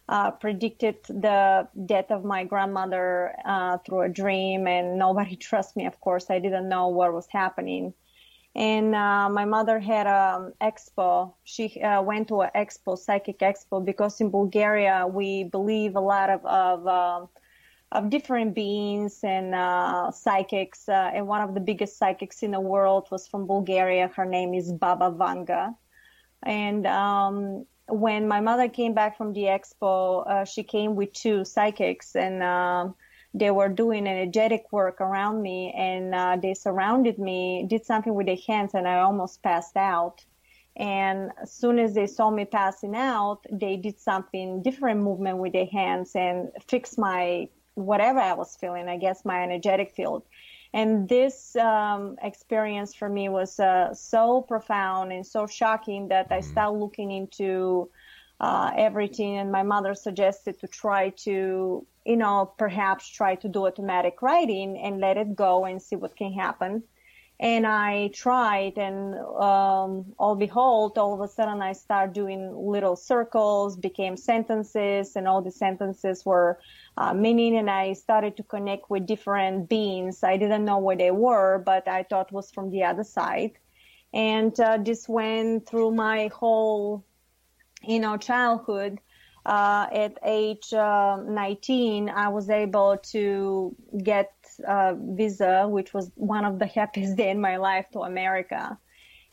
uh, 0.09 0.31
predicted 0.31 0.97
the 1.07 1.67
death 1.85 2.11
of 2.11 2.23
my 2.23 2.43
grandmother 2.43 3.33
uh, 3.45 3.77
through 3.79 4.01
a 4.01 4.09
dream, 4.09 4.67
and 4.67 4.97
nobody 4.97 5.35
trusts 5.47 5.75
me. 5.75 5.85
Of 5.85 5.99
course, 6.01 6.29
I 6.29 6.39
didn't 6.39 6.69
know 6.69 6.87
what 6.89 7.13
was 7.13 7.27
happening. 7.29 7.93
And 8.55 8.93
uh, 8.93 9.29
my 9.29 9.45
mother 9.45 9.79
had 9.79 10.05
an 10.05 10.53
expo. 10.61 11.33
She 11.43 11.81
uh, 11.81 12.03
went 12.03 12.27
to 12.27 12.41
an 12.41 12.51
expo, 12.55 12.97
psychic 12.97 13.39
expo, 13.39 13.83
because 13.83 14.21
in 14.21 14.29
Bulgaria 14.29 15.07
we 15.07 15.45
believe 15.45 15.95
a 15.95 15.99
lot 15.99 16.29
of 16.29 16.45
of, 16.45 16.87
um, 16.87 17.29
of 17.91 18.09
different 18.11 18.53
beings 18.53 19.21
and 19.23 19.55
uh, 19.55 20.11
psychics. 20.11 20.87
Uh, 20.87 21.11
and 21.15 21.27
one 21.27 21.41
of 21.41 21.55
the 21.55 21.61
biggest 21.61 21.97
psychics 21.97 22.43
in 22.43 22.51
the 22.51 22.59
world 22.59 23.07
was 23.09 23.27
from 23.27 23.47
Bulgaria. 23.47 24.07
Her 24.15 24.25
name 24.25 24.53
is 24.53 24.71
Baba 24.71 25.09
Vanga 25.11 25.75
and 26.43 26.85
um, 26.85 27.65
when 27.87 28.27
my 28.27 28.39
mother 28.39 28.69
came 28.69 28.93
back 28.93 29.17
from 29.17 29.33
the 29.33 29.43
expo, 29.43 30.27
uh, 30.27 30.45
she 30.45 30.63
came 30.63 30.95
with 30.95 31.13
two 31.13 31.43
psychics 31.43 32.15
and 32.15 32.41
um, 32.41 32.95
they 33.33 33.51
were 33.51 33.69
doing 33.69 34.07
energetic 34.07 34.65
work 34.71 35.01
around 35.01 35.41
me 35.41 35.73
and 35.75 36.13
uh, 36.13 36.37
they 36.41 36.53
surrounded 36.53 37.17
me, 37.17 37.65
did 37.67 37.85
something 37.85 38.13
with 38.13 38.27
their 38.27 38.37
hands, 38.47 38.73
and 38.73 38.87
I 38.87 38.99
almost 38.99 39.41
passed 39.43 39.75
out. 39.75 40.23
And 40.75 41.31
as 41.41 41.51
soon 41.51 41.77
as 41.77 41.93
they 41.93 42.07
saw 42.07 42.31
me 42.31 42.45
passing 42.45 42.95
out, 42.95 43.45
they 43.51 43.77
did 43.77 43.99
something 43.99 44.63
different 44.63 45.01
movement 45.01 45.37
with 45.37 45.53
their 45.53 45.67
hands 45.67 46.11
and 46.15 46.49
fixed 46.67 46.97
my 46.97 47.47
whatever 47.75 48.19
I 48.19 48.33
was 48.33 48.55
feeling, 48.55 48.87
I 48.87 48.97
guess 48.97 49.25
my 49.25 49.43
energetic 49.43 49.91
field. 49.91 50.23
And 50.73 51.07
this 51.07 51.55
um, 51.55 52.17
experience 52.21 52.95
for 52.95 53.07
me 53.07 53.29
was 53.29 53.59
uh, 53.59 53.93
so 53.93 54.41
profound 54.41 55.11
and 55.11 55.25
so 55.25 55.45
shocking 55.45 56.07
that 56.07 56.27
I 56.31 56.39
mm-hmm. 56.39 56.51
started 56.51 56.79
looking 56.79 57.11
into 57.11 57.89
uh, 58.39 58.71
everything. 58.75 59.37
And 59.37 59.51
my 59.51 59.63
mother 59.63 59.93
suggested 59.93 60.59
to 60.59 60.67
try 60.67 61.09
to, 61.25 61.85
you 62.05 62.17
know, 62.17 62.51
perhaps 62.57 63.07
try 63.07 63.35
to 63.35 63.47
do 63.47 63.67
automatic 63.67 64.21
writing 64.21 64.79
and 64.79 64.99
let 64.99 65.17
it 65.17 65.35
go 65.35 65.65
and 65.65 65.81
see 65.81 65.95
what 65.95 66.15
can 66.15 66.33
happen. 66.33 66.83
And 67.43 67.67
I 67.67 68.07
tried, 68.13 68.77
and 68.77 69.15
um, 69.15 70.13
all 70.17 70.33
behold, 70.33 70.97
all 70.97 71.13
of 71.13 71.19
a 71.19 71.27
sudden 71.27 71.61
I 71.61 71.73
started 71.73 72.13
doing 72.13 72.55
little 72.55 72.95
circles, 72.95 73.75
became 73.75 74.15
sentences, 74.15 75.17
and 75.17 75.27
all 75.27 75.41
the 75.41 75.51
sentences 75.51 76.25
were 76.25 76.57
uh, 76.95 77.13
meaning. 77.13 77.57
And 77.57 77.69
I 77.69 77.93
started 77.93 78.37
to 78.37 78.43
connect 78.43 78.89
with 78.89 79.05
different 79.05 79.67
beings. 79.67 80.23
I 80.23 80.37
didn't 80.37 80.63
know 80.63 80.77
where 80.77 80.95
they 80.95 81.11
were, 81.11 81.61
but 81.65 81.85
I 81.85 82.03
thought 82.03 82.31
was 82.31 82.49
from 82.49 82.69
the 82.69 82.85
other 82.85 83.03
side. 83.03 83.51
And 84.13 84.57
uh, 84.57 84.77
this 84.77 85.09
went 85.09 85.67
through 85.67 85.91
my 85.91 86.27
whole, 86.27 87.03
you 87.81 87.99
know, 87.99 88.15
childhood. 88.15 89.01
Uh, 89.45 89.87
at 89.91 90.17
age 90.23 90.73
uh, 90.73 91.17
19, 91.17 92.07
I 92.07 92.29
was 92.29 92.49
able 92.49 92.99
to 93.11 93.75
get 94.01 94.31
uh, 94.67 94.93
visa, 94.97 95.67
which 95.67 95.93
was 95.93 96.11
one 96.15 96.45
of 96.45 96.59
the 96.59 96.65
happiest 96.79 97.15
day 97.17 97.29
in 97.29 97.41
my 97.41 97.57
life 97.57 97.85
to 97.93 98.01
America, 98.01 98.77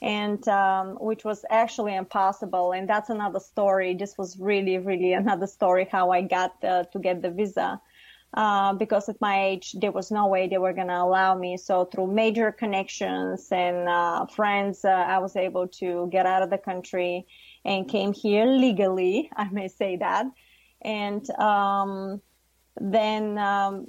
and 0.02 0.46
um, 0.48 0.96
which 1.00 1.24
was 1.24 1.44
actually 1.50 1.94
impossible. 1.94 2.72
And 2.72 2.88
that's 2.88 3.10
another 3.10 3.41
story. 3.41 3.94
This 3.94 4.16
was 4.16 4.38
really, 4.38 4.78
really 4.78 5.12
another 5.24 5.46
story 5.46 5.88
how 5.91 6.10
I 6.10 6.22
got 6.22 6.62
uh, 6.64 6.84
to 6.84 6.98
get 6.98 7.22
the 7.22 7.30
visa. 7.30 7.80
Uh, 8.32 8.72
because 8.74 9.08
at 9.08 9.20
my 9.20 9.44
age, 9.44 9.74
there 9.80 9.91
was 9.91 10.12
no 10.12 10.28
way 10.28 10.46
they 10.46 10.58
were 10.58 10.72
going 10.72 10.86
to 10.86 11.02
allow 11.02 11.34
me. 11.34 11.56
So 11.56 11.86
through 11.86 12.06
major 12.12 12.52
connections 12.52 13.48
and 13.50 13.88
uh, 13.88 14.26
friends, 14.26 14.84
uh, 14.84 14.88
I 14.88 15.18
was 15.18 15.34
able 15.34 15.66
to 15.66 16.08
get 16.12 16.26
out 16.26 16.42
of 16.42 16.48
the 16.50 16.58
country 16.58 17.26
and 17.64 17.88
came 17.88 18.12
here 18.12 18.47
legally. 18.47 19.30
I 19.36 19.48
may 19.48 19.66
say 19.66 19.97
that. 19.97 20.26
And 20.82 21.28
um, 21.30 22.22
then 22.80 23.36
um, 23.36 23.88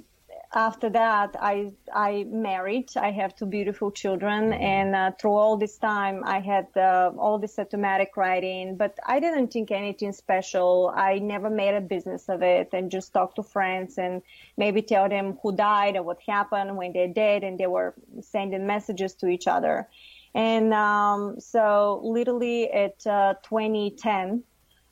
after 0.54 0.90
that, 0.90 1.36
I 1.40 1.72
I 1.94 2.24
married. 2.24 2.90
I 2.96 3.10
have 3.10 3.34
two 3.34 3.46
beautiful 3.46 3.90
children, 3.90 4.50
mm-hmm. 4.50 4.62
and 4.62 4.94
uh, 4.94 5.10
through 5.18 5.32
all 5.32 5.56
this 5.56 5.78
time, 5.78 6.22
I 6.24 6.40
had 6.40 6.66
uh, 6.76 7.12
all 7.18 7.38
this 7.38 7.58
automatic 7.58 8.16
writing. 8.16 8.76
But 8.76 8.98
I 9.06 9.20
didn't 9.20 9.52
think 9.52 9.70
anything 9.70 10.12
special. 10.12 10.92
I 10.94 11.18
never 11.18 11.48
made 11.48 11.74
a 11.74 11.80
business 11.80 12.28
of 12.28 12.42
it, 12.42 12.68
and 12.72 12.90
just 12.90 13.12
talk 13.12 13.34
to 13.36 13.42
friends 13.42 13.98
and 13.98 14.22
maybe 14.56 14.82
tell 14.82 15.08
them 15.08 15.38
who 15.42 15.56
died 15.56 15.96
or 15.96 16.02
what 16.02 16.18
happened 16.26 16.76
when 16.76 16.92
they 16.92 17.08
did, 17.08 17.44
and 17.44 17.58
they 17.58 17.66
were 17.66 17.94
sending 18.20 18.66
messages 18.66 19.14
to 19.14 19.28
each 19.28 19.46
other. 19.46 19.88
And 20.34 20.72
um, 20.74 21.40
so, 21.40 22.00
literally 22.02 22.70
at 22.70 23.06
uh, 23.06 23.34
2010, 23.42 24.42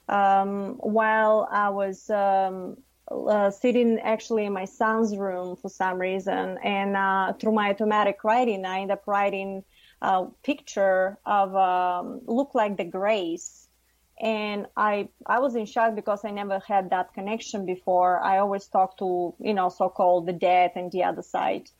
um, 0.08 0.75
while 0.81 1.49
I 1.50 1.70
was 1.70 2.11
um, 2.11 2.76
uh, 3.11 3.51
sitting 3.51 3.99
actually 4.01 4.45
in 4.45 4.53
my 4.53 4.65
son's 4.65 5.17
room 5.17 5.57
for 5.57 5.69
some 5.69 5.99
reason, 5.99 6.59
and 6.62 6.97
uh, 6.97 7.33
through 7.35 7.53
my 7.53 7.71
automatic 7.71 8.23
writing, 8.25 8.65
I 8.65 8.81
end 8.81 8.93
up 8.93 9.07
writing 9.07 9.65
a 10.03 10.27
picture 10.43 11.19
of 11.27 11.55
um, 11.55 12.21
look 12.27 12.55
like 12.55 12.77
the 12.77 12.85
Greys. 12.85 13.69
And 14.21 14.67
I 14.77 15.09
I 15.27 15.39
was 15.41 15.57
in 15.57 15.65
shock 15.65 15.95
because 15.95 16.25
I 16.25 16.31
never 16.31 16.61
had 16.61 16.91
that 16.91 17.15
connection 17.15 17.65
before. 17.65 18.21
I 18.23 18.39
always 18.39 18.67
talk 18.67 18.99
to 18.99 19.35
you 19.41 19.55
know 19.55 19.71
so-called 19.71 20.27
the 20.27 20.35
dead 20.35 20.73
and 20.77 20.93
the 20.93 21.05
other 21.05 21.23
side. 21.23 21.71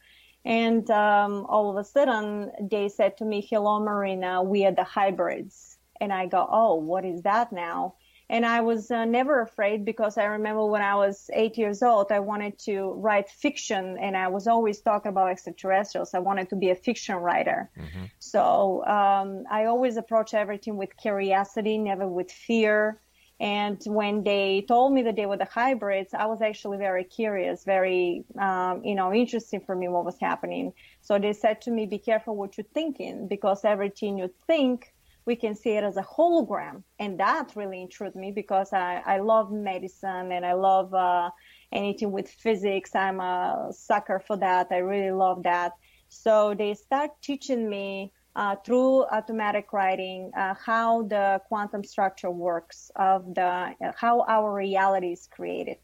And 0.45 0.91
um, 0.91 1.45
all 1.51 1.71
of 1.71 1.77
a 1.77 1.85
sudden, 1.85 2.51
they 2.61 2.89
said 2.89 3.19
to 3.19 3.27
me, 3.27 3.47
"Hello, 3.49 3.79
Marina, 3.79 4.43
we 4.43 4.65
are 4.65 4.73
the 4.73 4.85
hybrids." 4.85 5.77
And 6.01 6.13
I 6.13 6.27
go, 6.27 6.47
"Oh, 6.51 6.77
what 6.77 7.05
is 7.05 7.23
that 7.23 7.53
now?" 7.53 7.95
And 8.31 8.47
I 8.47 8.61
was 8.61 8.93
uh, 8.93 9.05
never 9.07 9.43
afraid 9.43 9.85
because 9.85 10.17
I 10.17 10.25
remember 10.25 10.65
when 10.65 10.83
I 10.83 10.95
was 10.95 11.29
eight 11.33 11.59
years 11.59 11.83
old, 11.83 12.13
I 12.13 12.21
wanted 12.21 12.61
to 12.61 12.93
write 12.93 13.29
fiction 13.29 13.99
and 14.01 14.17
I 14.17 14.29
was 14.29 14.47
always 14.47 14.81
talking 14.81 15.09
about 15.09 15.31
extraterrestrials. 15.31 16.15
I 16.15 16.21
wanted 16.21 16.49
to 16.51 16.57
be 16.57 16.71
a 16.71 16.77
fiction 16.77 17.17
writer. 17.17 17.69
Mm-hmm. 17.77 18.05
So 18.21 18.87
um, 18.87 19.43
I 19.51 19.65
always 19.65 19.97
approach 19.97 20.33
everything 20.33 20.77
with 20.77 20.97
curiosity, 20.97 21.77
never 21.77 22.07
with 22.07 22.31
fear. 22.31 23.01
And 23.41 23.83
when 23.85 24.23
they 24.23 24.65
told 24.69 24.93
me 24.93 25.03
that 25.03 25.17
they 25.17 25.27
were 25.27 25.39
the 25.39 25.47
hybrids, 25.47 26.15
I 26.15 26.27
was 26.27 26.41
actually 26.41 26.79
very 26.79 27.03
curious, 27.03 27.65
very, 27.65 28.23
um, 28.39 28.85
you 28.85 28.95
know, 28.95 29.13
interesting 29.13 29.61
for 29.61 29.75
me 29.75 29.89
what 29.89 30.05
was 30.05 30.21
happening. 30.21 30.73
So 31.01 31.19
they 31.19 31.33
said 31.33 31.63
to 31.63 31.73
me, 31.73 31.87
be 31.87 31.99
careful 31.99 32.37
what 32.37 32.57
you're 32.57 32.73
thinking 32.75 33.27
because 33.27 33.65
everything 33.65 34.19
you 34.19 34.31
think, 34.47 34.93
we 35.27 35.37
can 35.37 35.55
see 35.55 35.71
it 35.71 35.85
as 35.85 35.97
a 35.97 36.03
hologram. 36.03 36.83
And 36.99 37.19
that 37.21 37.53
really 37.55 37.83
intrigued 37.83 38.17
me 38.17 38.33
because 38.33 38.73
I, 38.73 39.03
I 39.05 39.19
love 39.19 39.53
medicine 39.53 40.33
and 40.33 40.45
I 40.45 40.55
love 40.55 40.93
uh, 40.95 41.31
anything 41.73 42.13
with 42.13 42.29
physics. 42.29 42.95
I'm 42.95 43.21
a 43.21 43.69
sucker 43.73 44.23
for 44.27 44.37
that. 44.39 44.69
I 44.71 44.79
really 44.79 45.13
love 45.13 45.43
that. 45.45 45.73
So 46.09 46.55
they 46.55 46.75
start 46.75 47.11
teaching 47.23 47.69
me 47.69 48.13
uh, 48.37 48.57
through 48.65 49.05
automatic 49.07 49.73
writing 49.73 50.31
uh, 50.37 50.55
how 50.55 51.03
the 51.03 51.41
quantum 51.49 51.85
structure 51.85 52.31
works 52.31 52.91
of 52.97 53.35
the 53.35 53.75
how 53.97 54.25
our 54.29 54.53
reality 54.53 55.13
is 55.13 55.29
created 55.31 55.79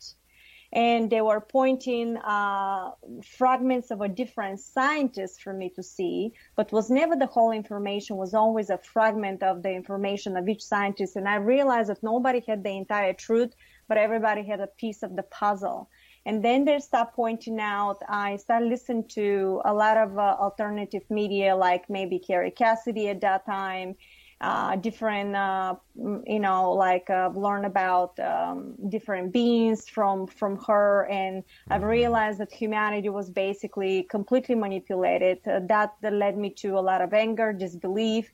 and 0.76 1.08
they 1.08 1.22
were 1.22 1.40
pointing 1.40 2.18
uh, 2.18 2.90
fragments 3.24 3.90
of 3.90 4.02
a 4.02 4.08
different 4.08 4.60
scientist 4.60 5.42
for 5.42 5.54
me 5.54 5.70
to 5.70 5.82
see 5.82 6.32
but 6.54 6.70
was 6.70 6.90
never 6.90 7.16
the 7.16 7.26
whole 7.26 7.50
information 7.50 8.16
was 8.16 8.34
always 8.34 8.68
a 8.68 8.76
fragment 8.76 9.42
of 9.42 9.62
the 9.62 9.72
information 9.72 10.36
of 10.36 10.48
each 10.48 10.62
scientist. 10.62 11.16
And 11.16 11.26
i 11.26 11.36
realized 11.36 11.88
that 11.88 12.02
nobody 12.02 12.40
had 12.46 12.62
the 12.62 12.76
entire 12.76 13.14
truth 13.14 13.54
but 13.88 13.96
everybody 13.96 14.42
had 14.42 14.60
a 14.60 14.66
piece 14.66 15.02
of 15.02 15.16
the 15.16 15.22
puzzle. 15.22 15.88
And 16.26 16.44
then 16.44 16.64
they 16.64 16.80
start 16.80 17.14
pointing 17.14 17.60
out, 17.60 17.98
I 18.08 18.36
started 18.36 18.68
listening 18.68 19.06
to 19.10 19.62
a 19.64 19.72
lot 19.72 19.96
of 19.96 20.18
uh, 20.18 20.36
alternative 20.40 21.04
media, 21.08 21.54
like 21.54 21.88
maybe 21.88 22.18
Kerry 22.18 22.50
Cassidy 22.50 23.08
at 23.08 23.20
that 23.20 23.46
time, 23.46 23.94
uh, 24.40 24.76
different, 24.76 25.34
uh, 25.34 25.74
you 25.94 26.38
know, 26.38 26.72
like 26.72 27.08
uh, 27.08 27.30
learn 27.34 27.64
about 27.64 28.18
um, 28.20 28.74
different 28.88 29.32
beings 29.32 29.88
from 29.88 30.26
from 30.26 30.58
her, 30.66 31.06
and 31.10 31.42
I've 31.70 31.82
realized 31.82 32.38
that 32.40 32.52
humanity 32.52 33.08
was 33.08 33.30
basically 33.30 34.02
completely 34.02 34.54
manipulated. 34.54 35.38
Uh, 35.46 35.60
that, 35.68 35.94
that 36.02 36.12
led 36.12 36.36
me 36.36 36.50
to 36.50 36.78
a 36.78 36.80
lot 36.80 37.00
of 37.00 37.14
anger, 37.14 37.52
disbelief. 37.52 38.30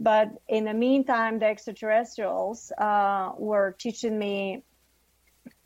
But 0.00 0.30
in 0.48 0.64
the 0.64 0.74
meantime, 0.74 1.38
the 1.38 1.46
extraterrestrials 1.46 2.72
uh, 2.78 3.32
were 3.36 3.76
teaching 3.78 4.18
me 4.18 4.64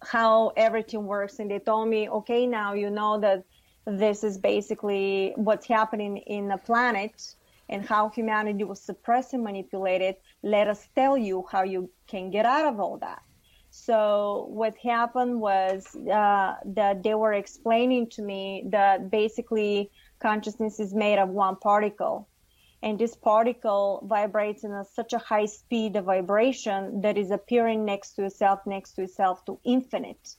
how 0.03 0.53
everything 0.56 1.06
works 1.06 1.38
and 1.38 1.50
they 1.50 1.59
told 1.59 1.88
me 1.88 2.09
okay 2.09 2.47
now 2.47 2.73
you 2.75 2.91
know 2.91 3.19
that 3.21 3.44
this 3.87 4.25
is 4.25 4.38
basically 4.38 5.33
what's 5.37 5.67
happening 5.67 6.17
in 6.19 6.49
the 6.49 6.56
planet 6.56 7.35
and 7.69 7.85
how 7.85 8.09
humanity 8.09 8.65
was 8.65 8.81
suppressed 8.81 9.33
and 9.33 9.45
manipulated 9.45 10.17
let 10.43 10.69
us 10.69 10.89
tell 10.95 11.17
you 11.17 11.45
how 11.51 11.63
you 11.63 11.91
can 12.07 12.31
get 12.31 12.47
out 12.47 12.67
of 12.67 12.81
all 12.81 12.99
that 12.99 13.23
so 13.71 14.47
what 14.49 14.75
happened 14.77 15.41
was 15.41 15.95
uh, 15.95 16.55
that 16.65 17.03
they 17.03 17.15
were 17.15 17.35
explaining 17.35 18.09
to 18.11 18.23
me 18.23 18.65
that 18.71 19.11
basically 19.11 19.91
consciousness 20.19 20.81
is 20.81 20.95
made 20.95 21.19
of 21.19 21.29
one 21.29 21.57
particle 21.57 22.29
and 22.83 22.99
this 22.99 23.17
particle 23.17 24.07
vibrates 24.07 24.65
in 24.65 24.73
a, 24.73 24.85
such 24.85 25.12
a 25.12 25.19
high 25.19 25.47
speed 25.47 25.97
of 25.97 26.05
vibration 26.05 27.01
that 27.01 27.17
is 27.17 27.31
appearing 27.31 27.85
next 27.85 28.12
to 28.12 28.25
itself, 28.25 28.61
next 28.67 28.93
to 28.93 29.03
itself 29.03 29.45
to 29.47 29.59
infinite. 29.65 30.37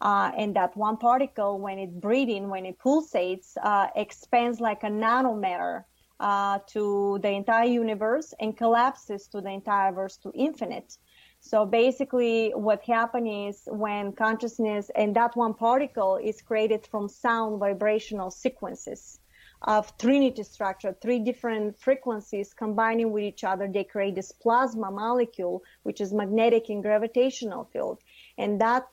Uh, 0.00 0.32
and 0.36 0.56
that 0.56 0.76
one 0.76 0.96
particle, 0.96 1.60
when 1.60 1.78
it's 1.78 1.94
breathing, 1.94 2.48
when 2.48 2.66
it 2.66 2.78
pulsates, 2.78 3.56
uh, 3.62 3.86
expands 3.94 4.60
like 4.60 4.82
a 4.82 4.88
nanometer 4.88 5.84
uh, 6.24 6.58
to 6.66 7.18
the 7.20 7.28
entire 7.28 7.66
universe 7.66 8.32
and 8.40 8.56
collapses 8.56 9.28
to 9.28 9.42
the 9.42 9.50
entire 9.50 9.92
verse 9.92 10.16
to 10.16 10.32
infinite. 10.34 10.96
So 11.40 11.66
basically, 11.66 12.52
what 12.54 12.82
happens 12.82 13.28
is 13.48 13.62
when 13.66 14.12
consciousness 14.12 14.90
and 14.96 15.14
that 15.16 15.36
one 15.36 15.52
particle 15.52 16.16
is 16.16 16.40
created 16.40 16.86
from 16.90 17.10
sound 17.10 17.60
vibrational 17.60 18.30
sequences 18.30 19.20
of 19.60 19.96
trinity 19.98 20.42
structure, 20.44 20.96
three 21.02 21.18
different 21.18 21.78
frequencies 21.78 22.54
combining 22.54 23.12
with 23.12 23.24
each 23.24 23.44
other, 23.44 23.68
they 23.68 23.84
create 23.84 24.14
this 24.14 24.32
plasma 24.32 24.90
molecule, 24.90 25.62
which 25.82 26.00
is 26.00 26.14
magnetic 26.14 26.70
and 26.70 26.82
gravitational 26.82 27.64
field. 27.70 27.98
And 28.38 28.58
that 28.62 28.86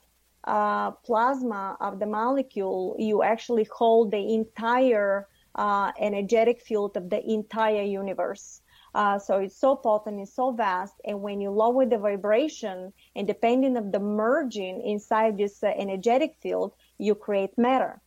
uh, 0.44 0.92
plasma 1.08 1.78
of 1.80 2.00
the 2.00 2.08
molecule, 2.08 2.98
you 3.00 3.24
actually 3.24 3.68
hold 3.72 4.12
the 4.12 4.34
entire 4.34 5.28
uh, 5.56 5.92
energetic 6.00 6.62
field 6.62 6.98
of 6.98 7.10
the 7.10 7.22
entire 7.30 7.84
universe. 7.84 8.62
Uh, 8.94 9.18
so 9.18 9.40
it's 9.40 9.58
so 9.58 9.76
potent, 9.76 10.20
it's 10.20 10.36
so 10.36 10.52
vast, 10.52 10.96
and 11.06 11.22
when 11.22 11.40
you 11.40 11.50
lower 11.50 11.86
the 11.86 11.98
vibration, 11.98 12.92
and 13.16 13.26
depending 13.26 13.78
of 13.78 13.92
the 13.92 14.00
merging 14.00 14.82
inside 14.82 15.38
this 15.38 15.64
uh, 15.64 15.68
energetic 15.78 16.36
field, 16.42 16.74
you 16.98 17.16
create 17.16 17.58
matter. 17.58 18.02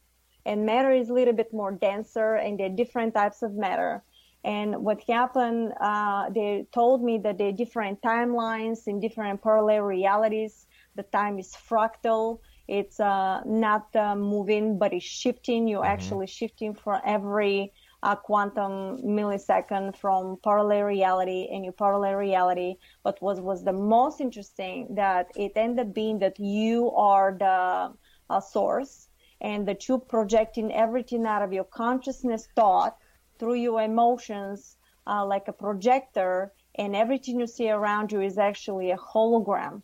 And 0.46 0.66
matter 0.66 0.92
is 0.92 1.08
a 1.08 1.14
little 1.14 1.32
bit 1.32 1.52
more 1.52 1.72
denser 1.72 2.34
and 2.34 2.58
there 2.58 2.66
are 2.66 2.76
different 2.76 3.14
types 3.14 3.42
of 3.42 3.54
matter. 3.54 4.02
And 4.44 4.84
what 4.84 5.02
happened 5.08 5.72
uh, 5.80 6.28
they 6.28 6.66
told 6.72 7.02
me 7.02 7.18
that 7.18 7.38
there 7.38 7.48
are 7.48 7.52
different 7.52 8.02
timelines 8.02 8.86
in 8.86 9.00
different 9.00 9.42
parallel 9.42 9.82
realities. 9.82 10.66
The 10.96 11.02
time 11.04 11.38
is 11.38 11.56
fractal 11.68 12.40
it's 12.68 12.98
uh, 12.98 13.42
not 13.44 13.94
uh, 13.94 14.16
moving 14.16 14.78
but 14.78 14.92
it's 14.92 15.04
shifting. 15.04 15.68
You're 15.68 15.82
mm-hmm. 15.82 15.92
actually 15.92 16.26
shifting 16.26 16.74
for 16.74 17.00
every 17.04 17.72
uh, 18.02 18.14
quantum 18.14 18.98
millisecond 19.02 19.96
from 19.96 20.38
parallel 20.44 20.82
reality 20.82 21.48
and 21.50 21.64
your 21.64 21.72
parallel 21.72 22.14
reality. 22.14 22.76
But 23.02 23.20
what 23.20 23.42
was 23.42 23.64
the 23.64 23.72
most 23.72 24.20
interesting 24.20 24.94
that 24.94 25.28
it 25.36 25.52
ended 25.56 25.86
up 25.86 25.94
being 25.94 26.18
that 26.18 26.38
you 26.38 26.90
are 26.92 27.34
the 27.38 27.92
uh, 28.30 28.40
source 28.40 29.08
and 29.40 29.66
that 29.68 29.88
you're 29.88 29.98
projecting 29.98 30.72
everything 30.72 31.26
out 31.26 31.42
of 31.42 31.52
your 31.52 31.64
consciousness 31.64 32.48
thought 32.54 32.96
through 33.38 33.54
your 33.54 33.82
emotions 33.82 34.76
uh, 35.06 35.24
like 35.24 35.48
a 35.48 35.52
projector 35.52 36.52
and 36.76 36.96
everything 36.96 37.40
you 37.40 37.46
see 37.46 37.70
around 37.70 38.10
you 38.12 38.20
is 38.20 38.38
actually 38.38 38.90
a 38.90 38.96
hologram 38.96 39.82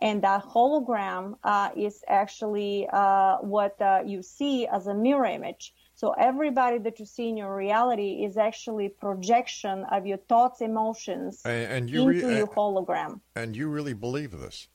and 0.00 0.22
that 0.22 0.44
hologram 0.44 1.36
uh, 1.44 1.70
is 1.76 2.02
actually 2.08 2.88
uh, 2.92 3.38
what 3.38 3.80
uh, 3.80 4.02
you 4.06 4.22
see 4.22 4.66
as 4.66 4.86
a 4.86 4.94
mirror 4.94 5.26
image. 5.26 5.74
So 5.94 6.12
everybody 6.12 6.78
that 6.78 7.00
you 7.00 7.06
see 7.06 7.28
in 7.28 7.36
your 7.36 7.54
reality 7.56 8.24
is 8.24 8.36
actually 8.36 8.88
projection 8.88 9.84
of 9.90 10.06
your 10.06 10.18
thoughts 10.18 10.60
emotions 10.60 11.42
and, 11.44 11.72
and 11.72 11.90
you 11.90 12.08
into 12.08 12.28
re- 12.28 12.36
your 12.36 12.46
hologram. 12.46 13.20
and 13.34 13.56
you 13.56 13.68
really 13.68 13.94
believe 13.94 14.30
this 14.30 14.68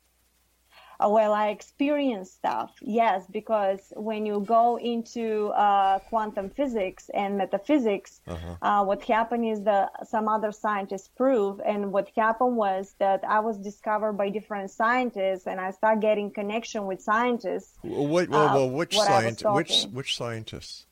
well, 1.00 1.34
I 1.34 1.50
experience 1.50 2.32
stuff, 2.32 2.72
yes, 2.82 3.26
because 3.32 3.92
when 3.96 4.26
you 4.26 4.44
go 4.48 4.78
into 4.78 5.48
uh, 5.48 6.00
quantum 6.00 6.50
physics 6.50 7.10
and 7.14 7.38
metaphysics, 7.38 8.22
uh-huh. 8.28 8.56
uh, 8.62 8.84
what 8.86 9.04
happened 9.04 9.46
is 9.46 9.64
that 9.64 10.08
some 10.08 10.28
other 10.28 10.52
scientists 10.52 11.10
prove, 11.16 11.60
and 11.66 11.92
what 11.92 12.10
happened 12.16 12.56
was 12.56 12.96
that 13.00 13.24
I 13.28 13.40
was 13.40 13.58
discovered 13.58 14.14
by 14.14 14.30
different 14.30 14.72
scientists, 14.72 15.48
and 15.48 15.60
I 15.60 15.72
start 15.72 16.00
getting 16.00 16.32
connection 16.32 16.86
with 16.86 17.02
scientists. 17.02 17.78
What, 17.82 18.30
well, 18.30 18.56
well, 18.56 18.70
which 18.70 18.98
scientists? 18.98 19.44
Which 19.44 19.84
which 19.92 20.16
scientists? 20.16 20.86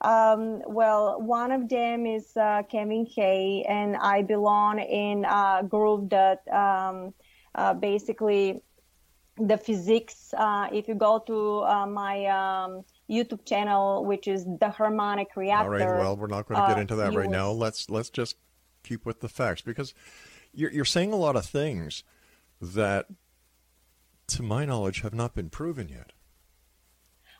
Um, 0.00 0.62
well, 0.66 1.20
one 1.20 1.50
of 1.50 1.68
them 1.68 2.06
is 2.06 2.36
uh, 2.36 2.62
Kevin 2.70 3.06
Hay, 3.16 3.64
and 3.68 3.96
I 3.96 4.22
belong 4.22 4.78
in 4.78 5.24
a 5.24 5.64
group 5.68 6.10
that 6.10 6.46
um, 6.48 7.14
uh, 7.54 7.74
basically 7.74 8.62
the 9.38 9.56
physics. 9.56 10.34
Uh, 10.36 10.68
if 10.72 10.88
you 10.88 10.94
go 10.94 11.18
to 11.26 11.60
uh, 11.60 11.86
my 11.86 12.26
um, 12.26 12.84
YouTube 13.10 13.44
channel, 13.44 14.04
which 14.04 14.28
is 14.28 14.44
the 14.60 14.70
harmonic 14.70 15.36
reactor. 15.36 15.64
All 15.64 15.90
right. 15.90 15.98
Well, 15.98 16.16
we're 16.16 16.26
not 16.26 16.46
going 16.46 16.60
to 16.60 16.66
get 16.68 16.78
uh, 16.78 16.80
into 16.80 16.96
that 16.96 17.14
right 17.14 17.30
now. 17.30 17.50
Let's 17.50 17.88
let's 17.90 18.10
just 18.10 18.36
keep 18.82 19.06
with 19.06 19.20
the 19.20 19.28
facts 19.28 19.62
because 19.62 19.94
you're 20.52 20.70
you're 20.70 20.84
saying 20.84 21.12
a 21.12 21.16
lot 21.16 21.36
of 21.36 21.46
things 21.46 22.04
that, 22.60 23.06
to 24.28 24.42
my 24.42 24.64
knowledge, 24.64 25.00
have 25.02 25.14
not 25.14 25.34
been 25.34 25.50
proven 25.50 25.88
yet. 25.88 26.12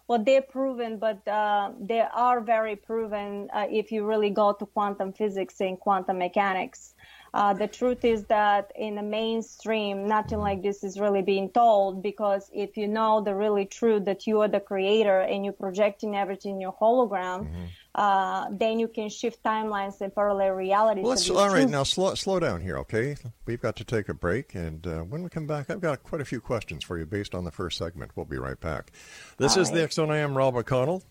Well, 0.06 0.24
they're 0.24 0.40
proven, 0.40 0.98
but 0.98 1.26
uh, 1.28 1.72
they 1.78 2.00
are 2.00 2.40
very 2.40 2.76
proven 2.76 3.50
uh, 3.52 3.66
if 3.70 3.92
you 3.92 4.06
really 4.06 4.30
go 4.30 4.54
to 4.54 4.64
quantum 4.64 5.12
physics 5.12 5.60
and 5.60 5.78
quantum 5.78 6.18
mechanics. 6.18 6.94
Uh, 7.34 7.52
the 7.52 7.68
truth 7.68 8.04
is 8.04 8.24
that 8.24 8.72
in 8.76 8.94
the 8.94 9.02
mainstream, 9.02 10.06
nothing 10.06 10.38
like 10.38 10.62
this 10.62 10.82
is 10.82 10.98
really 10.98 11.22
being 11.22 11.50
told 11.50 12.02
because 12.02 12.50
if 12.54 12.76
you 12.76 12.88
know 12.88 13.20
the 13.20 13.34
really 13.34 13.66
truth 13.66 14.04
that 14.06 14.26
you 14.26 14.40
are 14.40 14.48
the 14.48 14.60
creator 14.60 15.20
and 15.20 15.44
you're 15.44 15.52
projecting 15.52 16.16
everything 16.16 16.54
in 16.54 16.60
your 16.60 16.74
hologram, 16.80 17.46
mm-hmm. 17.46 17.64
uh, 17.94 18.48
then 18.50 18.78
you 18.78 18.88
can 18.88 19.08
shift 19.08 19.42
timelines 19.42 20.00
and 20.00 20.14
parallel 20.14 20.52
realities. 20.52 21.04
Well, 21.04 21.38
all 21.38 21.52
right, 21.52 21.68
now 21.68 21.82
slow, 21.82 22.14
slow 22.14 22.40
down 22.40 22.60
here, 22.60 22.78
okay? 22.78 23.16
We've 23.46 23.60
got 23.60 23.76
to 23.76 23.84
take 23.84 24.08
a 24.08 24.14
break, 24.14 24.54
and 24.54 24.86
uh, 24.86 25.00
when 25.00 25.22
we 25.22 25.30
come 25.30 25.46
back, 25.46 25.70
I've 25.70 25.80
got 25.80 26.02
quite 26.02 26.20
a 26.20 26.24
few 26.24 26.40
questions 26.40 26.84
for 26.84 26.98
you 26.98 27.06
based 27.06 27.34
on 27.34 27.44
the 27.44 27.50
first 27.50 27.78
segment. 27.78 28.12
We'll 28.14 28.26
be 28.26 28.38
right 28.38 28.60
back. 28.60 28.92
This 29.36 29.56
all 29.56 29.62
is 29.62 29.70
right. 29.70 29.86
the 29.86 29.92
Zone. 29.92 30.10
I 30.10 30.18
am 30.18 30.36
Rob 30.36 30.54
McConnell. 30.54 31.02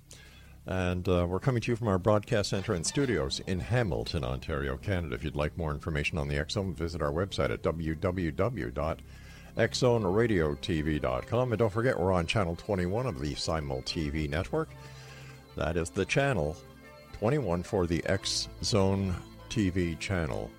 And 0.68 1.08
uh, 1.08 1.26
we're 1.28 1.40
coming 1.40 1.62
to 1.62 1.72
you 1.72 1.78
from 1.78 1.88
our 1.88 1.98
broadcast 1.98 2.50
center 2.50 2.74
and 2.74 2.86
studios 2.86 3.40
in 3.48 3.62
Hamilton, 3.62 4.26
Ontario, 4.26 4.76
Canada. 4.76 5.16
If 5.16 5.24
you'd 5.24 5.36
like 5.36 5.58
more 5.58 5.72
information 5.72 6.18
on 6.18 6.28
the 6.28 6.46
Zone, 6.50 6.74
visit 6.74 7.02
our 7.02 7.12
website 7.12 7.52
at 7.52 7.64
www.xzbn.net. 7.64 9.00
XZoneRadioTV.com. 9.58 11.52
And 11.52 11.58
don't 11.58 11.74
forget, 11.74 12.00
we're 12.00 12.12
on 12.12 12.28
channel 12.28 12.56
21 12.56 13.08
of 13.08 13.20
the 13.20 13.34
Simul 13.34 13.82
TV 13.84 14.30
network. 14.30 14.70
That 15.56 15.78
is 15.78 15.90
the 15.90 16.06
channel 16.06 16.56
21 17.14 17.64
for 17.64 17.88
the 17.88 18.06
X 18.06 18.50
Zone 18.64 19.16
TV 19.50 19.98
channel. 19.98 20.52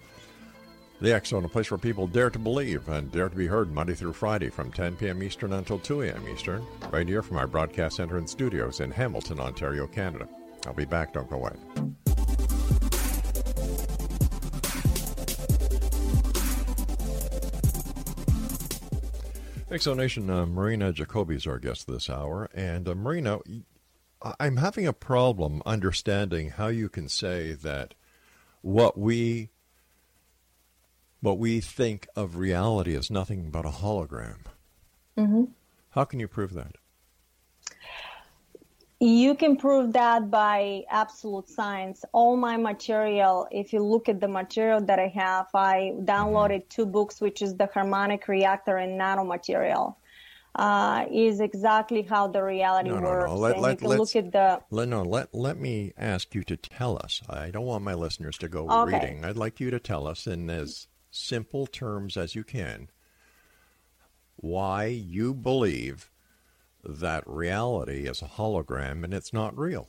The 1.01 1.23
Zone, 1.25 1.45
a 1.45 1.49
place 1.49 1.71
where 1.71 1.79
people 1.79 2.09
dare 2.09 2.29
to 2.29 2.41
believe 2.41 2.89
and 2.89 3.13
dare 3.13 3.29
to 3.29 3.37
be 3.37 3.47
heard 3.47 3.73
Monday 3.73 3.95
through 3.95 4.15
Friday 4.15 4.51
from 4.51 4.73
10 4.73 4.97
p.m. 4.97 5.23
Eastern 5.23 5.53
until 5.53 5.79
2 5.79 6.03
a.m. 6.03 6.29
Eastern, 6.29 6.67
right 6.91 7.07
here 7.07 7.23
from 7.23 7.37
our 7.37 7.47
broadcast 7.47 7.95
center 7.97 8.19
and 8.19 8.29
studios 8.29 8.81
in 8.81 8.91
Hamilton, 8.91 9.39
Ontario, 9.39 9.87
Canada. 9.87 10.29
I'll 10.67 10.75
be 10.75 10.85
back. 10.85 11.13
Don't 11.13 11.31
go 11.31 11.37
away. 11.37 11.53
Exonation, 19.71 20.29
uh, 20.31 20.47
Marina 20.47 20.93
Jacobi 20.93 21.37
is 21.37 21.47
our 21.47 21.61
guest 21.61 21.87
this 21.87 22.11
hour. 22.11 22.51
And 22.55 22.89
uh, 22.89 22.97
Marina, 22.97 23.39
I'm 24.41 24.57
having 24.57 24.89
a 24.89 24.93
problem 24.93 25.63
understanding 25.65 26.51
how 26.51 26.67
you 26.67 26.89
can 26.89 27.09
say 27.09 27.53
that 27.53 27.95
what 28.63 28.99
we 28.99 29.51
what 31.21 31.39
we 31.39 31.61
think 31.61 32.07
of 32.15 32.37
reality 32.37 32.97
as 32.97 33.11
nothing 33.11 33.51
but 33.51 33.65
a 33.65 33.71
hologram. 33.71 34.39
Mm-hmm. 35.17 35.45
How 35.91 36.05
can 36.05 36.21
you 36.21 36.29
prove 36.29 36.55
that? 36.55 36.77
You 39.01 39.37
can 39.37 39.57
prove 39.57 39.93
that 39.93 40.29
by 40.29 40.83
absolute 40.91 41.49
science. 41.49 42.05
All 42.13 42.37
my 42.37 42.57
material, 42.57 43.47
if 43.53 43.73
you 43.73 43.81
look 43.81 44.09
at 44.09 44.21
the 44.21 44.27
material 44.27 44.81
that 44.83 44.99
I 44.99 45.07
have, 45.09 45.47
I 45.55 45.93
downloaded 46.01 46.63
mm-hmm. 46.63 46.69
two 46.69 46.87
books, 46.87 47.21
which 47.21 47.41
is 47.41 47.55
the 47.55 47.67
harmonic 47.73 48.27
reactor 48.27 48.77
and 48.77 49.01
nanomaterial. 49.01 49.95
Uh, 50.55 51.05
is 51.13 51.39
exactly 51.39 52.03
how 52.03 52.27
the 52.27 52.43
reality 52.43 52.89
no, 52.89 52.99
no, 52.99 53.03
works. 53.03 53.31
No. 53.31 53.37
Let, 53.37 53.53
and 53.53 53.63
let, 53.63 53.71
you 53.71 53.89
can 53.89 53.99
look 53.99 54.17
at 54.17 54.33
the. 54.33 54.61
Let, 54.71 54.89
no, 54.89 55.03
let, 55.03 55.33
let 55.33 55.57
me 55.57 55.93
ask 55.97 56.35
you 56.35 56.43
to 56.45 56.57
tell 56.57 56.97
us. 56.97 57.23
I 57.29 57.51
don't 57.51 57.67
want 57.67 57.85
my 57.85 57.95
listeners 57.95 58.37
to 58.39 58.49
go 58.49 58.69
okay. 58.69 58.99
reading. 58.99 59.25
I'd 59.25 59.37
like 59.37 59.61
you 59.61 59.71
to 59.71 59.79
tell 59.79 60.09
us 60.09 60.27
in 60.27 60.51
as 60.51 60.89
simple 61.11 61.67
terms 61.67 62.17
as 62.17 62.35
you 62.35 62.45
can 62.45 62.89
why 64.41 64.85
you 64.87 65.35
believe 65.35 66.11
that 66.85 67.25
reality 67.27 68.07
is 68.07 68.23
a 68.23 68.27
hologram 68.27 69.03
and 69.05 69.13
it's 69.13 69.33
not 69.33 69.57
real. 69.59 69.89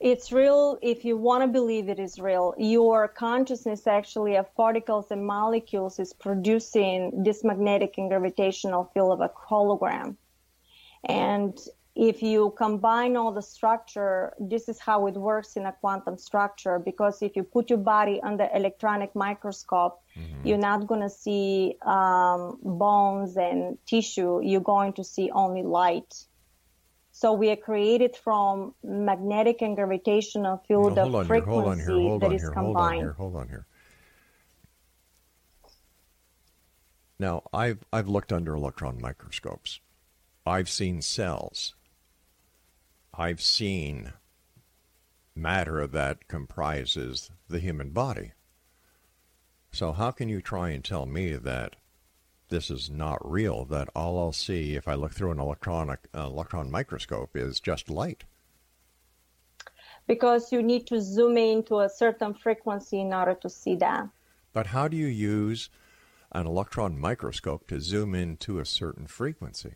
It's 0.00 0.32
real 0.32 0.76
if 0.82 1.04
you 1.04 1.16
want 1.16 1.44
to 1.44 1.46
believe 1.46 1.88
it 1.88 2.00
is 2.00 2.18
real. 2.18 2.54
Your 2.58 3.08
consciousness 3.08 3.86
actually 3.86 4.36
of 4.36 4.54
particles 4.54 5.10
and 5.10 5.24
molecules 5.24 5.98
is 5.98 6.12
producing 6.12 7.22
this 7.22 7.44
magnetic 7.44 7.94
and 7.96 8.10
gravitational 8.10 8.90
field 8.92 9.12
of 9.12 9.20
a 9.20 9.30
hologram. 9.30 10.16
And 11.04 11.56
if 11.94 12.22
you 12.22 12.52
combine 12.58 13.16
all 13.16 13.30
the 13.30 13.42
structure, 13.42 14.32
this 14.40 14.68
is 14.68 14.80
how 14.80 15.06
it 15.06 15.14
works 15.14 15.56
in 15.56 15.64
a 15.66 15.72
quantum 15.72 16.18
structure. 16.18 16.78
Because 16.80 17.22
if 17.22 17.36
you 17.36 17.44
put 17.44 17.70
your 17.70 17.78
body 17.78 18.20
under 18.22 18.48
electronic 18.52 19.14
microscope, 19.14 20.02
mm-hmm. 20.18 20.46
you're 20.46 20.58
not 20.58 20.88
going 20.88 21.02
to 21.02 21.10
see 21.10 21.76
um, 21.86 22.58
bones 22.62 23.36
and 23.36 23.78
tissue. 23.86 24.40
You're 24.42 24.60
going 24.60 24.94
to 24.94 25.04
see 25.04 25.30
only 25.30 25.62
light. 25.62 26.12
So 27.12 27.32
we 27.32 27.50
are 27.50 27.56
created 27.56 28.16
from 28.16 28.74
magnetic 28.82 29.62
and 29.62 29.76
gravitational 29.76 30.64
field 30.66 30.96
no, 30.96 31.20
of 31.20 31.28
frequency 31.28 32.08
here, 32.08 32.18
that 32.18 32.32
is 32.32 32.42
here. 32.42 32.50
Hold 32.50 32.76
on 32.76 32.94
here. 32.94 33.12
Hold 33.12 33.36
on 33.36 33.48
here. 33.48 33.66
Now, 37.20 37.44
I've 37.52 37.84
I've 37.92 38.08
looked 38.08 38.32
under 38.32 38.54
electron 38.54 39.00
microscopes. 39.00 39.78
I've 40.44 40.68
seen 40.68 41.00
cells. 41.00 41.76
I've 43.16 43.40
seen 43.40 44.12
matter 45.36 45.86
that 45.86 46.26
comprises 46.26 47.30
the 47.48 47.60
human 47.60 47.90
body. 47.90 48.32
So 49.70 49.92
how 49.92 50.10
can 50.10 50.28
you 50.28 50.40
try 50.40 50.70
and 50.70 50.84
tell 50.84 51.06
me 51.06 51.34
that 51.34 51.76
this 52.48 52.70
is 52.70 52.90
not 52.90 53.18
real, 53.28 53.64
that 53.66 53.88
all 53.94 54.18
I'll 54.18 54.32
see 54.32 54.74
if 54.74 54.86
I 54.88 54.94
look 54.94 55.12
through 55.12 55.32
an 55.32 55.40
electronic 55.40 56.00
uh, 56.14 56.24
electron 56.24 56.70
microscope 56.70 57.36
is 57.36 57.60
just 57.60 57.88
light? 57.88 58.24
Because 60.06 60.52
you 60.52 60.62
need 60.62 60.86
to 60.88 61.00
zoom 61.00 61.36
in 61.36 61.62
to 61.64 61.80
a 61.80 61.88
certain 61.88 62.34
frequency 62.34 63.00
in 63.00 63.12
order 63.12 63.34
to 63.34 63.48
see 63.48 63.76
that. 63.76 64.08
But 64.52 64.68
how 64.68 64.88
do 64.88 64.96
you 64.96 65.06
use 65.06 65.70
an 66.32 66.46
electron 66.46 66.98
microscope 66.98 67.66
to 67.68 67.80
zoom 67.80 68.14
into 68.14 68.58
a 68.58 68.66
certain 68.66 69.06
frequency? 69.06 69.74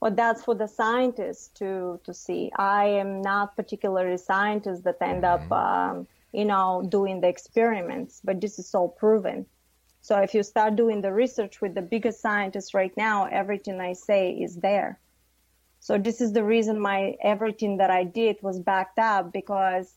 Well, 0.00 0.10
that's 0.10 0.44
for 0.44 0.54
the 0.54 0.66
scientists 0.66 1.48
to 1.58 2.00
to 2.04 2.14
see. 2.14 2.50
I 2.56 2.84
am 2.86 3.22
not 3.22 3.56
particularly 3.56 4.18
scientists 4.18 4.82
that 4.82 5.00
end 5.00 5.22
mm-hmm. 5.22 5.52
up, 5.52 5.92
um, 5.92 6.06
you 6.32 6.44
know, 6.44 6.84
doing 6.88 7.20
the 7.20 7.28
experiments, 7.28 8.20
but 8.24 8.40
this 8.40 8.58
is 8.58 8.74
all 8.74 8.88
proven. 8.88 9.46
So 10.00 10.18
if 10.18 10.34
you 10.34 10.42
start 10.42 10.74
doing 10.74 11.00
the 11.00 11.12
research 11.12 11.60
with 11.60 11.74
the 11.74 11.82
biggest 11.82 12.20
scientists 12.20 12.74
right 12.74 12.94
now, 12.96 13.26
everything 13.26 13.80
I 13.80 13.92
say 13.92 14.32
is 14.32 14.56
there. 14.56 14.98
So 15.78 15.96
this 15.98 16.20
is 16.20 16.32
the 16.32 16.44
reason 16.44 16.80
my 16.80 17.16
everything 17.22 17.76
that 17.78 17.90
I 17.90 18.04
did 18.04 18.36
was 18.42 18.58
backed 18.58 18.98
up 18.98 19.32
because 19.32 19.94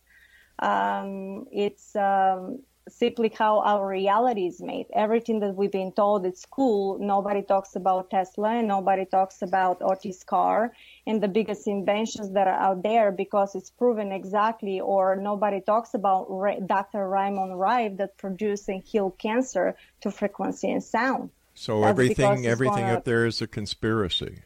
um, 0.60 1.48
it's 1.51 1.96
um, 1.96 2.60
simply 2.88 3.32
how 3.38 3.62
our 3.62 3.88
reality 3.88 4.46
is 4.46 4.62
made. 4.62 4.86
Everything 4.94 5.39
that 5.39 5.56
we've 5.56 5.72
been 5.72 5.92
told 5.92 6.25
at 6.25 6.38
school, 6.38 6.98
nobody 7.00 7.42
talks 7.42 7.75
about 7.75 8.10
Tesla 8.10 8.50
and 8.50 8.68
nobody 8.68 9.06
talks 9.06 9.42
about 9.42 9.82
Otis 9.82 10.24
Carr 10.24 10.72
and 11.08 11.22
the 11.22 11.27
biggest 11.27 11.68
inventions 11.68 12.32
that 12.32 12.48
are 12.48 12.60
out 12.60 12.84
there 12.84 13.12
because 13.12 13.56
it's 13.56 13.72
proven 13.72 14.12
exactly, 14.12 14.80
or 14.80 15.15
nobody 15.15 15.62
talks 15.62 15.94
about 15.94 16.27
Dr. 16.68 17.10
Raymond 17.10 17.60
Rife 17.60 17.98
that 17.98 18.18
produced 18.18 18.70
and 18.70 18.84
healed 18.84 19.18
cancer 19.18 19.75
to 20.01 20.12
frequency 20.12 20.72
and 20.72 20.84
sound. 20.84 21.32
So 21.56 21.82
That's 21.82 21.92
everything, 21.92 22.46
everything 22.46 22.86
up 22.86 23.06
there 23.06 23.25
is 23.25 23.42
a 23.42 23.48
conspiracy 23.48 24.42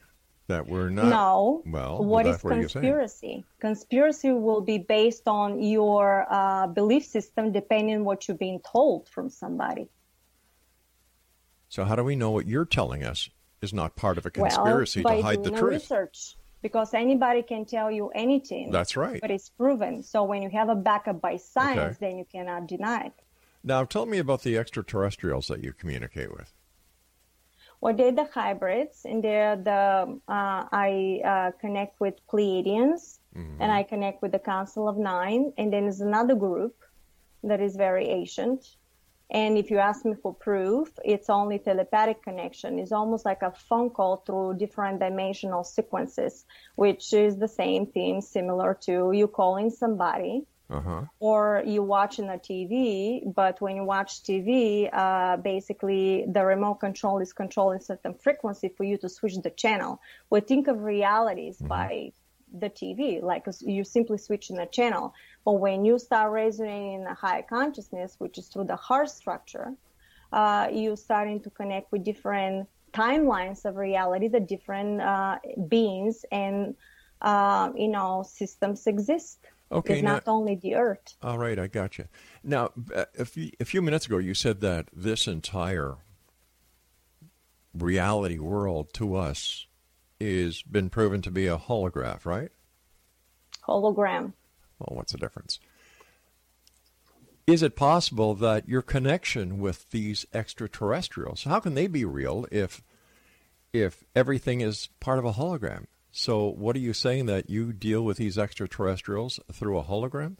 that 0.49 0.67
we're 0.67 0.89
not. 0.89 1.05
No. 1.05 1.63
Well, 1.65 2.03
what 2.03 2.25
is 2.27 2.41
conspiracy? 2.41 3.45
Conspiracy 3.61 4.31
will 4.31 4.61
be 4.61 4.79
based 4.79 5.27
on 5.27 5.61
your 5.61 6.25
uh, 6.29 6.67
belief 6.67 7.05
system, 7.05 7.51
depending 7.53 7.95
on 7.95 8.03
what 8.03 8.27
you're 8.27 8.37
being 8.37 8.59
told 8.59 9.07
from 9.07 9.29
somebody. 9.29 9.87
So, 11.69 11.85
how 11.85 11.95
do 11.95 12.03
we 12.03 12.15
know 12.15 12.31
what 12.31 12.47
you're 12.47 12.65
telling 12.65 13.03
us 13.03 13.29
is 13.61 13.73
not 13.73 13.95
part 13.95 14.17
of 14.17 14.25
a 14.25 14.31
conspiracy 14.31 15.01
well, 15.01 15.17
to 15.17 15.21
hide 15.21 15.43
the 15.43 15.51
truth? 15.51 15.83
Research, 15.83 16.35
because 16.61 16.93
anybody 16.93 17.43
can 17.43 17.65
tell 17.65 17.91
you 17.91 18.09
anything. 18.09 18.71
That's 18.71 18.97
right. 18.97 19.21
But 19.21 19.31
it's 19.31 19.49
proven. 19.49 20.03
So, 20.03 20.23
when 20.23 20.41
you 20.41 20.49
have 20.49 20.69
a 20.69 20.75
backup 20.75 21.21
by 21.21 21.37
science, 21.37 21.97
okay. 21.97 22.09
then 22.09 22.17
you 22.17 22.25
cannot 22.29 22.67
deny 22.67 23.05
it. 23.05 23.13
Now, 23.63 23.83
tell 23.83 24.05
me 24.05 24.17
about 24.17 24.41
the 24.41 24.57
extraterrestrials 24.57 25.47
that 25.47 25.63
you 25.63 25.73
communicate 25.73 26.31
with. 26.31 26.51
Well, 27.81 27.95
they're 27.95 28.11
the 28.11 28.25
hybrids, 28.33 29.05
and 29.05 29.23
they're 29.23 29.55
the 29.55 30.19
uh, 30.27 30.65
I 30.71 31.21
uh, 31.23 31.51
connect 31.61 31.99
with 32.01 32.15
Pleiadians, 32.27 33.19
mm-hmm. 33.35 33.61
and 33.61 33.71
I 33.71 33.83
connect 33.83 34.21
with 34.21 34.33
the 34.33 34.39
Council 34.39 34.89
of 34.89 34.97
Nine, 34.97 35.53
and 35.57 35.71
then 35.71 35.83
there's 35.83 36.01
another 36.01 36.35
group 36.35 36.75
that 37.43 37.61
is 37.61 37.77
very 37.77 38.07
ancient. 38.09 38.65
And 39.31 39.57
if 39.57 39.69
you 39.69 39.77
ask 39.77 40.03
me 40.03 40.15
for 40.21 40.33
proof, 40.33 40.89
it's 41.05 41.29
only 41.29 41.59
telepathic 41.59 42.23
connection. 42.23 42.79
It's 42.79 42.91
almost 42.91 43.25
like 43.25 43.43
a 43.43 43.51
phone 43.51 43.91
call 43.91 44.17
through 44.17 44.57
different 44.57 44.99
dimensional 44.99 45.63
sequences, 45.63 46.45
which 46.75 47.13
is 47.13 47.37
the 47.37 47.47
same 47.47 47.85
thing, 47.85 48.21
similar 48.21 48.77
to 48.81 49.11
you 49.13 49.27
calling 49.27 49.69
somebody 49.69 50.45
uh-huh. 50.69 51.01
or 51.19 51.63
you 51.65 51.81
watching 51.81 52.29
a 52.29 52.37
TV, 52.37 53.33
but 53.33 53.59
when 53.61 53.75
you 53.75 53.83
watch 53.83 54.23
TV, 54.23 54.89
uh, 54.93 55.37
basically 55.37 56.25
the 56.27 56.43
remote 56.45 56.75
control 56.75 57.19
is 57.19 57.33
controlling 57.33 57.79
certain 57.79 58.13
frequency 58.13 58.69
for 58.69 58.83
you 58.83 58.97
to 58.97 59.09
switch 59.09 59.35
the 59.37 59.49
channel. 59.49 59.99
We 60.29 60.41
think 60.41 60.67
of 60.67 60.83
realities 60.83 61.57
mm-hmm. 61.57 61.67
by 61.67 62.11
the 62.53 62.69
TV, 62.69 63.21
like 63.21 63.45
you 63.61 63.83
simply 63.83 64.17
switching 64.17 64.57
the 64.57 64.65
channel. 64.65 65.13
But 65.45 65.53
when 65.53 65.85
you 65.85 65.99
start 65.99 66.31
resonating 66.31 67.01
in 67.01 67.07
a 67.07 67.13
higher 67.13 67.43
consciousness, 67.43 68.15
which 68.17 68.37
is 68.37 68.47
through 68.47 68.65
the 68.65 68.75
heart 68.75 69.09
structure, 69.09 69.73
uh, 70.31 70.67
you're 70.71 70.97
starting 70.97 71.39
to 71.41 71.49
connect 71.49 71.91
with 71.91 72.03
different 72.03 72.67
timelines 72.93 73.65
of 73.65 73.75
reality, 73.75 74.27
the 74.27 74.39
different 74.39 75.01
uh, 75.01 75.37
beings 75.67 76.25
and 76.31 76.75
uh, 77.21 77.71
you 77.75 77.87
know 77.87 78.23
systems 78.27 78.87
exist. 78.87 79.39
Okay, 79.71 79.97
is 79.97 80.03
not 80.03 80.23
only 80.27 80.55
the 80.55 80.75
earth. 80.75 81.15
All 81.21 81.37
right, 81.37 81.59
I 81.59 81.67
got 81.67 81.97
you. 81.97 82.05
Now, 82.43 82.71
uh, 82.93 83.05
a 83.17 83.25
few, 83.25 83.51
a 83.59 83.65
few 83.65 83.81
minutes 83.81 84.07
ago, 84.07 84.17
you 84.17 84.33
said 84.33 84.61
that 84.61 84.87
this 84.91 85.27
entire 85.27 85.97
reality 87.73 88.39
world 88.39 88.93
to 88.93 89.15
us 89.15 89.67
is 90.19 90.63
been 90.63 90.89
proven 90.89 91.21
to 91.21 91.31
be 91.31 91.45
a 91.45 91.57
holograph, 91.57 92.25
right? 92.25 92.49
Hologram. 93.67 94.33
Well, 94.79 94.97
what's 94.97 95.11
the 95.11 95.17
difference? 95.19 95.59
is 97.49 97.63
it 97.63 97.75
possible 97.75 98.35
that 98.35 98.69
your 98.69 98.83
connection 98.83 99.59
with 99.59 99.89
these 99.89 100.25
extraterrestrials, 100.33 101.45
how 101.45 101.59
can 101.59 101.73
they 101.73 101.87
be 101.87 102.05
real 102.05 102.45
if 102.51 102.83
if 103.73 104.03
everything 104.15 104.61
is 104.61 104.89
part 104.99 105.19
of 105.19 105.25
a 105.25 105.33
hologram? 105.33 105.85
So 106.11 106.47
what 106.47 106.75
are 106.75 106.79
you 106.79 106.93
saying 106.93 107.27
that 107.27 107.49
you 107.49 107.71
deal 107.71 108.03
with 108.03 108.17
these 108.17 108.37
extraterrestrials 108.37 109.39
through 109.51 109.77
a 109.77 109.83
hologram? 109.83 110.37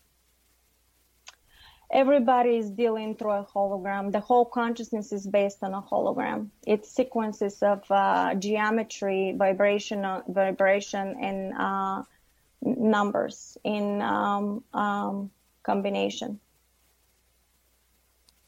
Everybody 1.92 2.58
is 2.58 2.70
dealing 2.70 3.16
through 3.16 3.32
a 3.32 3.46
hologram. 3.46 4.12
The 4.12 4.20
whole 4.20 4.46
consciousness 4.46 5.12
is 5.12 5.26
based 5.26 5.64
on 5.64 5.74
a 5.74 5.82
hologram. 5.82 6.50
It's 6.68 6.90
sequences 6.90 7.64
of 7.64 7.84
uh, 7.90 8.36
geometry, 8.36 9.34
vibration, 9.36 10.06
vibration, 10.28 11.18
and 11.20 11.54
uh, 11.58 12.04
numbers 12.62 13.58
in 13.64 14.02
um, 14.02 14.64
um, 14.72 15.32
combination. 15.64 16.40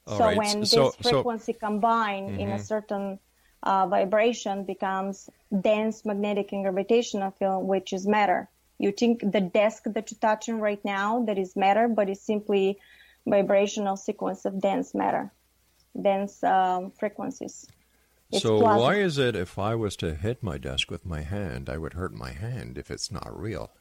All 0.06 0.18
so 0.18 0.25
right. 0.25 0.38
when 0.38 0.60
this 0.60 0.72
so, 0.72 0.92
frequency 0.92 1.54
so, 1.54 1.60
combine 1.60 2.30
mm-hmm. 2.30 2.40
in 2.40 2.50
a 2.50 2.56
mm-hmm. 2.56 2.63
certain 2.63 3.20
uh, 3.63 3.88
vibration 3.88 4.63
becomes 4.63 5.30
dense 5.62 6.06
magnetic 6.06 6.51
and 6.51 6.63
gravitational 6.63 7.32
field, 7.32 7.65
which 7.65 7.94
is 7.94 8.08
matter. 8.08 8.50
You 8.80 8.91
think 8.91 9.20
the 9.20 9.41
desk 9.41 9.84
that 9.86 10.10
you're 10.12 10.20
touching 10.20 10.60
right 10.60 10.84
now 10.84 11.24
that 11.25 11.38
is 11.38 11.56
matter, 11.56 11.88
but 11.88 12.10
it's 12.10 12.22
simply 12.22 12.80
vibrational 13.27 13.98
sequence 13.98 14.46
of 14.46 14.60
dense 14.60 14.96
matter, 14.96 15.32
dense 16.00 16.44
um, 16.44 16.91
frequencies. 16.91 17.68
It's 18.32 18.41
so 18.41 18.58
why 18.60 18.96
is 18.96 19.18
it 19.18 19.36
if 19.36 19.60
I 19.60 19.75
was 19.75 19.96
to 19.98 20.15
hit 20.15 20.41
my 20.41 20.58
desk 20.58 20.89
with 20.89 21.06
my 21.06 21.22
hand, 21.22 21.70
I 21.70 21.77
would 21.77 21.94
hurt 21.94 22.13
my 22.13 22.32
hand 22.32 22.77
if 22.77 22.89
it's 22.89 23.12
not 23.12 23.39
real? 23.39 23.72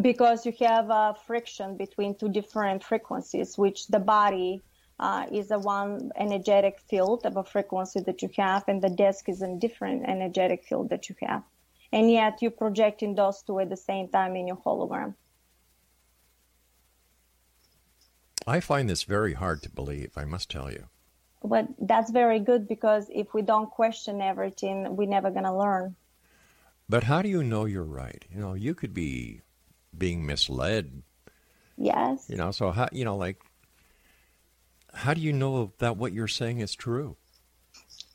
Because 0.00 0.44
you 0.44 0.52
have 0.60 0.90
a 0.90 1.14
friction 1.26 1.76
between 1.76 2.16
two 2.16 2.28
different 2.28 2.82
frequencies, 2.82 3.56
which 3.56 3.86
the 3.88 3.98
body 3.98 4.62
uh, 4.98 5.26
is 5.32 5.48
the 5.48 5.58
one 5.58 6.10
energetic 6.16 6.80
field 6.88 7.26
of 7.26 7.36
a 7.36 7.44
frequency 7.44 8.00
that 8.00 8.22
you 8.22 8.30
have, 8.36 8.64
and 8.68 8.82
the 8.82 8.90
desk 8.90 9.28
is 9.28 9.42
a 9.42 9.56
different 9.56 10.08
energetic 10.08 10.64
field 10.64 10.90
that 10.90 11.08
you 11.08 11.16
have. 11.22 11.42
And 11.92 12.10
yet 12.10 12.38
you're 12.40 12.50
projecting 12.50 13.14
those 13.14 13.42
two 13.42 13.60
at 13.60 13.70
the 13.70 13.76
same 13.76 14.08
time 14.08 14.36
in 14.36 14.48
your 14.48 14.56
hologram. 14.56 15.14
I 18.46 18.60
find 18.60 18.90
this 18.90 19.04
very 19.04 19.32
hard 19.32 19.62
to 19.62 19.70
believe, 19.70 20.12
I 20.16 20.24
must 20.24 20.50
tell 20.50 20.70
you. 20.70 20.88
But 21.42 21.68
that's 21.78 22.10
very 22.10 22.40
good 22.40 22.68
because 22.68 23.06
if 23.12 23.34
we 23.34 23.42
don't 23.42 23.70
question 23.70 24.20
everything, 24.20 24.96
we're 24.96 25.08
never 25.08 25.30
going 25.30 25.44
to 25.44 25.56
learn. 25.56 25.96
But 26.88 27.04
how 27.04 27.22
do 27.22 27.28
you 27.28 27.42
know 27.42 27.64
you're 27.64 27.82
right? 27.82 28.24
You 28.30 28.40
know, 28.40 28.54
you 28.54 28.74
could 28.74 28.92
be 28.92 29.40
being 29.96 30.26
misled. 30.26 31.02
Yes. 31.76 32.26
You 32.28 32.36
know, 32.36 32.50
so 32.50 32.70
how, 32.70 32.88
you 32.92 33.04
know, 33.04 33.16
like 33.16 33.40
how 34.94 35.14
do 35.14 35.20
you 35.20 35.32
know 35.32 35.72
that 35.78 35.96
what 35.96 36.12
you're 36.12 36.28
saying 36.28 36.60
is 36.60 36.74
true? 36.74 37.16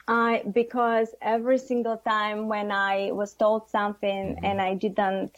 I 0.08 0.44
because 0.52 1.14
every 1.22 1.60
single 1.60 1.98
time 1.98 2.48
when 2.48 2.72
I 2.72 3.12
was 3.12 3.34
told 3.36 3.70
something 3.70 4.36
mm-hmm. 4.36 4.46
and 4.46 4.60
I 4.60 4.74
didn't 4.74 5.38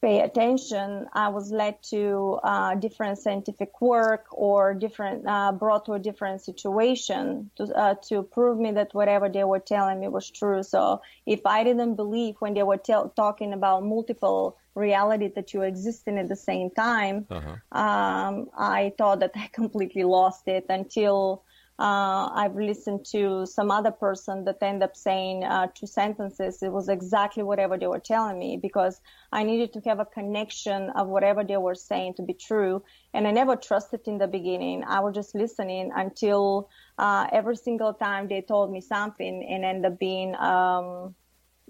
pay 0.00 0.20
attention, 0.20 1.06
I 1.12 1.28
was 1.28 1.52
led 1.52 1.82
to 1.90 2.38
uh, 2.42 2.74
different 2.74 3.18
scientific 3.18 3.80
work 3.80 4.26
or 4.32 4.74
different 4.74 5.26
uh, 5.26 5.52
brought 5.52 5.86
to 5.86 5.92
a 5.92 5.98
different 5.98 6.42
situation 6.42 7.50
to 7.56 7.64
uh, 7.74 7.94
to 8.08 8.22
prove 8.22 8.58
me 8.58 8.72
that 8.72 8.94
whatever 8.94 9.28
they 9.28 9.44
were 9.44 9.60
telling 9.60 10.00
me 10.00 10.08
was 10.08 10.30
true. 10.30 10.62
So 10.62 11.02
if 11.26 11.46
I 11.46 11.64
didn't 11.64 11.96
believe 11.96 12.36
when 12.38 12.54
they 12.54 12.62
were 12.62 12.78
tell- 12.78 13.08
talking 13.10 13.52
about 13.52 13.84
multiple 13.84 14.58
reality 14.74 15.28
that 15.34 15.52
you 15.52 15.62
existing 15.62 16.18
at 16.18 16.28
the 16.28 16.36
same 16.36 16.70
time, 16.70 17.26
uh-huh. 17.30 17.78
um, 17.78 18.48
I 18.56 18.92
thought 18.96 19.20
that 19.20 19.32
I 19.34 19.48
completely 19.52 20.04
lost 20.04 20.48
it 20.48 20.66
until 20.68 21.44
uh, 21.78 22.28
I've 22.34 22.54
listened 22.54 23.04
to 23.06 23.46
some 23.46 23.70
other 23.70 23.90
person 23.90 24.44
that 24.44 24.62
end 24.62 24.82
up 24.82 24.94
saying 24.94 25.42
uh, 25.42 25.68
two 25.74 25.86
sentences. 25.86 26.62
It 26.62 26.70
was 26.70 26.88
exactly 26.88 27.42
whatever 27.42 27.78
they 27.78 27.86
were 27.86 27.98
telling 27.98 28.38
me 28.38 28.56
because 28.60 29.00
I 29.32 29.42
needed 29.42 29.72
to 29.72 29.80
have 29.88 29.98
a 29.98 30.04
connection 30.04 30.90
of 30.90 31.08
whatever 31.08 31.42
they 31.42 31.56
were 31.56 31.74
saying 31.74 32.14
to 32.18 32.22
be 32.22 32.34
true. 32.34 32.84
And 33.14 33.26
I 33.26 33.32
never 33.32 33.56
trusted 33.56 34.02
in 34.06 34.18
the 34.18 34.28
beginning. 34.28 34.84
I 34.86 35.00
was 35.00 35.14
just 35.14 35.34
listening 35.34 35.90
until 35.94 36.68
uh, 36.98 37.26
every 37.32 37.56
single 37.56 37.94
time 37.94 38.28
they 38.28 38.42
told 38.42 38.70
me 38.70 38.80
something 38.80 39.44
and 39.50 39.64
end 39.64 39.84
up 39.84 39.98
being 39.98 40.36
um, 40.36 41.14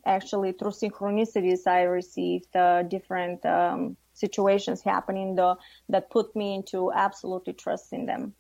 actually 0.07 0.53
through 0.53 0.71
synchronicities, 0.71 1.67
I 1.67 1.83
received 1.83 2.55
uh, 2.57 2.83
different 2.83 3.45
um, 3.47 3.97
situations 4.15 4.83
happening 4.83 5.35
the, 5.35 5.57
that 5.89 6.11
put 6.11 6.35
me 6.37 6.55
into 6.55 6.93
absolutely 6.93 7.55
trusting 7.55 8.07
them. 8.07 8.35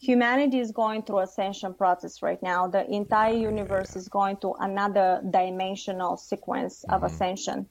Humanity 0.00 0.60
is 0.60 0.70
going 0.70 1.02
through 1.02 1.20
ascension 1.20 1.74
process 1.74 2.22
right 2.22 2.40
now. 2.40 2.68
The 2.68 2.88
entire 2.88 3.34
universe 3.34 3.96
is 3.96 4.08
going 4.08 4.36
to 4.38 4.54
another 4.60 5.20
dimensional 5.28 6.16
sequence 6.16 6.84
of 6.84 7.02
mm-hmm. 7.02 7.06
ascension 7.06 7.66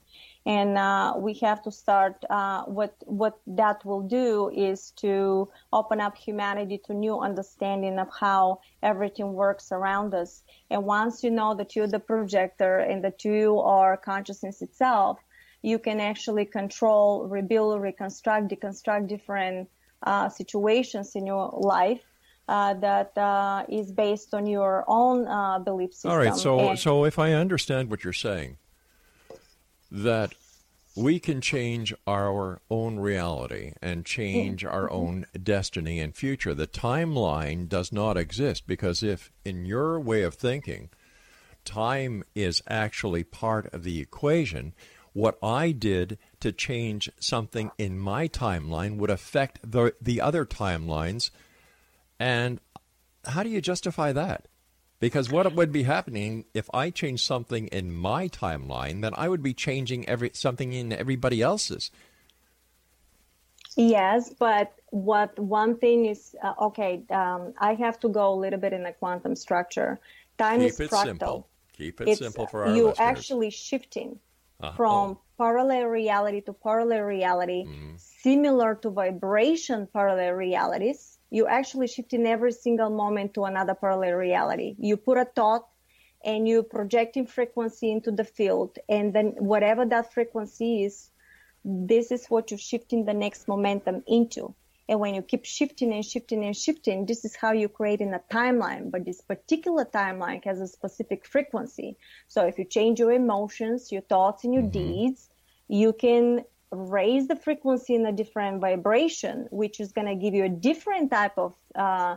and 0.48 0.78
uh, 0.78 1.14
we 1.18 1.34
have 1.34 1.62
to 1.64 1.72
start. 1.72 2.24
Uh, 2.30 2.64
what 2.64 2.96
what 3.06 3.38
that 3.46 3.84
will 3.86 4.02
do 4.02 4.50
is 4.56 4.92
to 4.92 5.50
open 5.74 6.00
up 6.00 6.18
humanity 6.18 6.80
to 6.86 6.94
new 6.94 7.20
understanding 7.20 8.00
of 8.00 8.08
how 8.18 8.62
everything 8.82 9.34
works 9.34 9.74
around 9.74 10.14
us. 10.14 10.44
And 10.72 10.86
once 10.86 11.22
you 11.22 11.32
know 11.32 11.54
that 11.56 11.76
you're 11.76 11.92
the 11.98 12.00
projector 12.00 12.78
and 12.78 13.04
that 13.04 13.26
you 13.26 13.60
are 13.60 13.98
consciousness 13.98 14.62
itself, 14.62 15.20
you 15.64 15.80
can 15.80 16.00
actually 16.00 16.46
control, 16.46 17.28
rebuild, 17.28 17.82
reconstruct, 17.82 18.48
deconstruct 18.48 19.10
different 19.10 19.70
uh, 20.04 20.30
situations 20.30 21.16
in 21.16 21.28
your 21.28 21.50
life. 21.60 22.02
Uh, 22.50 22.74
that 22.76 23.12
uh, 23.18 23.66
is 23.68 23.92
based 23.92 24.34
on 24.34 24.48
your 24.48 24.86
own 24.88 25.28
uh, 25.28 25.60
belief 25.60 25.92
system. 25.92 26.12
All 26.12 26.18
right. 26.18 26.34
So, 26.34 26.70
and 26.70 26.80
so 26.80 27.04
if 27.04 27.20
I 27.20 27.34
understand 27.34 27.90
what 27.90 28.06
you're 28.06 28.14
saying, 28.14 28.56
that 29.91 30.34
we 30.95 31.19
can 31.19 31.41
change 31.41 31.93
our 32.08 32.60
own 32.71 32.97
reality 32.97 33.73
and 33.82 34.04
change 34.04 34.65
our 34.65 34.88
mm-hmm. 34.88 34.95
own 34.95 35.26
destiny 35.43 36.00
and 36.00 36.15
future. 36.15 36.56
The 36.56 36.67
timeline 36.67 37.69
does 37.69 37.91
not 37.91 38.17
exist 38.17 38.65
because 38.65 39.04
if, 39.04 39.32
in 39.45 39.65
your 39.65 40.00
way 40.00 40.23
of 40.23 40.34
thinking, 40.34 40.89
time 41.63 42.23
is 42.34 42.63
actually 42.67 43.23
part 43.23 43.71
of 43.73 43.84
the 43.84 44.00
equation, 44.00 44.73
what 45.13 45.38
I 45.43 45.71
did 45.71 46.17
to 46.39 46.52
change 46.52 47.12
something 47.19 47.69
in 47.78 48.00
my 48.00 48.28
timeline 48.28 48.97
would 48.97 49.12
affect 49.12 49.60
the, 49.63 49.93
the 50.02 50.19
other 50.19 50.45
timelines. 50.45 51.30
And 52.19 52.60
how 53.26 53.43
do 53.43 53.50
you 53.50 53.62
justify 53.62 54.13
that? 54.13 54.47
Because 55.00 55.32
what 55.32 55.54
would 55.54 55.72
be 55.72 55.84
happening 55.84 56.46
if 56.54 56.70
I 56.74 56.90
change 56.90 57.24
something 57.24 57.68
in 57.68 57.94
my 57.94 58.28
timeline, 58.28 59.02
then 59.02 59.14
I 59.16 59.30
would 59.30 59.44
be 59.44 59.54
changing 59.54 60.10
every 60.10 60.32
something 60.34 60.74
in 60.74 60.92
everybody 60.92 61.42
else's. 61.42 61.92
Yes, 63.76 64.34
but 64.34 64.74
what 64.90 65.38
one 65.38 65.78
thing 65.78 66.06
is 66.06 66.36
uh, 66.42 66.54
okay. 66.62 67.04
Um, 67.12 67.54
I 67.60 67.76
have 67.76 68.00
to 68.00 68.10
go 68.10 68.34
a 68.34 68.38
little 68.38 68.60
bit 68.60 68.74
in 68.74 68.84
the 68.84 68.92
quantum 68.92 69.36
structure. 69.36 70.00
Time 70.40 70.62
Keep 70.62 70.70
is 70.70 70.80
it 70.80 70.90
fractal. 70.90 71.06
Simple. 71.06 71.48
Keep 71.74 72.02
it 72.02 72.08
it's, 72.08 72.20
simple 72.20 72.48
for 72.48 72.66
our 72.66 72.76
you 72.76 72.88
listeners. 72.88 73.08
actually 73.08 73.50
shifting 73.52 74.20
uh, 74.62 74.72
from 74.72 75.20
parallel 75.38 75.86
reality 75.86 76.42
to 76.42 76.54
parallel 76.54 77.02
reality, 77.02 77.66
mm. 77.68 78.00
similar 78.00 78.74
to 78.82 78.90
vibration 78.90 79.88
parallel 79.94 80.32
realities 80.32 81.16
you 81.30 81.48
actually 81.48 81.88
shift 81.88 82.13
in 82.13 82.26
every 82.26 82.52
single 82.52 82.90
moment 82.90 83.34
to 83.34 83.46
another 83.46 83.76
parallel 83.76 84.13
reality. 84.13 84.76
You 84.80 84.98
put 84.98 85.18
a 85.18 85.26
thought 85.26 85.68
and 86.24 86.48
you 86.48 86.63
projecting 86.63 87.28
frequency 87.28 87.92
into 87.92 88.12
the 88.12 88.24
field, 88.24 88.78
and 88.90 89.13
then 89.13 89.36
whatever 89.38 89.86
that 89.86 90.13
frequency 90.13 90.84
is, 90.84 91.10
this 91.63 92.12
is 92.12 92.28
what 92.28 92.50
you're 92.50 92.58
shifting 92.58 93.06
the 93.06 93.13
next 93.13 93.48
momentum 93.48 94.04
into. 94.08 94.56
And 94.90 95.00
when 95.02 95.16
you 95.16 95.22
keep 95.22 95.44
shifting 95.46 95.94
and 95.94 96.06
shifting 96.06 96.46
and 96.46 96.56
shifting, 96.56 97.06
this 97.06 97.26
is 97.26 97.36
how 97.36 97.52
you're 97.52 97.68
creating 97.68 98.13
a 98.13 98.22
timeline. 98.34 98.90
But 98.90 99.04
this 99.04 99.22
particular 99.22 99.84
timeline 99.84 100.44
has 100.46 100.62
a 100.62 100.68
specific 100.68 101.26
frequency. 101.26 101.98
So 102.30 102.46
if 102.46 102.58
you 102.58 102.63
change 102.63 103.00
your 103.00 103.12
emotions, 103.12 103.92
your 103.92 104.02
thoughts, 104.02 104.46
and 104.46 104.54
your 104.54 104.63
mm-hmm. 104.63 105.06
deeds, 105.06 105.30
you 105.68 105.92
can 105.92 106.46
raise 106.71 107.27
the 107.27 107.36
frequency 107.36 107.95
in 107.95 108.06
a 108.06 108.12
different 108.12 108.62
vibration, 108.62 109.47
which 109.51 109.80
is 109.80 109.91
going 109.91 110.08
to 110.08 110.15
give 110.15 110.34
you 110.34 110.45
a 110.45 110.49
different 110.49 111.12
type 111.12 111.38
of 111.38 111.56
uh, 111.75 112.15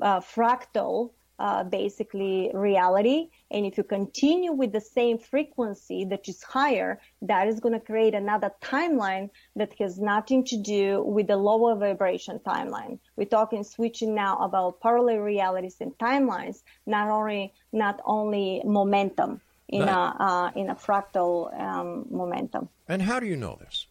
uh, 0.00 0.20
fractal, 0.20 1.10
uh, 1.38 1.64
basically 1.64 2.50
reality. 2.54 3.28
And 3.50 3.66
if 3.66 3.76
you 3.76 3.84
continue 3.84 4.52
with 4.52 4.72
the 4.72 4.80
same 4.80 5.18
frequency 5.18 6.04
that 6.06 6.28
is 6.28 6.42
higher, 6.42 7.00
that 7.22 7.48
is 7.48 7.60
going 7.60 7.74
to 7.74 7.80
create 7.80 8.14
another 8.14 8.52
timeline 8.62 9.30
that 9.56 9.72
has 9.78 9.98
nothing 9.98 10.44
to 10.46 10.56
do 10.56 11.02
with 11.02 11.26
the 11.26 11.36
lower 11.36 11.74
vibration 11.74 12.38
timeline. 12.40 12.98
We're 13.16 13.26
talking 13.26 13.64
switching 13.64 14.14
now 14.14 14.36
about 14.38 14.80
parallel 14.80 15.18
realities 15.18 15.76
and 15.80 15.96
timelines, 15.98 16.62
not 16.86 17.08
only 17.08 17.52
not 17.72 18.00
only 18.04 18.62
momentum 18.64 19.40
in 19.68 19.82
a 19.82 20.16
uh, 20.20 20.50
in 20.54 20.70
a 20.70 20.74
fractal 20.74 21.58
um, 21.58 22.06
momentum. 22.10 22.68
And 22.88 23.02
how 23.02 23.18
do 23.18 23.26
you 23.26 23.36
know 23.36 23.58
this? 23.60 23.86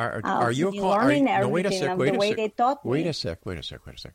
Are, 0.00 0.20
are 0.24 0.46
oh, 0.46 0.48
you 0.48 0.68
a 0.68 0.72
be 0.72 0.78
co- 0.78 0.90
are 0.90 1.12
you, 1.12 1.22
no, 1.22 1.48
wait 1.48 1.66
a 1.66 1.72
sec, 1.72 1.98
wait 1.98 2.10
the 2.10 2.16
a 2.16 2.18
way 2.18 2.28
sec. 2.30 2.36
they 2.36 2.48
taught 2.48 2.86
Wait 2.86 3.04
me. 3.04 3.10
a 3.10 3.12
sec, 3.12 3.44
wait 3.44 3.58
a 3.58 3.62
sec, 3.62 3.84
wait 3.86 3.96
a 3.96 3.98
sec. 3.98 4.14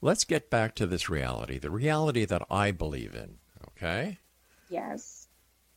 Let's 0.00 0.24
get 0.24 0.50
back 0.50 0.74
to 0.76 0.86
this 0.86 1.08
reality, 1.08 1.58
the 1.58 1.70
reality 1.70 2.24
that 2.24 2.42
I 2.50 2.70
believe 2.70 3.14
in, 3.14 3.38
okay? 3.68 4.18
Yes. 4.68 5.28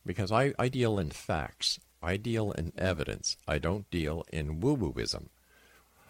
Because 0.06 0.30
I, 0.30 0.52
I 0.58 0.68
deal 0.68 0.98
in 0.98 1.10
facts. 1.10 1.80
I 2.02 2.16
deal 2.16 2.52
in 2.52 2.72
evidence. 2.78 3.36
I 3.48 3.58
don't 3.58 3.90
deal 3.90 4.24
in 4.32 4.60
woo 4.60 4.76
wooism. 4.76 5.28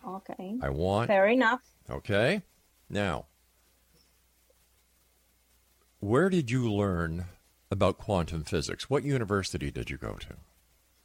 Okay. 0.06 0.58
I 0.62 0.70
want 0.70 1.08
Fair 1.08 1.26
enough. 1.26 1.62
Okay. 1.88 2.42
Now, 2.88 3.26
where 6.00 6.28
did 6.30 6.50
you 6.50 6.72
learn 6.72 7.26
about 7.70 7.98
quantum 7.98 8.44
physics? 8.44 8.88
What 8.88 9.04
university 9.04 9.70
did 9.70 9.90
you 9.90 9.96
go 9.96 10.14
to? 10.14 10.36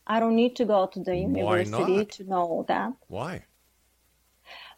I 0.08 0.20
don't 0.20 0.36
need 0.36 0.56
to 0.58 0.66
go 0.66 0.88
to 0.88 1.00
the 1.00 1.16
university 1.16 2.06
to 2.06 2.24
know 2.24 2.66
that. 2.68 2.94
Why? 3.08 3.44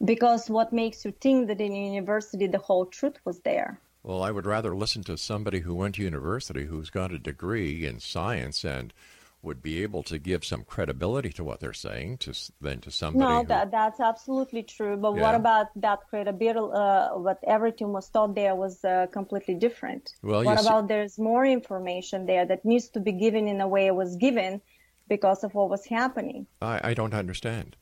Because 0.04 0.50
what 0.50 0.72
makes 0.72 1.04
you 1.04 1.12
think 1.12 1.48
that 1.48 1.60
in 1.60 1.74
university 1.76 2.48
the 2.48 2.60
whole 2.60 2.86
truth 2.86 3.18
was 3.26 3.40
there? 3.42 3.80
Well, 4.04 4.24
I 4.24 4.32
would 4.32 4.46
rather 4.46 4.76
listen 4.76 5.04
to 5.04 5.18
somebody 5.18 5.60
who 5.60 5.76
went 5.76 5.96
to 5.96 6.04
university 6.04 6.66
who's 6.66 6.90
got 6.90 7.12
a 7.12 7.20
degree 7.20 7.86
in 7.86 8.00
science 8.00 8.64
and 8.64 8.94
would 9.42 9.62
be 9.62 9.84
able 9.84 10.04
to 10.04 10.18
give 10.18 10.44
some 10.46 10.64
credibility 10.64 11.30
to 11.32 11.44
what 11.44 11.60
they're 11.60 11.74
saying 11.74 12.18
to, 12.18 12.34
than 12.62 12.80
to 12.82 12.92
somebody 12.92 13.20
No, 13.34 13.40
who, 13.42 13.48
that 13.48 13.72
that's 13.72 14.00
absolutely 14.00 14.64
true. 14.64 14.96
But 14.98 15.16
Yeah. 15.16 15.22
what 15.22 15.36
about 15.36 15.68
that 15.82 16.00
credibility? 16.10 16.74
Uh, 16.74 17.18
what 17.18 17.40
everything 17.44 17.92
was 17.92 18.10
taught 18.10 18.34
there 18.36 18.56
was 18.56 18.84
uh, 18.86 19.08
completely 19.12 19.56
different. 19.56 20.16
Well, 20.24 20.44
what 20.44 20.60
see- 20.60 20.68
about 20.68 20.88
there's 20.88 21.20
more 21.20 21.46
information 21.46 22.26
there 22.26 22.46
that 22.46 22.64
needs 22.66 22.90
to 22.90 23.00
be 23.00 23.12
given 23.12 23.48
in 23.48 23.60
a 23.62 23.68
way 23.68 23.88
it 23.88 23.96
was 23.96 24.16
given 24.16 24.62
because 25.08 25.44
of 25.44 25.54
what 25.54 25.70
was 25.70 25.86
happening? 25.86 26.48
I, 26.62 26.90
I 26.90 26.94
don't 26.94 27.14
understand. 27.14 27.76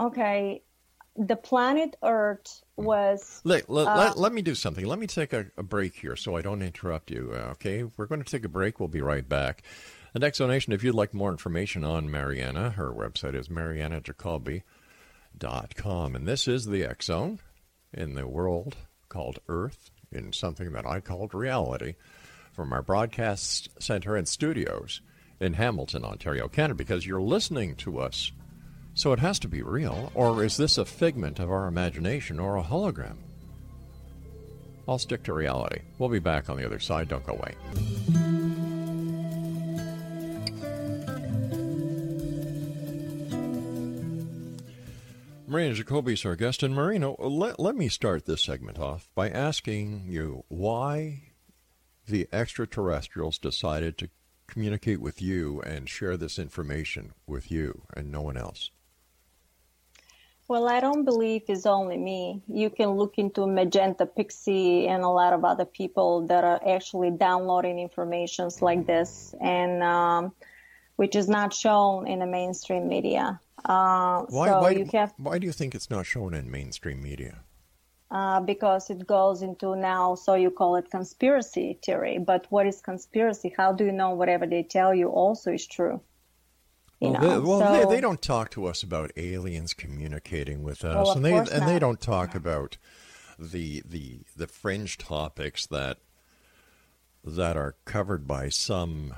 Okay, 0.00 0.62
the 1.16 1.36
planet 1.36 1.96
Earth 2.02 2.62
was 2.76 3.40
Let, 3.44 3.68
let, 3.68 3.88
Uh, 3.88 3.96
let, 3.96 4.16
let 4.18 4.32
me 4.32 4.42
do 4.42 4.54
something. 4.54 4.86
Let 4.86 5.00
me 5.00 5.08
take 5.08 5.32
a, 5.32 5.46
a 5.56 5.62
break 5.64 5.96
here 5.96 6.14
so 6.14 6.36
I 6.36 6.42
don't 6.42 6.62
interrupt 6.62 7.10
you. 7.10 7.32
uh, 7.34 7.50
Okay, 7.52 7.82
we're 7.96 8.06
going 8.06 8.22
to 8.22 8.30
take 8.30 8.44
a 8.44 8.48
break. 8.48 8.78
We'll 8.78 8.88
be 8.88 9.02
right 9.02 9.28
back. 9.28 9.62
And 10.14 10.22
Exonation, 10.24 10.72
if 10.72 10.82
you'd 10.84 10.94
like 10.94 11.12
more 11.12 11.30
information 11.30 11.84
on 11.84 12.10
Mariana, 12.10 12.70
her 12.70 12.92
website 12.92 13.34
is 13.34 13.48
marianajacoby.com. 13.48 16.16
And 16.16 16.26
this 16.28 16.48
is 16.48 16.66
the 16.66 16.82
Exxon 16.82 17.38
in 17.92 18.14
the 18.14 18.26
world 18.26 18.76
called 19.08 19.38
Earth, 19.48 19.90
in 20.12 20.32
something 20.32 20.72
that 20.72 20.86
I 20.86 21.00
called 21.00 21.34
reality, 21.34 21.94
from 22.58 22.72
our 22.72 22.82
broadcast 22.82 23.68
center 23.80 24.16
and 24.16 24.26
studios 24.26 25.00
in 25.38 25.52
Hamilton, 25.52 26.04
Ontario, 26.04 26.48
Canada, 26.48 26.74
because 26.74 27.06
you're 27.06 27.22
listening 27.22 27.76
to 27.76 28.00
us 28.00 28.32
so 28.94 29.12
it 29.12 29.20
has 29.20 29.38
to 29.38 29.46
be 29.46 29.62
real, 29.62 30.10
or 30.12 30.42
is 30.42 30.56
this 30.56 30.76
a 30.76 30.84
figment 30.84 31.38
of 31.38 31.52
our 31.52 31.68
imagination 31.68 32.40
or 32.40 32.56
a 32.56 32.64
hologram? 32.64 33.18
I'll 34.88 34.98
stick 34.98 35.22
to 35.22 35.32
reality. 35.32 35.82
We'll 36.00 36.08
be 36.08 36.18
back 36.18 36.50
on 36.50 36.56
the 36.56 36.66
other 36.66 36.80
side. 36.80 37.06
Don't 37.06 37.24
go 37.24 37.34
away. 37.34 37.54
Marina 45.46 45.76
Jacobi 45.76 46.14
is 46.14 46.24
our 46.24 46.34
guest. 46.34 46.64
And 46.64 46.74
Marina, 46.74 47.14
let, 47.20 47.60
let 47.60 47.76
me 47.76 47.88
start 47.88 48.26
this 48.26 48.42
segment 48.42 48.80
off 48.80 49.08
by 49.14 49.30
asking 49.30 50.06
you 50.08 50.42
why 50.48 51.27
the 52.08 52.28
extraterrestrials 52.32 53.38
decided 53.38 53.96
to 53.98 54.08
communicate 54.46 55.00
with 55.00 55.22
you 55.22 55.60
and 55.62 55.88
share 55.88 56.16
this 56.16 56.38
information 56.38 57.12
with 57.26 57.50
you 57.50 57.82
and 57.94 58.10
no 58.10 58.22
one 58.22 58.36
else. 58.36 58.70
Well, 60.48 60.66
I 60.66 60.80
don't 60.80 61.04
believe 61.04 61.42
it's 61.48 61.66
only 61.66 61.98
me. 61.98 62.40
You 62.48 62.70
can 62.70 62.92
look 62.92 63.18
into 63.18 63.46
Magenta 63.46 64.06
Pixie 64.06 64.88
and 64.88 65.02
a 65.02 65.08
lot 65.08 65.34
of 65.34 65.44
other 65.44 65.66
people 65.66 66.26
that 66.28 66.42
are 66.42 66.58
actually 66.66 67.10
downloading 67.10 67.78
informations 67.78 68.62
like 68.62 68.86
this, 68.86 69.34
and 69.42 69.82
um, 69.82 70.32
which 70.96 71.14
is 71.16 71.28
not 71.28 71.52
shown 71.52 72.08
in 72.08 72.20
the 72.20 72.26
mainstream 72.26 72.88
media. 72.88 73.38
Uh, 73.62 74.22
Why, 74.30 74.46
so 74.48 74.60
why, 74.60 74.70
you 74.70 74.88
have 74.94 75.12
why 75.18 75.38
do 75.38 75.46
you 75.46 75.52
think 75.52 75.74
it's 75.74 75.90
not 75.90 76.06
shown 76.06 76.32
in 76.32 76.50
mainstream 76.50 77.02
media? 77.02 77.40
Uh, 78.10 78.40
because 78.40 78.90
it 78.90 79.06
goes 79.06 79.42
into 79.42 79.76
now, 79.76 80.14
so 80.14 80.34
you 80.34 80.50
call 80.50 80.76
it 80.76 80.90
conspiracy 80.90 81.78
theory. 81.84 82.18
But 82.18 82.46
what 82.50 82.66
is 82.66 82.80
conspiracy? 82.80 83.52
How 83.56 83.72
do 83.72 83.84
you 83.84 83.92
know 83.92 84.10
whatever 84.10 84.46
they 84.46 84.62
tell 84.62 84.94
you 84.94 85.08
also 85.08 85.52
is 85.52 85.66
true? 85.66 86.00
You 87.00 87.10
well, 87.10 87.20
know, 87.20 87.28
they, 87.28 87.46
well 87.46 87.60
so- 87.60 87.72
they, 87.72 87.96
they 87.96 88.00
don't 88.00 88.22
talk 88.22 88.50
to 88.52 88.66
us 88.66 88.82
about 88.82 89.12
aliens 89.16 89.74
communicating 89.74 90.62
with 90.62 90.84
us, 90.84 91.06
Well, 91.06 91.16
and 91.16 91.24
they 91.24 91.36
and 91.36 91.68
they 91.68 91.78
don't 91.78 92.00
talk 92.00 92.34
about 92.34 92.78
the 93.38 93.82
the 93.86 94.20
the 94.36 94.46
fringe 94.46 94.98
topics 94.98 95.66
that 95.66 95.98
that 97.24 97.56
are 97.56 97.76
covered 97.84 98.26
by 98.26 98.48
some 98.48 99.14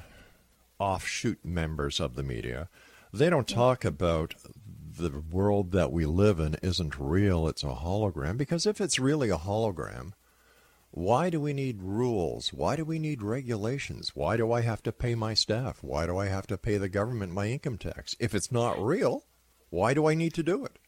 offshoot 0.79 1.45
members 1.45 2.01
of 2.01 2.17
the 2.17 2.23
media. 2.23 2.69
They 3.13 3.31
don't 3.31 3.49
talk 3.49 3.85
about 3.85 4.35
the 5.01 5.23
world 5.31 5.73
that 5.73 5.93
we 5.93 6.07
live 6.07 6.39
in 6.39 6.57
isn't 6.63 6.99
real; 6.99 7.49
it's 7.49 7.65
a 7.65 7.69
hologram. 7.69 8.37
Because 8.37 8.67
if 8.67 8.81
it's 8.81 8.99
really 8.99 9.31
a 9.31 9.37
hologram, 9.39 10.13
why 10.91 11.31
do 11.31 11.41
we 11.41 11.53
need 11.53 11.83
rules? 11.83 12.53
Why 12.53 12.77
do 12.77 12.85
we 12.85 12.99
need 12.99 13.23
regulations? 13.23 14.15
Why 14.15 14.37
do 14.37 14.53
I 14.53 14.61
have 14.61 14.83
to 14.85 14.93
pay 14.93 15.15
my 15.15 15.35
staff? 15.35 15.83
Why 15.83 16.07
do 16.07 16.17
I 16.17 16.27
have 16.27 16.47
to 16.49 16.59
pay 16.59 16.77
the 16.77 16.89
government 16.89 17.33
my 17.33 17.47
income 17.49 17.79
tax? 17.79 18.15
If 18.19 18.35
it's 18.35 18.53
not 18.53 18.83
real, 18.83 19.25
why 19.71 19.95
do 19.95 20.07
I 20.07 20.15
need 20.15 20.35
to 20.35 20.43
do 20.43 20.65
it? 20.65 20.79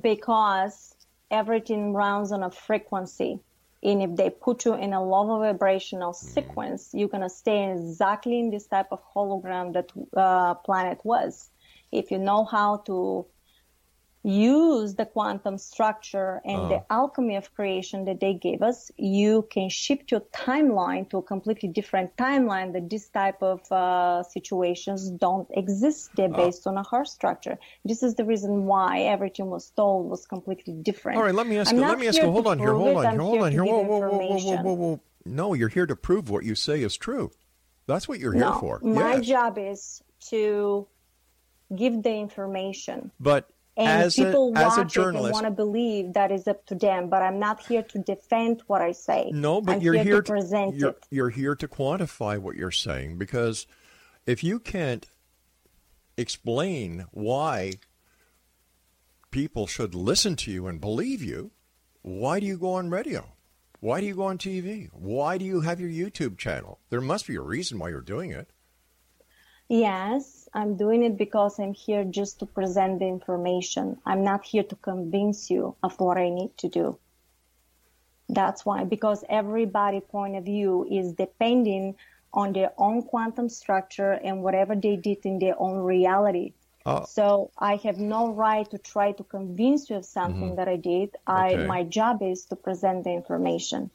because 0.00 0.94
everything 1.30 1.92
runs 1.92 2.32
on 2.32 2.42
a 2.42 2.50
frequency. 2.50 3.40
And 3.82 4.02
if 4.02 4.16
they 4.16 4.30
put 4.30 4.64
you 4.64 4.74
in 4.74 4.92
a 4.92 5.04
lower 5.04 5.40
vibrational 5.40 6.12
sequence, 6.12 6.90
you're 6.92 7.08
going 7.08 7.22
to 7.22 7.28
stay 7.28 7.72
exactly 7.72 8.38
in 8.38 8.50
this 8.50 8.66
type 8.66 8.88
of 8.92 9.00
hologram 9.14 9.72
that 9.72 9.92
uh, 10.16 10.54
planet 10.54 11.00
was. 11.04 11.50
If 11.90 12.10
you 12.10 12.18
know 12.18 12.44
how 12.44 12.78
to 12.86 13.26
use 14.24 14.94
the 14.94 15.04
quantum 15.04 15.58
structure 15.58 16.40
and 16.44 16.70
the 16.70 16.84
alchemy 16.90 17.36
of 17.36 17.52
creation 17.54 18.04
that 18.04 18.20
they 18.20 18.34
gave 18.34 18.62
us, 18.62 18.90
you 18.96 19.46
can 19.50 19.68
shift 19.68 20.12
your 20.12 20.20
timeline 20.32 21.08
to 21.10 21.18
a 21.18 21.22
completely 21.22 21.68
different 21.68 22.16
timeline 22.16 22.72
that 22.72 22.88
this 22.88 23.08
type 23.08 23.42
of 23.42 23.60
uh, 23.72 24.22
situations 24.22 25.10
don't 25.10 25.48
exist. 25.50 26.10
They're 26.14 26.28
based 26.28 26.66
on 26.66 26.76
a 26.76 26.84
heart 26.84 27.08
structure. 27.08 27.58
This 27.84 28.02
is 28.02 28.14
the 28.14 28.24
reason 28.24 28.66
why 28.66 29.00
everything 29.02 29.50
was 29.50 29.70
told 29.70 30.08
was 30.08 30.26
completely 30.26 30.74
different. 30.74 31.18
All 31.18 31.24
right, 31.24 31.34
let 31.34 31.48
me 31.48 31.58
ask 31.58 31.72
I'm 31.72 31.78
you. 31.78 31.82
Let 31.82 31.98
me 31.98 32.06
ask 32.06 32.18
you. 32.18 32.30
Hold 32.30 32.46
on 32.46 32.58
here. 32.58 32.72
Hold 32.72 33.04
on 33.04 33.10
here. 33.12 33.20
Hold 33.20 33.42
on 33.42 33.50
here. 33.50 33.64
Whoa, 33.64 33.82
whoa, 33.82 33.98
whoa, 33.98 34.08
whoa, 34.08 34.38
whoa, 34.38 34.62
whoa, 34.62 34.74
whoa. 34.74 35.00
No, 35.24 35.54
you're 35.54 35.68
here 35.68 35.86
to 35.86 35.96
prove 35.96 36.30
what 36.30 36.44
you 36.44 36.54
say 36.54 36.82
is 36.82 36.96
true. 36.96 37.30
That's 37.86 38.08
what 38.08 38.20
you're 38.20 38.32
here 38.32 38.42
no, 38.42 38.58
for. 38.58 38.80
my 38.82 39.16
yes. 39.16 39.26
job 39.26 39.58
is 39.58 40.02
to 40.28 40.86
give 41.74 42.02
the 42.02 42.14
information. 42.14 43.10
But 43.18 43.48
And 43.76 44.02
as 44.02 44.16
people 44.16 44.54
a, 44.54 44.60
as 44.60 44.76
watch 44.76 44.96
a 44.96 45.00
it 45.00 45.06
and 45.06 45.20
want 45.20 45.46
to 45.46 45.50
believe 45.50 46.12
that 46.12 46.30
is 46.30 46.46
up 46.46 46.66
to 46.66 46.74
them. 46.74 47.08
But 47.08 47.22
I'm 47.22 47.38
not 47.38 47.64
here 47.64 47.82
to 47.82 47.98
defend 47.98 48.62
what 48.66 48.82
I 48.82 48.92
say. 48.92 49.30
No, 49.32 49.60
but 49.62 49.76
I'm 49.76 49.80
you're 49.80 49.94
here, 49.94 50.04
here 50.04 50.22
to 50.22 50.32
present 50.32 50.74
you're, 50.74 50.90
it. 50.90 51.06
you're 51.10 51.30
here 51.30 51.54
to 51.54 51.68
quantify 51.68 52.38
what 52.38 52.56
you're 52.56 52.70
saying 52.70 53.16
because 53.16 53.66
if 54.26 54.44
you 54.44 54.58
can't 54.60 55.06
explain 56.18 57.06
why 57.12 57.74
people 59.30 59.66
should 59.66 59.94
listen 59.94 60.36
to 60.36 60.50
you 60.50 60.66
and 60.66 60.80
believe 60.80 61.22
you, 61.22 61.52
why 62.02 62.40
do 62.40 62.46
you 62.46 62.58
go 62.58 62.74
on 62.74 62.90
radio? 62.90 63.32
Why 63.80 64.00
do 64.00 64.06
you 64.06 64.14
go 64.14 64.24
on 64.24 64.38
TV? 64.38 64.90
Why 64.92 65.38
do 65.38 65.44
you 65.44 65.62
have 65.62 65.80
your 65.80 65.90
YouTube 65.90 66.38
channel? 66.38 66.78
There 66.90 67.00
must 67.00 67.26
be 67.26 67.36
a 67.36 67.40
reason 67.40 67.78
why 67.78 67.88
you're 67.88 68.00
doing 68.00 68.30
it. 68.30 68.50
Yes, 69.68 70.41
I'm 70.54 70.76
doing 70.76 71.02
it 71.02 71.16
because 71.16 71.58
I'm 71.58 71.72
here 71.72 72.04
just 72.04 72.40
to 72.40 72.46
present 72.46 72.98
the 72.98 73.06
information. 73.06 73.98
I'm 74.04 74.22
not 74.22 74.44
here 74.44 74.64
to 74.64 74.76
convince 74.76 75.50
you 75.50 75.74
of 75.82 75.98
what 75.98 76.18
I 76.18 76.28
need 76.28 76.56
to 76.58 76.68
do. 76.68 76.98
That's 78.28 78.64
why, 78.64 78.84
because 78.84 79.24
everybody 79.28 80.00
point 80.00 80.36
of 80.36 80.44
view 80.44 80.86
is 80.90 81.12
depending 81.12 81.96
on 82.32 82.52
their 82.52 82.72
own 82.78 83.02
quantum 83.02 83.48
structure 83.48 84.12
and 84.12 84.42
whatever 84.42 84.74
they 84.74 84.96
did 84.96 85.24
in 85.24 85.38
their 85.38 85.60
own 85.60 85.78
reality. 85.78 86.52
Oh. 86.84 87.04
So 87.04 87.50
I 87.58 87.76
have 87.76 87.98
no 87.98 88.32
right 88.32 88.68
to 88.70 88.78
try 88.78 89.12
to 89.12 89.24
convince 89.24 89.88
you 89.88 89.96
of 89.96 90.04
something 90.04 90.48
mm-hmm. 90.48 90.56
that 90.56 90.68
I 90.68 90.76
did. 90.76 91.16
I 91.26 91.54
Okay. 91.54 91.66
my 91.66 91.82
job 91.84 92.22
is 92.22 92.46
to 92.46 92.56
present 92.56 93.04
the 93.04 93.10
information, 93.10 93.90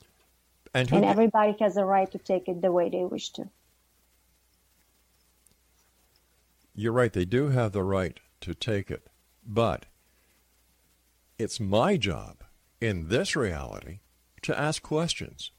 And 0.74 0.90
who 0.90 0.98
and 0.98 1.06
everybody 1.06 1.56
has 1.60 1.78
a 1.78 1.86
right 1.86 2.10
to 2.12 2.18
take 2.18 2.48
it 2.48 2.62
the 2.62 2.72
way 2.72 2.90
they 2.90 3.04
wish 3.04 3.30
to. 3.32 3.50
You're 6.78 6.94
right. 6.94 7.12
They 7.12 7.26
do 7.26 7.50
have 7.50 7.74
the 7.74 7.84
right 7.84 8.18
to 8.42 8.54
take 8.54 8.90
it. 8.90 9.10
But 9.46 9.88
it's 11.38 11.60
my 11.60 11.98
job 11.98 12.44
in 12.80 13.10
this 13.10 13.36
reality 13.36 14.00
to 14.44 14.58
ask 14.58 14.82
questions. 14.82 15.52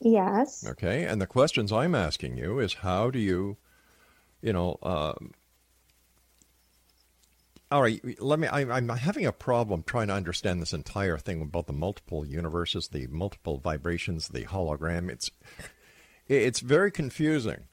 Yes. 0.00 0.66
Okay. 0.68 1.04
And 1.04 1.22
the 1.22 1.26
questions 1.26 1.72
I'm 1.72 1.94
asking 1.94 2.36
you 2.36 2.58
is 2.58 2.74
how 2.74 3.10
do 3.10 3.18
you 3.18 3.56
you 4.44 4.52
know, 4.52 4.76
um, 4.82 5.32
all 7.70 7.80
right, 7.80 7.98
let 8.20 8.38
me. 8.38 8.46
I, 8.46 8.60
I'm 8.60 8.90
having 8.90 9.24
a 9.24 9.32
problem 9.32 9.82
trying 9.82 10.08
to 10.08 10.14
understand 10.14 10.60
this 10.60 10.74
entire 10.74 11.16
thing 11.16 11.40
about 11.40 11.66
the 11.66 11.72
multiple 11.72 12.26
universes, 12.26 12.88
the 12.88 13.06
multiple 13.06 13.56
vibrations, 13.56 14.28
the 14.28 14.44
hologram. 14.44 15.10
It's 15.10 15.30
it's 16.28 16.60
very 16.60 16.90
confusing. 16.90 17.64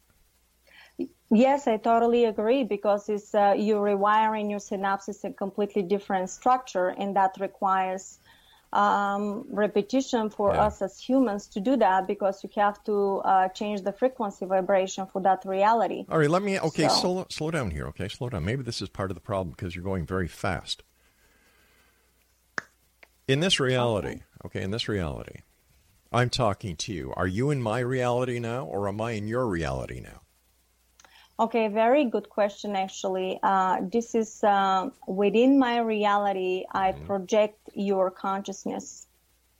Yes, 1.33 1.65
I 1.67 1.77
totally 1.77 2.25
agree 2.25 2.65
because 2.65 3.07
it's 3.07 3.33
uh, 3.33 3.55
you're 3.57 3.81
rewiring 3.81 4.49
your 4.49 4.59
synapses 4.59 5.23
in 5.23 5.33
completely 5.33 5.81
different 5.81 6.29
structure, 6.29 6.89
and 6.89 7.15
that 7.15 7.37
requires 7.39 8.19
um, 8.73 9.45
repetition 9.49 10.29
for 10.29 10.53
yeah. 10.53 10.65
us 10.65 10.81
as 10.81 10.99
humans 10.99 11.47
to 11.47 11.59
do 11.59 11.75
that 11.77 12.07
because 12.07 12.43
you 12.43 12.49
have 12.55 12.83
to 12.85 13.21
uh, 13.23 13.47
change 13.49 13.81
the 13.81 13.91
frequency 13.91 14.45
vibration 14.45 15.05
for 15.05 15.21
that 15.21 15.43
reality. 15.45 16.05
All 16.09 16.19
right, 16.19 16.29
let 16.29 16.41
me. 16.41 16.59
Okay, 16.59 16.87
so, 16.87 16.95
slow, 16.95 17.25
slow 17.29 17.51
down 17.51 17.71
here. 17.71 17.87
Okay, 17.87 18.07
slow 18.07 18.29
down. 18.29 18.45
Maybe 18.45 18.63
this 18.63 18.81
is 18.81 18.89
part 18.89 19.11
of 19.11 19.15
the 19.15 19.21
problem 19.21 19.51
because 19.51 19.75
you're 19.75 19.83
going 19.83 20.05
very 20.05 20.27
fast. 20.27 20.83
In 23.27 23.39
this 23.39 23.59
reality, 23.59 24.07
okay, 24.07 24.23
okay 24.45 24.61
in 24.61 24.71
this 24.71 24.89
reality, 24.89 25.41
I'm 26.11 26.29
talking 26.29 26.75
to 26.77 26.93
you. 26.93 27.13
Are 27.15 27.27
you 27.27 27.51
in 27.51 27.61
my 27.61 27.79
reality 27.79 28.39
now, 28.39 28.65
or 28.65 28.89
am 28.89 28.99
I 28.99 29.11
in 29.11 29.27
your 29.27 29.47
reality 29.47 30.01
now? 30.01 30.21
Okay, 31.39 31.67
very 31.69 32.05
good 32.05 32.29
question, 32.29 32.75
actually. 32.75 33.39
Uh, 33.41 33.77
this 33.91 34.13
is 34.13 34.43
uh, 34.43 34.89
within 35.07 35.57
my 35.57 35.79
reality, 35.79 36.65
I 36.71 36.91
project 36.91 37.57
your 37.73 38.11
consciousness 38.11 39.07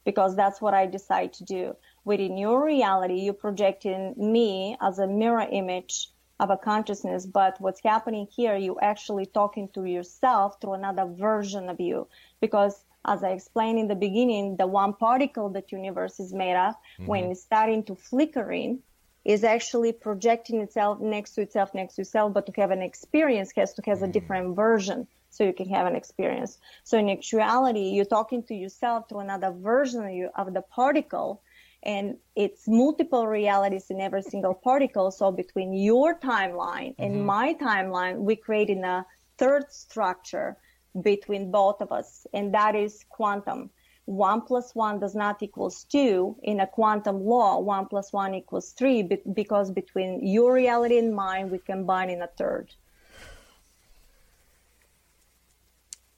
because 0.06 0.36
that's 0.36 0.62
what 0.62 0.74
I 0.74 0.86
decide 0.86 1.34
to 1.34 1.44
do. 1.44 1.76
Within 2.06 2.38
your 2.38 2.64
reality, 2.64 3.20
you 3.22 3.34
project 3.34 3.86
in 3.86 4.14
me 4.18 4.78
as 4.82 5.00
a 5.00 5.08
mirror 5.08 5.48
image 5.52 6.10
of 6.40 6.50
a 6.50 6.58
consciousness, 6.58 7.26
but 7.26 7.62
what's 7.62 7.82
happening 7.84 8.28
here, 8.36 8.56
you 8.56 8.78
actually 8.82 9.28
talking 9.28 9.70
to 9.74 9.86
yourself 9.86 10.60
through 10.60 10.74
another 10.74 11.06
version 11.06 11.70
of 11.70 11.80
you 11.80 12.08
because 12.42 12.84
as 13.06 13.24
I 13.24 13.30
explained 13.30 13.80
in 13.80 13.88
the 13.88 13.96
beginning, 13.96 14.58
the 14.58 14.68
one 14.68 14.94
particle 14.94 15.50
that 15.50 15.72
universe 15.72 16.20
is 16.20 16.34
made 16.34 16.56
of, 16.56 16.74
mm-hmm. 16.74 17.06
when 17.06 17.24
it's 17.26 17.42
starting 17.42 17.84
to 17.86 17.96
flickering, 17.96 18.80
is 19.24 19.44
actually 19.44 19.92
projecting 19.92 20.62
itself 20.62 21.00
next 21.00 21.36
to 21.36 21.42
itself, 21.42 21.74
next 21.74 21.96
to 21.96 22.02
itself, 22.02 22.34
but 22.34 22.46
to 22.48 22.54
have 22.60 22.72
an 22.72 22.82
experience 22.82 23.52
has 23.56 23.74
to 23.74 23.82
have 23.86 24.02
a 24.02 24.08
mm. 24.08 24.12
different 24.12 24.56
version 24.56 25.08
so 25.30 25.44
you 25.44 25.54
can 25.54 25.70
have 25.70 25.88
an 25.88 25.96
experience. 25.96 26.58
So 26.84 26.98
in 26.98 27.10
actuality, 27.10 27.90
you're 27.90 28.06
talking 28.06 28.44
to 28.44 28.56
yourself 28.56 29.08
to 29.10 29.18
another 29.18 29.52
version 29.52 30.04
of, 30.04 30.12
you, 30.12 30.30
of 30.36 30.54
the 30.54 30.62
particle 30.62 31.42
and 31.84 32.18
it's 32.36 32.68
multiple 32.68 33.28
realities 33.28 33.90
in 33.90 34.00
every 34.00 34.22
single 34.22 34.54
particle. 34.54 35.10
So 35.12 35.32
between 35.32 35.74
your 35.74 36.18
timeline 36.20 36.94
and 37.00 37.16
mm-hmm. 37.16 37.26
my 37.26 37.54
timeline, 37.56 38.18
we 38.18 38.36
create 38.36 38.70
in 38.70 38.84
a 38.84 39.06
third 39.38 39.72
structure 39.72 40.58
between 41.02 41.52
both 41.52 41.82
of 41.82 41.92
us, 41.92 42.28
and 42.34 42.54
that 42.54 42.76
is 42.76 43.04
quantum. 43.10 43.70
1 44.12 44.42
plus 44.42 44.76
1 44.76 45.00
does 45.00 45.16
not 45.16 45.42
equals 45.42 45.86
2 45.86 46.38
in 46.44 46.60
a 46.60 46.68
quantum 46.68 47.24
law. 47.24 47.60
1 47.60 47.88
plus 47.88 48.12
1 48.12 48.36
equals 48.36 48.72
3 48.72 49.04
because 49.34 49.72
between 49.72 50.26
your 50.26 50.54
reality 50.54 50.98
and 50.98 51.16
mine 51.16 51.50
we 51.50 51.58
combine 51.58 52.10
in 52.10 52.22
a 52.22 52.28
third. 52.28 52.74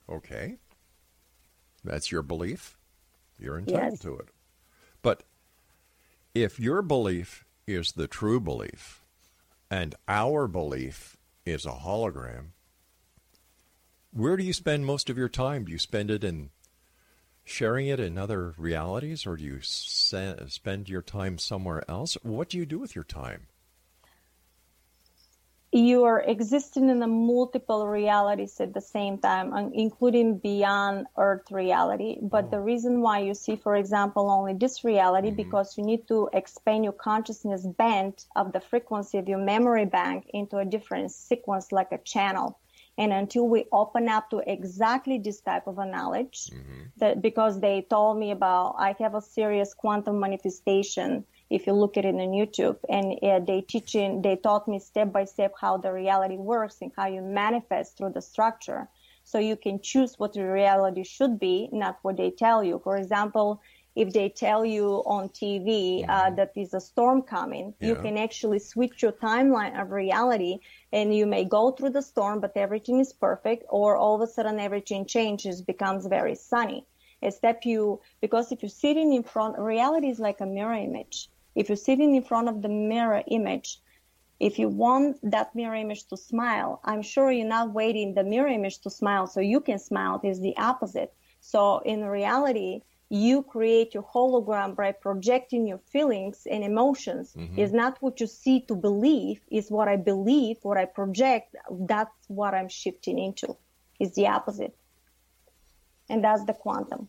Okay. 0.10 0.58
That's 1.84 2.12
your 2.12 2.24
belief. 2.24 2.78
You're 3.40 3.60
entitled 3.60 3.92
yes. 3.94 4.00
to 4.00 4.18
it. 4.18 4.30
But 5.02 5.24
if 6.34 6.60
your 6.60 6.82
belief 6.82 7.46
is 7.68 7.94
the 7.94 8.08
true 8.08 8.40
belief 8.40 9.04
and 9.70 9.96
our 10.08 10.48
belief 10.48 11.18
is 11.46 11.66
a 11.66 11.72
hologram 11.72 12.54
where 14.14 14.38
do 14.38 14.44
you 14.44 14.54
spend 14.54 14.86
most 14.86 15.10
of 15.10 15.18
your 15.18 15.30
time? 15.30 15.66
Do 15.66 15.72
you 15.72 15.80
spend 15.80 16.12
it 16.12 16.24
in 16.24 16.52
sharing 17.44 17.88
it 17.88 18.00
in 18.00 18.18
other 18.18 18.54
realities, 18.58 19.26
or 19.26 19.36
do 19.36 19.44
you 19.44 19.60
se- 19.62 20.46
spend 20.48 20.90
your 20.90 21.02
time 21.02 21.38
somewhere 21.38 21.84
else? 21.90 22.18
What 22.24 22.50
do 22.50 22.58
you 22.58 22.66
do 22.66 22.80
with 22.80 22.96
your 22.96 23.04
time? 23.04 23.48
You 25.76 26.04
are 26.04 26.22
existing 26.22 26.90
in 26.90 27.00
the 27.00 27.08
multiple 27.08 27.88
realities 27.88 28.62
at 28.62 28.76
the 28.76 28.82
same 28.82 29.18
time, 29.18 29.72
including 29.74 30.38
beyond 30.38 31.08
Earth 31.18 31.52
reality. 31.52 32.20
But 32.22 32.46
oh. 32.46 32.50
the 32.52 32.60
reason 32.60 33.02
why 33.02 33.22
you 33.22 33.34
see, 33.34 33.56
for 33.56 33.76
example, 33.76 34.30
only 34.30 34.54
this 34.54 34.84
reality, 34.84 35.30
mm-hmm. 35.30 35.38
because 35.38 35.76
you 35.76 35.84
need 35.84 36.08
to 36.10 36.30
expand 36.32 36.84
your 36.84 36.94
consciousness 36.94 37.66
band 37.66 38.24
of 38.36 38.54
the 38.54 38.62
frequency 38.62 39.18
of 39.18 39.28
your 39.28 39.40
memory 39.40 39.86
bank 39.86 40.30
into 40.32 40.60
a 40.60 40.66
different 40.66 41.12
sequence, 41.12 41.72
like 41.72 41.92
a 41.92 41.98
channel 41.98 42.60
and 42.98 43.12
until 43.12 43.48
we 43.48 43.66
open 43.72 44.08
up 44.08 44.30
to 44.30 44.42
exactly 44.46 45.18
this 45.18 45.42
type 45.42 45.68
of 45.68 45.80
a 45.80 45.86
knowledge 45.86 46.50
mm-hmm. 46.54 46.82
that 46.98 47.22
because 47.22 47.60
they 47.60 47.86
told 47.90 48.18
me 48.18 48.32
about 48.32 48.76
i 48.78 48.96
have 49.00 49.16
a 49.16 49.22
serious 49.22 49.74
quantum 49.74 50.20
manifestation 50.20 51.26
if 51.54 51.68
you 51.68 51.74
look 51.74 51.98
at 51.98 52.06
it 52.06 52.16
on 52.16 52.32
youtube. 52.32 52.78
And 52.90 53.20
uh, 53.22 53.40
they 53.46 53.62
teaching 53.62 54.22
they 54.22 54.36
taught 54.36 54.68
me 54.68 54.80
step 54.80 55.12
by 55.12 55.26
step 55.26 55.54
how 55.60 55.78
the 55.78 55.92
reality 55.94 56.38
works 56.38 56.78
and 56.82 56.92
how 56.98 57.08
you 57.08 57.22
manifest 57.22 57.98
through 57.98 58.14
the 58.14 58.22
structure. 58.22 58.90
So 59.24 59.38
you 59.40 59.56
can 59.56 59.80
choose 59.82 60.20
what 60.20 60.34
the 60.34 60.44
reality 60.44 61.04
should 61.04 61.40
be 61.40 61.70
not 61.72 62.00
what 62.02 62.18
they 62.18 62.32
tell 62.32 62.64
you. 62.64 62.82
For 62.84 62.98
example 62.98 63.62
if 63.96 64.12
they 64.12 64.30
tell 64.30 64.66
you 64.66 65.04
on 65.06 65.30
TV 65.30 66.04
uh, 66.04 66.26
mm-hmm. 66.26 66.36
that 66.36 66.54
there's 66.56 66.74
a 66.74 66.82
storm 66.82 67.22
coming, 67.22 67.74
yeah. 67.80 67.90
you 67.90 67.96
can 67.96 68.18
actually 68.18 68.60
switch 68.60 69.04
your 69.04 69.12
timeline 69.12 69.80
of 69.80 69.92
reality 69.92 70.58
and 70.92 71.16
you 71.16 71.26
may 71.26 71.44
go 71.44 71.72
through 71.72 71.92
the 71.92 72.02
storm, 72.02 72.40
but 72.40 72.56
everything 72.56 73.00
is 73.00 73.14
perfect, 73.14 73.66
or 73.70 73.96
all 73.96 74.16
of 74.16 74.22
a 74.22 74.28
sudden 74.28 74.60
everything 74.60 75.06
changes, 75.06 75.62
becomes 75.62 76.08
very 76.08 76.36
sunny. 76.36 76.86
Except 77.22 77.66
you, 77.66 78.02
because 78.20 78.52
if 78.52 78.62
you're 78.62 78.70
sitting 78.70 79.14
in 79.14 79.24
front, 79.24 79.58
reality 79.58 80.10
is 80.10 80.20
like 80.20 80.42
a 80.42 80.46
mirror 80.46 80.74
image. 80.74 81.30
If 81.56 81.70
you're 81.70 81.76
sitting 81.76 82.16
in 82.16 82.24
front 82.24 82.50
of 82.50 82.62
the 82.62 82.70
mirror 82.70 83.24
image, 83.28 83.80
if 84.40 84.60
you 84.60 84.68
want 84.68 85.20
that 85.32 85.56
mirror 85.56 85.76
image 85.76 86.06
to 86.08 86.18
smile, 86.18 86.82
I'm 86.84 87.02
sure 87.02 87.32
you're 87.32 87.48
not 87.48 87.72
waiting 87.72 88.14
the 88.14 88.24
mirror 88.24 88.48
image 88.48 88.80
to 88.80 88.90
smile 88.90 89.28
so 89.28 89.40
you 89.40 89.62
can 89.62 89.80
smile. 89.80 90.20
It's 90.24 90.40
the 90.40 90.58
opposite. 90.58 91.14
So 91.40 91.80
in 91.80 92.04
reality, 92.04 92.82
you 93.10 93.44
create 93.44 93.94
your 93.94 94.04
hologram 94.04 94.76
by 94.76 94.92
projecting 94.92 95.68
your 95.68 95.78
feelings 95.78 96.48
and 96.50 96.64
emotions 96.64 97.34
mm-hmm. 97.38 97.60
is 97.60 97.72
not 97.72 97.98
what 98.02 98.20
you 98.20 98.28
see 98.28 98.62
to 98.62 98.76
believe 98.76 99.42
is 99.52 99.70
what 99.70 99.88
i 99.88 99.96
believe 99.96 100.58
what 100.64 100.78
i 100.78 100.86
project 100.86 101.56
that's 101.82 102.28
what 102.28 102.54
i'm 102.54 102.70
shifting 102.70 103.20
into 103.20 103.56
is 104.00 104.14
the 104.16 104.28
opposite 104.28 104.76
and 106.10 106.24
that's 106.24 106.44
the 106.46 106.54
quantum 106.54 107.08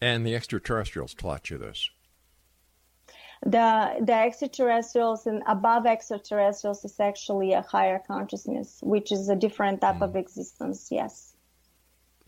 and 0.00 0.26
the 0.26 0.34
extraterrestrials 0.34 1.14
taught 1.14 1.50
you 1.50 1.58
this 1.58 1.90
the 3.42 3.96
the 4.02 4.12
extraterrestrials 4.12 5.26
and 5.26 5.42
above 5.46 5.86
extraterrestrials 5.86 6.84
is 6.84 7.00
actually 7.00 7.52
a 7.52 7.62
higher 7.62 8.00
consciousness 8.06 8.78
which 8.82 9.10
is 9.10 9.28
a 9.28 9.36
different 9.36 9.80
type 9.80 9.96
mm. 9.96 10.02
of 10.02 10.14
existence 10.14 10.88
yes 10.90 11.34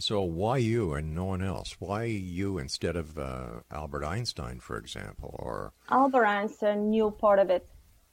so 0.02 0.22
why 0.22 0.56
you 0.58 0.94
and 0.94 1.14
no 1.14 1.24
one 1.24 1.42
else? 1.42 1.76
Why 1.78 2.04
you 2.04 2.58
instead 2.58 2.96
of 2.96 3.18
uh, 3.18 3.60
Albert 3.70 4.04
Einstein, 4.04 4.58
for 4.60 4.76
example, 4.76 5.34
or 5.38 5.72
Albert 5.90 6.26
Einstein 6.26 6.90
knew 6.90 7.10
part 7.10 7.38
of 7.38 7.50
it. 7.50 7.68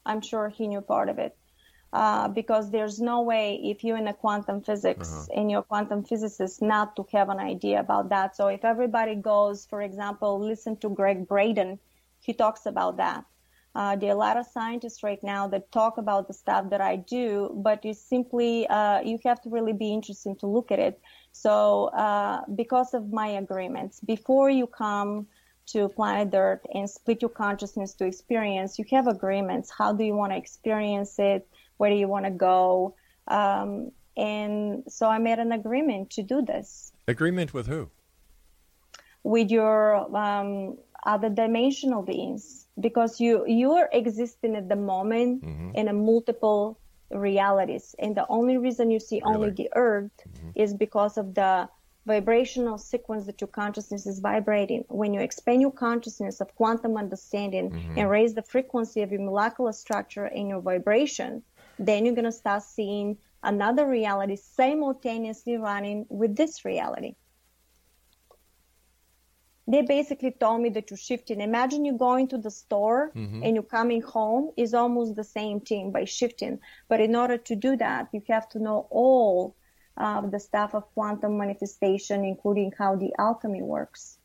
I'm 0.06 0.21
sure 0.21 0.49
he 0.49 0.67
knew 0.67 0.82
part 0.82 1.10
of 1.10 1.17
it. 1.17 1.36
Uh, 1.91 2.28
because 2.28 2.69
there's 2.69 2.99
no 2.99 3.21
way 3.21 3.60
if 3.63 3.84
you're 3.84 3.97
in 3.97 4.08
a 4.08 4.13
quantum 4.13 4.62
physics 4.62 5.12
uh-huh. 5.12 5.25
and 5.36 5.49
you're 5.49 5.62
a 5.62 5.63
quantum 5.63 6.04
physicist 6.04 6.62
not 6.62 6.95
to 6.95 7.04
have 7.12 7.30
an 7.30 7.39
idea 7.39 7.80
about 7.80 8.10
that. 8.10 8.36
So 8.36 8.47
if 8.47 8.63
everybody 8.63 9.15
goes, 9.15 9.65
for 9.65 9.82
example, 9.82 10.39
listen 10.39 10.78
to 10.82 10.89
Gregg 10.89 11.28
Braden, 11.28 11.80
he 12.19 12.34
talks 12.34 12.67
about 12.67 12.97
that. 12.97 13.25
Uh, 13.76 13.96
there 13.96 14.10
are 14.10 14.14
a 14.14 14.18
lot 14.18 14.36
of 14.36 14.46
scientists 14.48 15.04
right 15.04 15.22
now 15.24 15.48
that 15.48 15.72
talk 15.72 15.98
about 15.98 16.28
the 16.28 16.34
stuff 16.34 16.70
that 16.72 16.82
I 16.82 16.96
do, 16.96 17.52
but 17.64 17.86
you 17.86 17.94
simply 17.94 18.68
uh, 18.68 19.02
you 19.02 19.20
have 19.24 19.42
to 19.42 19.50
really 19.50 19.74
be 19.74 19.94
interested 19.94 20.40
to 20.40 20.48
look 20.48 20.72
at 20.72 20.80
it. 20.80 21.00
So, 21.32 21.86
uh, 21.86 22.42
because 22.56 22.94
of 22.94 23.14
my 23.14 23.28
agreements, 23.28 24.00
before 24.00 24.50
you 24.50 24.66
come 24.66 25.28
to 25.68 25.88
planet 25.90 26.34
Earth 26.34 26.66
and 26.74 26.90
split 26.90 27.22
your 27.22 27.30
consciousness 27.30 27.94
to 27.96 28.06
experience, 28.06 28.80
you 28.80 28.86
have 28.90 29.08
agreements. 29.08 29.70
How 29.70 29.94
do 29.94 30.04
you 30.04 30.16
want 30.16 30.32
to 30.32 30.38
experience 30.38 31.20
it? 31.20 31.48
Where 31.78 31.92
do 31.92 31.96
you 31.96 32.08
want 32.08 32.26
to 32.26 32.32
go? 32.32 32.96
Um, 33.28 33.92
and 34.18 34.84
so 34.88 35.08
I 35.08 35.20
made 35.20 35.40
an 35.40 35.52
agreement 35.52 36.10
to 36.12 36.24
do 36.24 36.42
this. 36.42 36.92
Agreement 37.08 37.54
with 37.54 37.68
who? 37.68 37.90
With 39.24 39.52
your 39.52 40.16
um, 40.18 40.78
other 41.06 41.30
dimensional 41.30 42.02
beings, 42.02 42.68
because 42.80 43.20
you 43.20 43.46
you 43.48 43.74
are 43.74 43.89
existing 43.92 44.56
at 44.56 44.70
the 44.70 44.76
moment 44.76 45.44
mm-hmm. 45.44 45.72
in 45.76 45.88
a 45.88 45.94
multiple 45.94 46.80
realities. 47.12 47.96
And 48.00 48.15
the 48.15 48.26
only 48.30 48.58
reason 48.58 48.92
you 48.92 49.00
see 49.00 49.22
really? 49.24 49.36
only 49.36 49.50
the 49.52 49.70
earth 49.76 50.12
mm-hmm. 50.28 50.50
is 50.56 50.74
because 50.74 51.18
of 51.18 51.34
the 51.34 51.70
vibrational 52.06 52.78
sequence 52.78 53.26
that 53.26 53.42
your 53.42 53.48
consciousness 53.48 54.06
is 54.08 54.20
vibrating. 54.20 54.84
When 54.88 55.13
you 55.13 55.20
expand 55.20 55.62
your 55.62 55.72
consciousness 55.72 56.42
of 56.42 56.56
quantum 56.56 56.98
understanding 56.98 57.72
Mm-hmm. 57.72 58.00
and 58.00 58.10
raise 58.10 58.34
the 58.34 58.42
frequency 58.42 59.02
of 59.02 59.12
your 59.12 59.22
molecular 59.22 59.74
structure 59.74 60.26
and 60.26 60.50
your 60.50 60.62
vibration, 60.62 61.44
then 61.78 62.06
you're 62.06 62.15
going 62.15 62.26
to 62.26 62.32
start 62.32 62.63
seeing 62.63 63.18
another 63.44 63.88
reality 63.88 64.36
simultaneously 64.36 65.58
running 65.58 66.06
with 66.10 66.36
this 66.36 66.65
reality. 66.65 67.15
They 69.72 69.84
basically 69.84 70.32
told 70.32 70.62
me 70.62 70.70
that 70.70 70.90
you're 70.90 70.98
shifting. 70.98 71.42
Imagine 71.42 71.86
you 71.86 71.96
going 71.98 72.28
to 72.30 72.38
the 72.40 72.50
store 72.52 73.12
Mm-hmm. 73.16 73.44
and 73.44 73.54
you're 73.56 73.64
coming 73.80 74.02
home 74.02 74.52
is 74.58 74.74
almost 74.74 75.16
the 75.16 75.24
same 75.24 75.60
thing 75.60 75.92
by 75.92 76.06
shifting. 76.06 76.60
But 76.90 77.00
in 77.02 77.16
order 77.16 77.38
to 77.38 77.56
do 77.56 77.78
that, 77.78 78.10
you 78.12 78.22
have 78.30 78.50
to 78.50 78.60
know 78.60 78.88
all 78.90 79.56
of 79.98 80.32
the 80.32 80.40
stuff 80.40 80.74
of 80.74 80.84
quantum 80.94 81.38
manifestation, 81.38 82.26
including 82.26 82.72
how 82.78 82.96
the 82.96 83.12
alchemy 83.20 83.62
works. 83.62 84.18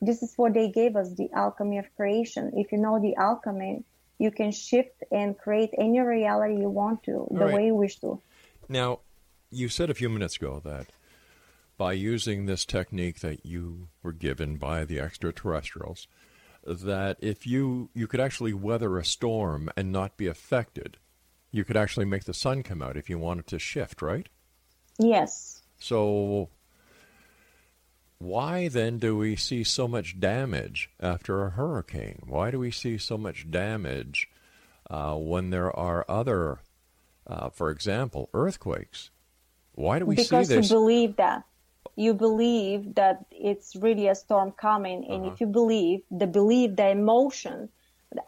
This 0.00 0.22
is 0.22 0.34
what 0.36 0.52
they 0.54 0.68
gave 0.70 0.96
us, 0.96 1.14
the 1.14 1.30
alchemy 1.34 1.78
of 1.78 1.86
creation. 1.96 2.52
If 2.54 2.70
you 2.72 2.78
know 2.78 3.00
the 3.00 3.14
alchemy, 3.16 3.84
you 4.18 4.30
can 4.30 4.50
shift 4.52 5.02
and 5.10 5.38
create 5.38 5.70
any 5.78 6.00
reality 6.00 6.56
you 6.60 6.70
want 6.70 7.02
to, 7.04 7.26
the 7.30 7.46
Right. 7.46 7.54
way 7.54 7.66
you 7.66 7.74
wish 7.74 7.96
to. 8.00 8.20
Now, 8.68 9.00
you 9.50 9.68
said 9.68 9.88
a 9.90 9.94
few 9.94 10.10
minutes 10.10 10.36
ago 10.36 10.60
that 10.64 10.86
by 11.78 11.92
using 11.92 12.44
this 12.44 12.64
technique 12.64 13.20
that 13.20 13.46
you 13.46 13.88
were 14.02 14.12
given 14.12 14.56
by 14.56 14.84
the 14.84 14.98
extraterrestrials, 15.00 16.08
that 16.66 17.16
if 17.20 17.46
you 17.46 17.88
you 17.94 18.06
could 18.06 18.20
actually 18.20 18.52
weather 18.52 18.98
a 18.98 19.04
storm 19.04 19.70
and 19.76 19.92
not 19.92 20.16
be 20.16 20.26
affected, 20.26 20.98
you 21.52 21.64
could 21.64 21.76
actually 21.76 22.04
make 22.04 22.24
the 22.24 22.34
sun 22.34 22.62
come 22.62 22.82
out 22.82 22.96
if 22.96 23.08
you 23.08 23.18
wanted 23.18 23.46
to 23.46 23.58
shift, 23.58 24.02
right? 24.02 24.28
Yes. 24.98 25.62
So 25.78 26.50
why 28.18 28.66
then 28.66 28.98
do 28.98 29.16
we 29.16 29.36
see 29.36 29.62
so 29.62 29.86
much 29.86 30.18
damage 30.18 30.90
after 30.98 31.46
a 31.46 31.50
hurricane? 31.50 32.22
Why 32.26 32.50
do 32.50 32.58
we 32.58 32.72
see 32.72 32.98
so 32.98 33.16
much 33.16 33.48
damage 33.50 34.28
uh, 34.90 35.14
when 35.14 35.50
there 35.50 35.74
are 35.74 36.04
other, 36.08 36.58
uh, 37.26 37.50
for 37.50 37.70
example, 37.70 38.28
earthquakes? 38.34 39.10
Why 39.74 40.00
do 40.00 40.06
we 40.06 40.16
because 40.16 40.28
see 40.28 40.36
this? 40.36 40.48
Because 40.48 40.70
you 40.70 40.76
believe 40.76 41.16
that 41.16 41.44
you 42.04 42.12
believe 42.14 42.94
that 43.00 43.16
it's 43.30 43.70
really 43.84 44.06
a 44.08 44.14
storm 44.24 44.50
coming 44.68 44.98
and 45.12 45.20
Uh-huh. 45.22 45.32
if 45.32 45.40
you 45.42 45.48
believe 45.60 45.98
the 46.22 46.26
belief 46.38 46.68
the 46.80 46.88
emotion 47.00 47.56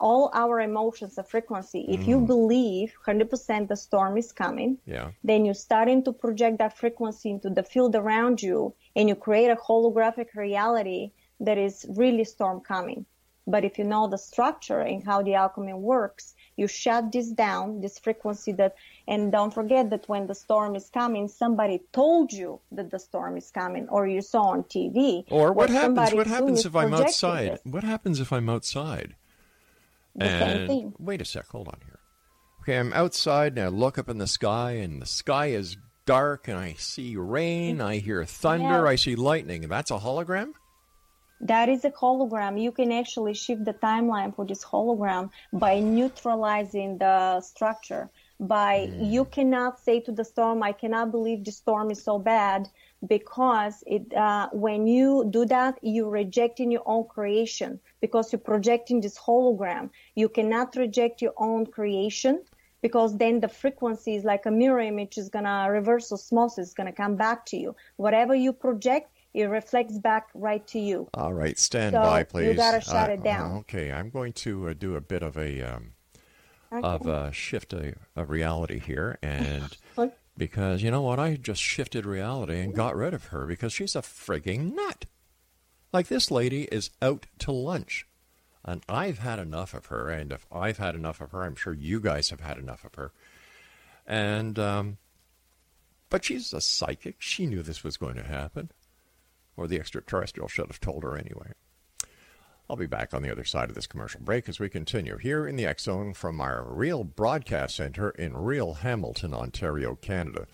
all 0.08 0.24
our 0.42 0.56
emotions 0.70 1.12
are 1.20 1.28
frequency 1.36 1.82
if 1.96 2.00
Mm. 2.02 2.08
you 2.12 2.18
believe 2.34 2.88
100% 2.96 3.68
the 3.68 3.76
storm 3.86 4.14
is 4.22 4.30
coming 4.44 4.72
yeah. 4.94 5.08
then 5.30 5.44
you're 5.44 5.62
starting 5.68 6.00
to 6.04 6.12
project 6.24 6.58
that 6.58 6.76
frequency 6.82 7.28
into 7.34 7.48
the 7.58 7.62
field 7.72 7.94
around 8.02 8.36
you 8.48 8.58
and 8.96 9.08
you 9.08 9.14
create 9.26 9.50
a 9.56 9.62
holographic 9.68 10.28
reality 10.46 11.02
that 11.46 11.58
is 11.66 11.86
really 12.02 12.24
storm 12.34 12.58
coming 12.74 13.00
but 13.52 13.64
if 13.68 13.78
you 13.78 13.84
know 13.92 14.04
the 14.08 14.18
structure 14.30 14.80
and 14.90 15.04
how 15.10 15.18
the 15.22 15.34
alchemy 15.44 15.74
works 15.94 16.34
you 16.60 16.68
shut 16.68 17.10
this 17.10 17.28
down 17.30 17.80
this 17.80 17.98
frequency 17.98 18.52
that 18.52 18.74
and 19.08 19.32
don't 19.32 19.52
forget 19.52 19.90
that 19.90 20.08
when 20.08 20.26
the 20.26 20.34
storm 20.34 20.76
is 20.76 20.90
coming 20.90 21.26
somebody 21.26 21.80
told 21.92 22.32
you 22.32 22.60
that 22.70 22.90
the 22.90 22.98
storm 22.98 23.36
is 23.36 23.50
coming 23.50 23.88
or 23.88 24.06
you 24.06 24.20
saw 24.20 24.42
on 24.54 24.62
tv 24.64 25.24
Or 25.30 25.52
what 25.52 25.70
happens? 25.70 26.12
What 26.12 26.26
happens 26.26 26.66
if 26.66 26.76
I'm 26.76 26.94
outside? 26.94 27.52
this. 27.52 27.60
What 27.64 27.84
happens 27.84 28.20
if 28.20 28.32
I'm 28.32 28.48
outside? 28.48 29.16
The 30.14 30.26
same 30.26 30.68
thing. 30.68 30.94
wait 30.98 31.20
a 31.22 31.24
sec, 31.24 31.46
hold 31.48 31.68
on 31.68 31.78
here. 31.86 31.98
Okay, 32.60 32.78
I'm 32.78 32.92
outside 32.92 33.56
and 33.56 33.60
I 33.60 33.68
look 33.68 33.96
up 33.98 34.08
in 34.08 34.18
the 34.18 34.26
sky 34.26 34.72
and 34.72 35.00
the 35.00 35.06
sky 35.06 35.46
is 35.46 35.76
dark 36.04 36.48
and 36.48 36.58
I 36.58 36.74
see 36.74 37.16
rain, 37.16 37.78
mm. 37.78 37.84
I 37.84 37.96
hear 37.96 38.24
thunder, 38.24 38.84
Yeah. 38.84 38.84
I 38.84 38.96
see 38.96 39.14
lightning. 39.14 39.62
That's 39.68 39.90
a 39.90 39.98
hologram? 39.98 40.52
That 41.40 41.68
is 41.70 41.84
a 41.84 41.90
hologram. 41.90 42.60
You 42.60 42.70
can 42.70 42.92
actually 42.92 43.34
shift 43.34 43.64
the 43.64 43.72
timeline 43.72 44.34
for 44.34 44.44
this 44.44 44.64
hologram 44.64 45.30
by 45.52 45.80
neutralizing 45.80 46.98
the 46.98 47.40
structure. 47.40 48.10
By 48.38 48.92
you 48.98 49.24
cannot 49.24 49.78
say 49.78 50.00
to 50.00 50.12
the 50.12 50.24
storm, 50.24 50.62
"I 50.62 50.72
cannot 50.72 51.10
believe 51.10 51.44
the 51.44 51.52
storm 51.52 51.90
is 51.90 52.02
so 52.02 52.18
bad," 52.18 52.68
because 53.06 53.82
it 53.86 54.12
uh, 54.14 54.48
when 54.52 54.86
you 54.86 55.24
do 55.30 55.46
that, 55.46 55.78
you're 55.82 56.10
rejecting 56.10 56.70
your 56.70 56.86
own 56.86 57.04
creation 57.04 57.80
because 58.00 58.32
you're 58.32 58.40
projecting 58.52 59.00
this 59.00 59.18
hologram. 59.18 59.90
You 60.14 60.28
cannot 60.28 60.76
reject 60.76 61.22
your 61.22 61.34
own 61.38 61.66
creation 61.66 62.42
because 62.82 63.16
then 63.16 63.40
the 63.40 63.48
frequency 63.48 64.14
is 64.14 64.24
like 64.24 64.46
a 64.46 64.50
mirror 64.50 64.80
image 64.80 65.18
is 65.18 65.28
gonna 65.28 65.70
reverse 65.70 66.12
osmosis, 66.12 66.68
is 66.68 66.74
gonna 66.74 66.92
come 66.92 67.16
back 67.16 67.46
to 67.46 67.56
you. 67.56 67.74
Whatever 67.96 68.34
you 68.34 68.52
project, 68.52 69.10
it 69.34 69.44
reflects 69.44 69.98
back 69.98 70.28
right 70.34 70.66
to 70.68 70.78
you. 70.78 71.08
All 71.14 71.32
right, 71.32 71.58
stand 71.58 71.94
So, 71.94 72.02
by, 72.02 72.24
please. 72.24 72.48
you 72.48 72.54
gotta 72.54 72.80
shut 72.80 73.08
Uh, 73.10 73.12
it 73.12 73.22
down. 73.22 73.56
Okay, 73.58 73.92
I'm 73.92 74.10
going 74.10 74.32
to 74.34 74.68
uh, 74.68 74.74
do 74.76 74.96
a 74.96 75.00
bit 75.00 75.22
of 75.22 75.36
a 75.36 75.60
um, 75.62 75.92
Okay. 76.72 76.86
of 76.86 77.06
a 77.06 77.32
shift 77.32 77.72
of, 77.72 77.94
of 78.14 78.30
reality 78.30 78.78
here, 78.78 79.18
and 79.22 79.76
because 80.36 80.82
you 80.84 80.90
know 80.92 81.02
what, 81.02 81.18
I 81.18 81.34
just 81.34 81.60
shifted 81.60 82.06
reality 82.06 82.60
and 82.60 82.72
got 82.74 82.94
rid 82.96 83.12
of 83.12 83.26
her 83.26 83.44
because 83.46 83.72
she's 83.72 83.96
a 83.96 84.02
frigging 84.02 84.74
nut. 84.74 85.06
Like 85.92 86.06
this 86.06 86.30
lady 86.30 86.64
is 86.70 86.90
out 87.02 87.26
to 87.40 87.50
lunch, 87.50 88.06
and 88.64 88.82
I've 88.88 89.18
had 89.18 89.40
enough 89.40 89.74
of 89.74 89.86
her. 89.86 90.08
And 90.10 90.30
if 90.30 90.46
I've 90.52 90.78
had 90.78 90.94
enough 90.94 91.20
of 91.20 91.32
her, 91.32 91.42
I'm 91.42 91.56
sure 91.56 91.72
you 91.72 91.98
guys 91.98 92.30
have 92.30 92.40
had 92.40 92.56
enough 92.58 92.84
of 92.84 92.94
her. 92.94 93.10
And 94.06 94.56
um, 94.58 94.98
but 96.08 96.24
she's 96.24 96.52
a 96.52 96.60
psychic. 96.60 97.16
She 97.18 97.46
knew 97.46 97.62
this 97.62 97.82
was 97.82 97.96
going 97.96 98.14
to 98.14 98.22
happen, 98.22 98.70
or 99.56 99.66
the 99.66 99.78
extraterrestrial 99.78 100.48
should 100.48 100.68
have 100.68 100.80
told 100.80 101.02
her 101.02 101.16
anyway. 101.16 101.52
I'll 102.68 102.76
be 102.76 102.86
back 102.86 103.12
on 103.12 103.22
the 103.22 103.32
other 103.32 103.44
side 103.44 103.68
of 103.68 103.74
this 103.74 103.88
commercial 103.88 104.20
break 104.20 104.48
as 104.48 104.60
we 104.60 104.68
continue 104.68 105.16
here 105.16 105.44
in 105.44 105.56
the 105.56 105.66
X 105.66 105.88
from 106.14 106.40
our 106.40 106.64
real 106.64 107.02
broadcast 107.02 107.74
center 107.74 108.10
in 108.10 108.36
real 108.36 108.74
Hamilton, 108.74 109.34
Ontario, 109.34 109.96
Canada. 109.96 110.46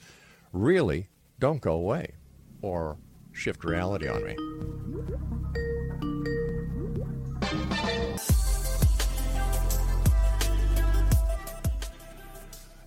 Really, 0.50 1.10
don't 1.38 1.60
go 1.60 1.74
away 1.74 2.14
or 2.62 2.96
shift 3.32 3.64
reality 3.64 4.08
on 4.08 4.24
me. 4.24 5.65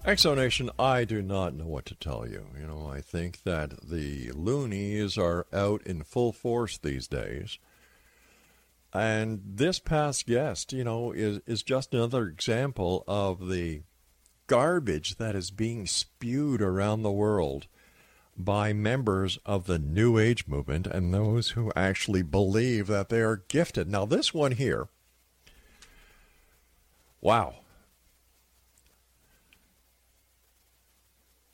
X 0.10 0.24
Zone 0.24 0.38
Nation, 0.38 0.72
I 0.80 1.06
do 1.06 1.22
not 1.22 1.54
know 1.54 1.68
what 1.68 1.86
to 1.86 1.94
tell 1.94 2.28
you. 2.28 2.48
You 2.60 2.66
know, 2.66 2.88
I 2.92 3.00
think 3.00 3.44
that 3.44 3.88
the 3.88 4.32
loonies 4.32 5.20
are 5.20 5.46
out 5.54 5.84
in 5.86 6.02
full 6.02 6.32
force 6.32 6.80
these 6.80 7.08
days. 7.08 7.60
And 8.92 9.42
this 9.46 9.78
past 9.78 10.26
guest, 10.26 10.74
you 10.74 10.84
know, 10.84 11.12
is, 11.12 11.42
is 11.46 11.62
just 11.62 11.94
another 11.94 12.26
example 12.26 13.04
of 13.08 13.50
the 13.50 13.84
garbage 14.48 15.18
that 15.18 15.36
is 15.36 15.52
being 15.52 15.86
spewed 15.86 16.60
around 16.60 17.04
the 17.04 17.12
world 17.12 17.68
by 18.36 18.74
members 18.74 19.38
of 19.46 19.68
the 19.68 19.78
New 19.78 20.18
Age 20.18 20.48
movement 20.48 20.88
and 20.88 21.14
those 21.14 21.52
who 21.52 21.72
actually 21.76 22.24
believe 22.24 22.88
that 22.88 23.10
they 23.10 23.22
are 23.22 23.44
gifted. 23.48 23.88
Now, 23.88 24.06
this 24.06 24.34
one 24.34 24.54
here, 24.54 24.88
wow. 27.22 27.58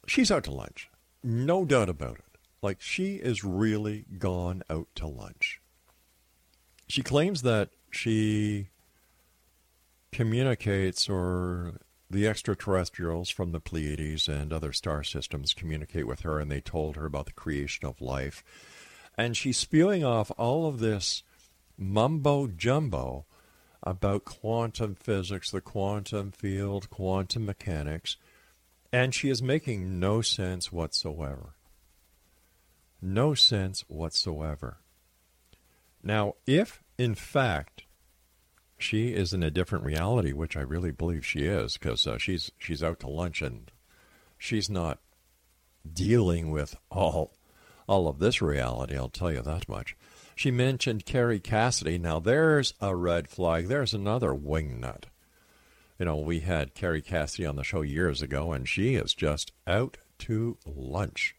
She's 0.07 0.31
out 0.31 0.43
to 0.45 0.51
lunch. 0.51 0.89
No 1.23 1.65
doubt 1.65 1.89
about 1.89 2.17
it. 2.17 2.39
Like, 2.61 2.81
she 2.81 3.15
is 3.15 3.43
really 3.43 4.05
gone 4.17 4.63
out 4.69 4.87
to 4.95 5.07
lunch. 5.07 5.59
She 6.87 7.01
claims 7.01 7.41
that 7.41 7.69
she 7.91 8.69
communicates, 10.11 11.09
or 11.09 11.79
the 12.09 12.27
extraterrestrials 12.27 13.29
from 13.29 13.51
the 13.51 13.59
Pleiades 13.59 14.27
and 14.27 14.53
other 14.53 14.71
star 14.71 15.03
systems 15.03 15.53
communicate 15.53 16.07
with 16.07 16.21
her, 16.21 16.39
and 16.39 16.51
they 16.51 16.61
told 16.61 16.95
her 16.95 17.05
about 17.05 17.25
the 17.25 17.33
creation 17.33 17.87
of 17.87 18.01
life. 18.01 18.43
And 19.17 19.35
she's 19.35 19.57
spewing 19.57 20.03
off 20.03 20.31
all 20.37 20.67
of 20.67 20.79
this 20.79 21.23
mumbo 21.77 22.47
jumbo 22.47 23.25
about 23.83 24.25
quantum 24.25 24.95
physics, 24.95 25.51
the 25.51 25.61
quantum 25.61 26.31
field, 26.31 26.89
quantum 26.89 27.45
mechanics, 27.45 28.17
and 28.95 29.13
she 29.13 29.29
is 29.29 29.43
making 29.43 29.99
no 29.99 30.21
sense 30.21 30.71
whatsoever. 30.71 31.53
No 33.01 33.33
sense 33.33 33.83
whatsoever. 33.89 34.77
Now, 36.01 36.35
if 36.47 36.81
in 36.97 37.13
fact 37.13 37.83
she 38.77 39.13
is 39.13 39.33
in 39.33 39.43
a 39.43 39.51
different 39.51 39.83
reality, 39.83 40.31
which 40.31 40.55
I 40.55 40.61
really 40.61 40.91
believe 40.91 41.25
she 41.25 41.39
is, 41.39 41.73
because 41.75 42.07
uh, 42.07 42.17
she's 42.17 42.53
she's 42.57 42.81
out 42.81 43.01
to 43.01 43.09
lunch 43.09 43.41
and 43.41 43.69
she's 44.37 44.69
not 44.69 44.99
dealing 45.85 46.49
with 46.49 46.77
all 46.89 47.33
all 47.89 48.07
of 48.07 48.19
this 48.19 48.41
reality. 48.41 48.95
I'll 48.95 49.09
tell 49.09 49.29
you 49.29 49.41
that 49.41 49.67
much. 49.67 49.97
She 50.35 50.51
mentioned 50.51 51.05
Kerry 51.05 51.41
Cassidy. 51.41 51.97
Now 51.97 52.21
there's 52.21 52.73
a 52.79 52.95
red 52.95 53.27
flag. 53.27 53.67
There's 53.67 53.93
another 53.93 54.29
wingnut. 54.29 55.03
You 55.97 56.05
know, 56.05 56.17
we 56.17 56.41
had 56.41 56.73
Kerry 56.73 57.01
Cassidy 57.01 57.45
on 57.45 57.55
the 57.55 57.63
show 57.63 57.81
years 57.81 58.21
ago, 58.21 58.51
and 58.51 58.67
she 58.67 58.95
is 58.95 59.13
just 59.13 59.53
out 59.65 59.97
to 60.19 60.57
lunch. 60.65 61.35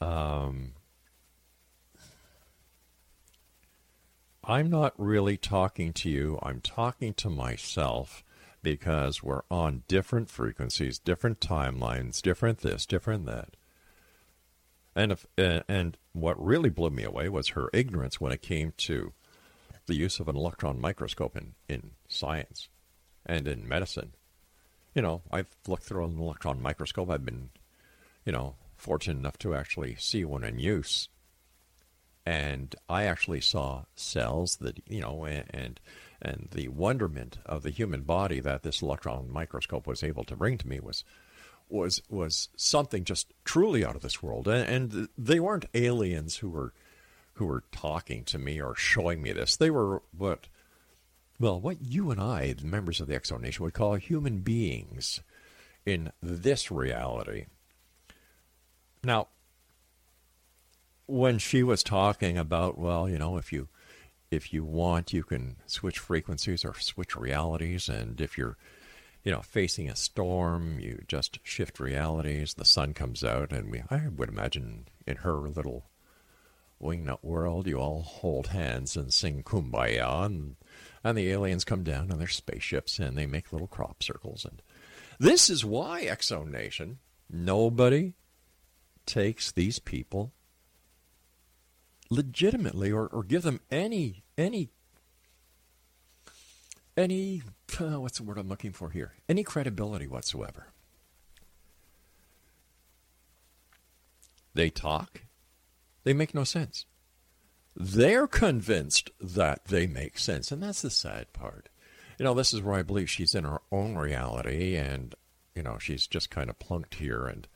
Um, 0.00 0.74
I'm 4.44 4.68
not 4.68 4.92
really 4.98 5.36
talking 5.36 5.92
to 5.94 6.10
you, 6.10 6.38
I'm 6.42 6.60
talking 6.60 7.14
to 7.14 7.30
myself 7.30 8.22
because 8.62 9.22
we're 9.22 9.42
on 9.50 9.84
different 9.88 10.28
frequencies, 10.28 10.98
different 10.98 11.40
timelines, 11.40 12.20
different 12.20 12.58
this, 12.58 12.84
different 12.84 13.24
that. 13.26 13.56
And 14.94 15.12
if, 15.12 15.26
and 15.36 15.96
what 16.12 16.44
really 16.44 16.70
blew 16.70 16.90
me 16.90 17.04
away 17.04 17.28
was 17.28 17.48
her 17.48 17.70
ignorance 17.72 18.20
when 18.20 18.32
it 18.32 18.42
came 18.42 18.72
to 18.78 19.12
the 19.86 19.94
use 19.94 20.20
of 20.20 20.28
an 20.28 20.36
electron 20.36 20.80
microscope 20.80 21.36
in, 21.36 21.54
in 21.68 21.92
science 22.08 22.68
and 23.28 23.46
in 23.46 23.68
medicine. 23.68 24.12
You 24.94 25.02
know, 25.02 25.22
I've 25.30 25.54
looked 25.66 25.84
through 25.84 26.04
an 26.06 26.18
electron 26.18 26.60
microscope. 26.62 27.10
I've 27.10 27.24
been, 27.24 27.50
you 28.24 28.32
know, 28.32 28.56
fortunate 28.76 29.18
enough 29.18 29.38
to 29.38 29.54
actually 29.54 29.96
see 29.96 30.24
one 30.24 30.44
in 30.44 30.58
use. 30.58 31.08
And 32.24 32.74
I 32.88 33.04
actually 33.04 33.40
saw 33.40 33.84
cells 33.94 34.56
that, 34.56 34.80
you 34.88 35.00
know, 35.00 35.24
and 35.24 35.80
and 36.20 36.48
the 36.50 36.68
wonderment 36.68 37.38
of 37.46 37.62
the 37.62 37.70
human 37.70 38.02
body 38.02 38.40
that 38.40 38.62
this 38.62 38.82
electron 38.82 39.30
microscope 39.30 39.86
was 39.86 40.02
able 40.02 40.24
to 40.24 40.36
bring 40.36 40.58
to 40.58 40.68
me 40.68 40.80
was 40.80 41.04
was 41.68 42.02
was 42.10 42.48
something 42.56 43.04
just 43.04 43.32
truly 43.44 43.84
out 43.84 43.96
of 43.96 44.02
this 44.02 44.22
world. 44.22 44.48
And, 44.48 44.92
and 44.92 45.08
they 45.16 45.40
weren't 45.40 45.66
aliens 45.74 46.36
who 46.36 46.50
were 46.50 46.72
who 47.34 47.46
were 47.46 47.62
talking 47.72 48.24
to 48.24 48.38
me 48.38 48.60
or 48.60 48.74
showing 48.74 49.22
me 49.22 49.32
this. 49.32 49.56
They 49.56 49.70
were 49.70 50.02
what 50.16 50.48
well, 51.40 51.60
what 51.60 51.80
you 51.80 52.10
and 52.10 52.20
I, 52.20 52.52
the 52.52 52.64
members 52.64 53.00
of 53.00 53.08
the 53.08 53.20
Zone 53.24 53.42
Nation, 53.42 53.64
would 53.64 53.74
call 53.74 53.94
human 53.94 54.38
beings 54.38 55.20
in 55.86 56.12
this 56.22 56.70
reality. 56.70 57.46
Now, 59.04 59.28
when 61.06 61.38
she 61.38 61.62
was 61.62 61.82
talking 61.82 62.36
about, 62.36 62.78
well, 62.78 63.08
you 63.08 63.18
know, 63.18 63.36
if 63.36 63.52
you 63.52 63.68
if 64.30 64.52
you 64.52 64.62
want, 64.62 65.14
you 65.14 65.22
can 65.22 65.56
switch 65.66 65.98
frequencies 65.98 66.64
or 66.64 66.74
switch 66.74 67.16
realities, 67.16 67.88
and 67.88 68.20
if 68.20 68.36
you're 68.36 68.58
you 69.24 69.32
know, 69.32 69.42
facing 69.42 69.90
a 69.90 69.96
storm, 69.96 70.78
you 70.80 71.02
just 71.06 71.38
shift 71.42 71.80
realities. 71.80 72.54
The 72.54 72.64
sun 72.64 72.94
comes 72.94 73.24
out, 73.24 73.52
and 73.52 73.70
we, 73.70 73.82
I 73.90 74.08
would 74.08 74.28
imagine 74.28 74.86
in 75.06 75.16
her 75.16 75.34
little 75.34 75.84
wingnut 76.82 77.22
world, 77.22 77.66
you 77.66 77.78
all 77.78 78.02
hold 78.02 78.48
hands 78.48 78.96
and 78.96 79.12
sing 79.12 79.42
kumbaya, 79.42 80.24
and, 80.24 80.56
and 81.04 81.16
the 81.16 81.30
aliens 81.30 81.64
come 81.64 81.82
down 81.82 82.10
on 82.10 82.18
their 82.18 82.28
spaceships 82.28 82.98
and 82.98 83.16
they 83.16 83.26
make 83.26 83.52
little 83.52 83.66
crop 83.66 84.02
circles. 84.02 84.44
And 84.44 84.62
this 85.18 85.48
is 85.50 85.64
why 85.64 86.14
Zone 86.20 86.50
Nation, 86.50 86.98
nobody 87.30 88.14
takes 89.06 89.50
these 89.52 89.78
people 89.78 90.32
legitimately 92.10 92.90
or, 92.92 93.06
or 93.06 93.22
give 93.22 93.42
them 93.42 93.60
any 93.70 94.22
any 94.36 94.70
any 96.96 97.42
uh, 97.80 98.00
what's 98.00 98.18
the 98.18 98.24
word 98.24 98.38
I'm 98.38 98.48
looking 98.48 98.72
for 98.72 98.90
here? 98.90 99.14
Any 99.28 99.44
credibility 99.44 100.06
whatsoever. 100.06 100.68
They 104.54 104.70
talk, 104.70 105.22
they 106.02 106.12
make 106.12 106.34
no 106.34 106.44
sense. 106.44 106.86
They're 107.80 108.26
convinced 108.26 109.12
that 109.20 109.66
they 109.66 109.86
make 109.86 110.18
sense, 110.18 110.50
and 110.50 110.60
that's 110.60 110.82
the 110.82 110.90
sad 110.90 111.32
part. 111.32 111.68
You 112.18 112.24
know, 112.24 112.34
this 112.34 112.52
is 112.52 112.60
where 112.60 112.74
I 112.74 112.82
believe 112.82 113.08
she's 113.08 113.36
in 113.36 113.44
her 113.44 113.60
own 113.70 113.94
reality, 113.94 114.74
and 114.74 115.14
you 115.54 115.62
know, 115.62 115.78
she's 115.78 116.08
just 116.08 116.28
kind 116.28 116.50
of 116.50 116.58
plunked 116.58 116.96
here 116.96 117.26
and 117.26 117.46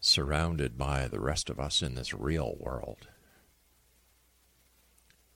surrounded 0.00 0.78
by 0.78 1.08
the 1.08 1.20
rest 1.20 1.50
of 1.50 1.60
us 1.60 1.82
in 1.82 1.94
this 1.94 2.14
real 2.14 2.56
world. 2.58 3.08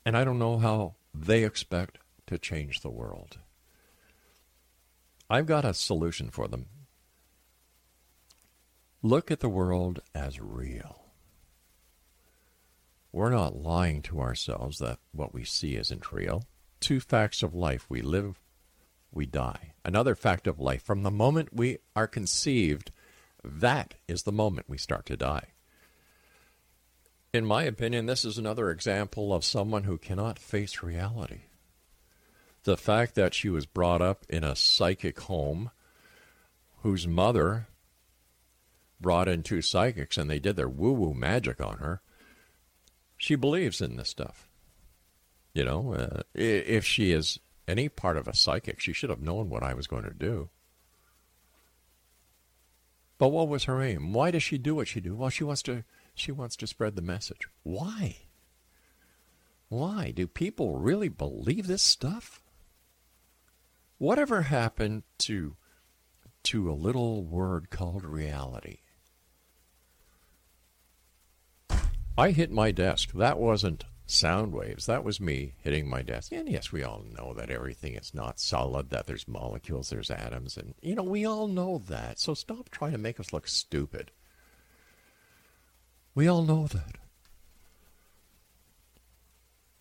And 0.07 0.17
I 0.17 0.25
don't 0.25 0.39
know 0.39 0.57
how 0.57 0.95
they 1.13 1.45
expect 1.45 1.99
to 2.29 2.39
change 2.39 2.81
the 2.81 2.91
world. 2.91 3.39
I've 5.29 5.47
got 5.47 5.67
a 5.67 5.75
solution 5.75 6.31
for 6.31 6.49
them. 6.49 6.67
Look 9.03 9.31
at 9.31 9.41
the 9.41 9.51
world 9.51 10.01
as 10.15 10.41
real. 10.41 10.98
We're 13.13 13.31
not 13.31 13.57
lying 13.57 14.03
to 14.03 14.21
ourselves 14.21 14.79
that 14.79 14.99
what 15.13 15.33
we 15.33 15.45
see 15.45 15.77
isn't 15.77 16.13
real. 16.13 16.45
Two 16.81 17.01
facts 17.01 17.43
of 17.43 17.55
life 17.55 17.87
we 17.89 18.03
live, 18.03 18.41
we 19.11 19.27
die. 19.27 19.73
Another 19.85 20.15
fact 20.15 20.47
of 20.47 20.61
life 20.61 20.83
from 20.83 21.03
the 21.03 21.11
moment 21.11 21.55
we 21.55 21.79
are 21.97 22.07
conceived, 22.07 22.91
that 23.43 23.95
is 24.07 24.23
the 24.23 24.33
moment 24.33 24.69
we 24.69 24.79
start 24.79 25.07
to 25.07 25.17
die. 25.17 25.49
In 27.33 27.45
my 27.45 27.65
opinion, 27.65 28.07
this 28.07 28.25
is 28.25 28.39
another 28.39 28.71
example 28.71 29.33
of 29.33 29.45
someone 29.45 29.85
who 29.85 29.99
cannot 29.99 30.39
face 30.39 30.83
reality 30.83 31.43
the 32.69 32.77
fact 32.77 33.15
that 33.15 33.33
she 33.33 33.49
was 33.49 33.65
brought 33.65 34.03
up 34.03 34.27
in 34.29 34.45
a 34.45 34.55
psychic 34.55 35.21
home 35.21 35.71
whose 36.83 37.07
mother 37.07 37.67
brought 39.01 39.27
in 39.27 39.43
two 39.43 39.63
psychics 39.63 40.19
and 40.19 40.29
they 40.29 40.39
did 40.39 40.55
their 40.55 40.69
woo 40.69 40.93
woo 40.93 41.15
magic 41.15 41.63
on 41.63 41.79
her, 41.79 42.03
she 43.19 43.35
believes 43.35 43.83
in 43.83 43.97
this 43.97 44.09
stuff. 44.09 44.49
You 45.53 45.65
know, 45.65 45.93
uh, 45.93 46.23
if 46.35 46.85
she 46.85 47.13
is 47.13 47.41
any 47.67 47.89
part 47.89 48.17
of 48.17 48.29
a 48.29 48.35
psychic, 48.35 48.81
she 48.81 48.93
should 48.93 49.11
have 49.11 49.21
known 49.21 49.51
what 49.51 49.63
I 49.63 49.75
was 49.75 49.87
going 49.87 50.05
to 50.05 50.15
do. 50.15 50.49
But 53.19 53.29
what 53.29 53.49
was 53.49 53.65
her 53.65 53.83
aim? 53.83 54.13
Why 54.13 54.31
does 54.31 54.45
she 54.45 54.57
do 54.57 54.77
what 54.77 54.87
she 54.87 55.01
do? 55.01 55.17
Well, 55.17 55.29
she 55.29 55.45
wants 55.45 55.63
to 55.63 55.85
she 56.15 56.31
wants 56.33 56.57
to 56.57 56.67
spread 56.67 56.95
the 56.95 57.03
message. 57.03 57.49
Why? 57.65 58.17
Why 59.69 60.13
do 60.13 60.27
people 60.27 60.79
really 60.79 61.09
believe 61.09 61.67
this 61.67 61.83
stuff? 61.83 62.41
Whatever 63.99 64.43
happened 64.43 65.03
to 65.19 65.57
to 66.45 66.71
a 66.71 66.73
little 66.73 67.25
word 67.25 67.71
called 67.71 68.05
reality? 68.05 68.79
I 72.19 72.33
hit 72.33 72.51
my 72.51 72.73
desk. 72.73 73.13
That 73.13 73.39
wasn't 73.39 73.85
sound 74.05 74.53
waves. 74.53 74.87
That 74.87 75.05
was 75.05 75.21
me 75.21 75.53
hitting 75.63 75.89
my 75.89 76.03
desk. 76.03 76.33
And 76.33 76.49
yes, 76.49 76.73
we 76.73 76.83
all 76.83 77.05
know 77.17 77.33
that 77.35 77.49
everything 77.49 77.95
is 77.95 78.13
not 78.13 78.41
solid, 78.41 78.91
that 78.91 79.07
there's 79.07 79.29
molecules, 79.29 79.91
there's 79.91 80.11
atoms, 80.11 80.57
and, 80.57 80.75
you 80.83 80.97
know, 80.97 81.05
we 81.05 81.25
all 81.25 81.47
know 81.47 81.81
that. 81.87 82.19
So 82.19 82.35
stop 82.35 82.71
trying 82.71 82.91
to 82.91 82.99
make 82.99 83.21
us 83.21 83.33
look 83.33 83.47
stupid. 83.47 84.11
We 86.17 86.27
all 86.27 86.43
know 86.43 86.67
that. 86.67 86.97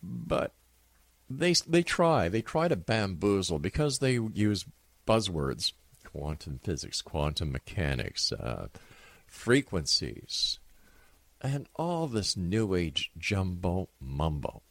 But 0.00 0.52
they 1.28 1.54
they 1.66 1.82
try 1.82 2.28
they 2.28 2.40
try 2.40 2.68
to 2.68 2.76
bamboozle 2.76 3.58
because 3.58 3.98
they 3.98 4.12
use 4.12 4.64
buzzwords 5.06 5.72
quantum 6.04 6.60
physics 6.62 7.02
quantum 7.02 7.52
mechanics 7.52 8.32
uh, 8.32 8.68
frequencies 9.26 10.58
and 11.40 11.68
all 11.76 12.06
this 12.06 12.36
new 12.36 12.74
age 12.74 13.10
jumbo 13.16 13.88
mumbo 14.00 14.62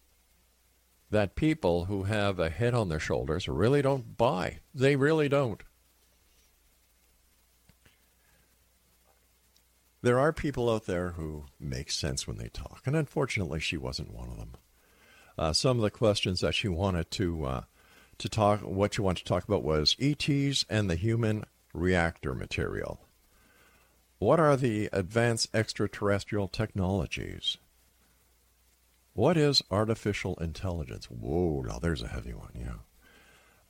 that 1.09 1.35
people 1.35 1.85
who 1.85 2.03
have 2.03 2.39
a 2.39 2.49
head 2.49 2.73
on 2.73 2.89
their 2.89 2.99
shoulders 2.99 3.47
really 3.47 3.81
don't 3.81 4.17
buy. 4.17 4.59
They 4.75 4.97
really 4.97 5.29
don't. 5.29 5.63
There 10.01 10.19
are 10.19 10.33
people 10.33 10.69
out 10.69 10.85
there 10.85 11.11
who 11.11 11.45
make 11.59 11.91
sense 11.91 12.27
when 12.27 12.37
they 12.37 12.49
talk 12.49 12.81
and 12.85 12.95
unfortunately 12.95 13.59
she 13.59 13.77
wasn't 13.77 14.13
one 14.13 14.29
of 14.29 14.37
them. 14.37 14.53
Uh, 15.37 15.53
some 15.53 15.77
of 15.77 15.83
the 15.83 15.91
questions 15.91 16.41
that 16.41 16.55
she 16.55 16.67
wanted 16.67 17.11
to 17.11 17.45
uh, 17.45 17.61
to 18.17 18.29
talk, 18.29 18.61
what 18.61 18.95
she 18.95 19.01
wanted 19.01 19.19
to 19.19 19.25
talk 19.25 19.43
about 19.43 19.63
was 19.63 19.95
ETs 19.99 20.65
and 20.69 20.89
the 20.89 20.95
human 20.95 21.43
reactor 21.73 22.33
material. 22.33 23.06
What 24.19 24.39
are 24.39 24.57
the 24.57 24.89
advanced 24.91 25.49
extraterrestrial 25.53 26.47
technologies? 26.47 27.57
What 29.13 29.37
is 29.37 29.61
artificial 29.69 30.35
intelligence? 30.35 31.05
Whoa, 31.05 31.61
now 31.61 31.77
there's 31.79 32.01
a 32.01 32.07
heavy 32.07 32.33
one, 32.33 32.51
yeah. 32.55 32.77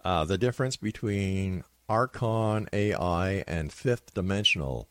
Uh, 0.03 0.23
the 0.23 0.37
difference 0.37 0.77
between 0.77 1.63
Archon 1.89 2.69
AI 2.71 3.43
and 3.47 3.73
fifth 3.73 4.13
dimensional 4.13 4.87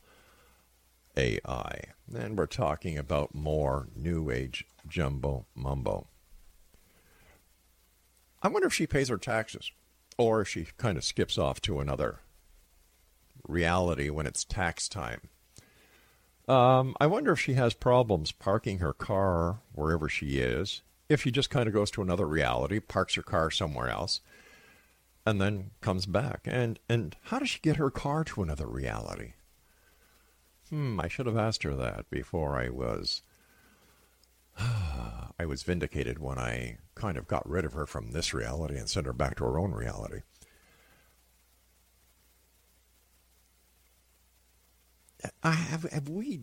AI. 1.16 1.80
And 2.14 2.36
we're 2.36 2.46
talking 2.46 2.98
about 2.98 3.34
more 3.34 3.88
New 3.96 4.30
Age 4.30 4.66
jumbo 4.86 5.46
mumbo. 5.54 6.06
I 8.42 8.48
wonder 8.48 8.68
if 8.68 8.74
she 8.74 8.86
pays 8.86 9.08
her 9.08 9.18
taxes 9.18 9.72
or 10.18 10.42
if 10.42 10.48
she 10.48 10.68
kind 10.76 10.98
of 10.98 11.04
skips 11.04 11.38
off 11.38 11.62
to 11.62 11.80
another 11.80 12.20
reality 13.48 14.10
when 14.10 14.26
it's 14.26 14.44
tax 14.44 14.88
time. 14.88 15.28
Um, 16.48 16.94
I 17.00 17.06
wonder 17.06 17.32
if 17.32 17.40
she 17.40 17.54
has 17.54 17.74
problems 17.74 18.30
parking 18.32 18.78
her 18.78 18.92
car 18.92 19.60
wherever 19.72 20.08
she 20.08 20.38
is. 20.38 20.82
If 21.08 21.22
she 21.22 21.30
just 21.30 21.50
kind 21.50 21.66
of 21.66 21.74
goes 21.74 21.90
to 21.92 22.02
another 22.02 22.26
reality, 22.26 22.80
parks 22.80 23.14
her 23.14 23.22
car 23.22 23.50
somewhere 23.50 23.88
else, 23.88 24.20
and 25.24 25.40
then 25.40 25.70
comes 25.80 26.06
back. 26.06 26.40
And 26.44 26.78
and 26.88 27.16
how 27.24 27.38
does 27.38 27.50
she 27.50 27.60
get 27.60 27.76
her 27.76 27.90
car 27.90 28.24
to 28.24 28.42
another 28.42 28.66
reality? 28.66 29.32
Hmm, 30.68 31.00
I 31.00 31.08
should 31.08 31.26
have 31.26 31.36
asked 31.36 31.62
her 31.62 31.74
that 31.74 32.10
before 32.10 32.60
I 32.60 32.70
was 32.70 33.22
I 34.58 35.44
was 35.46 35.62
vindicated 35.62 36.18
when 36.18 36.38
I 36.38 36.78
kind 36.94 37.18
of 37.18 37.28
got 37.28 37.48
rid 37.48 37.64
of 37.64 37.72
her 37.74 37.86
from 37.86 38.12
this 38.12 38.32
reality 38.32 38.76
and 38.76 38.88
sent 38.88 39.06
her 39.06 39.12
back 39.12 39.36
to 39.36 39.44
her 39.44 39.58
own 39.58 39.72
reality. 39.72 40.20
I 45.42 45.52
have, 45.52 45.84
have 45.84 46.08
we 46.08 46.40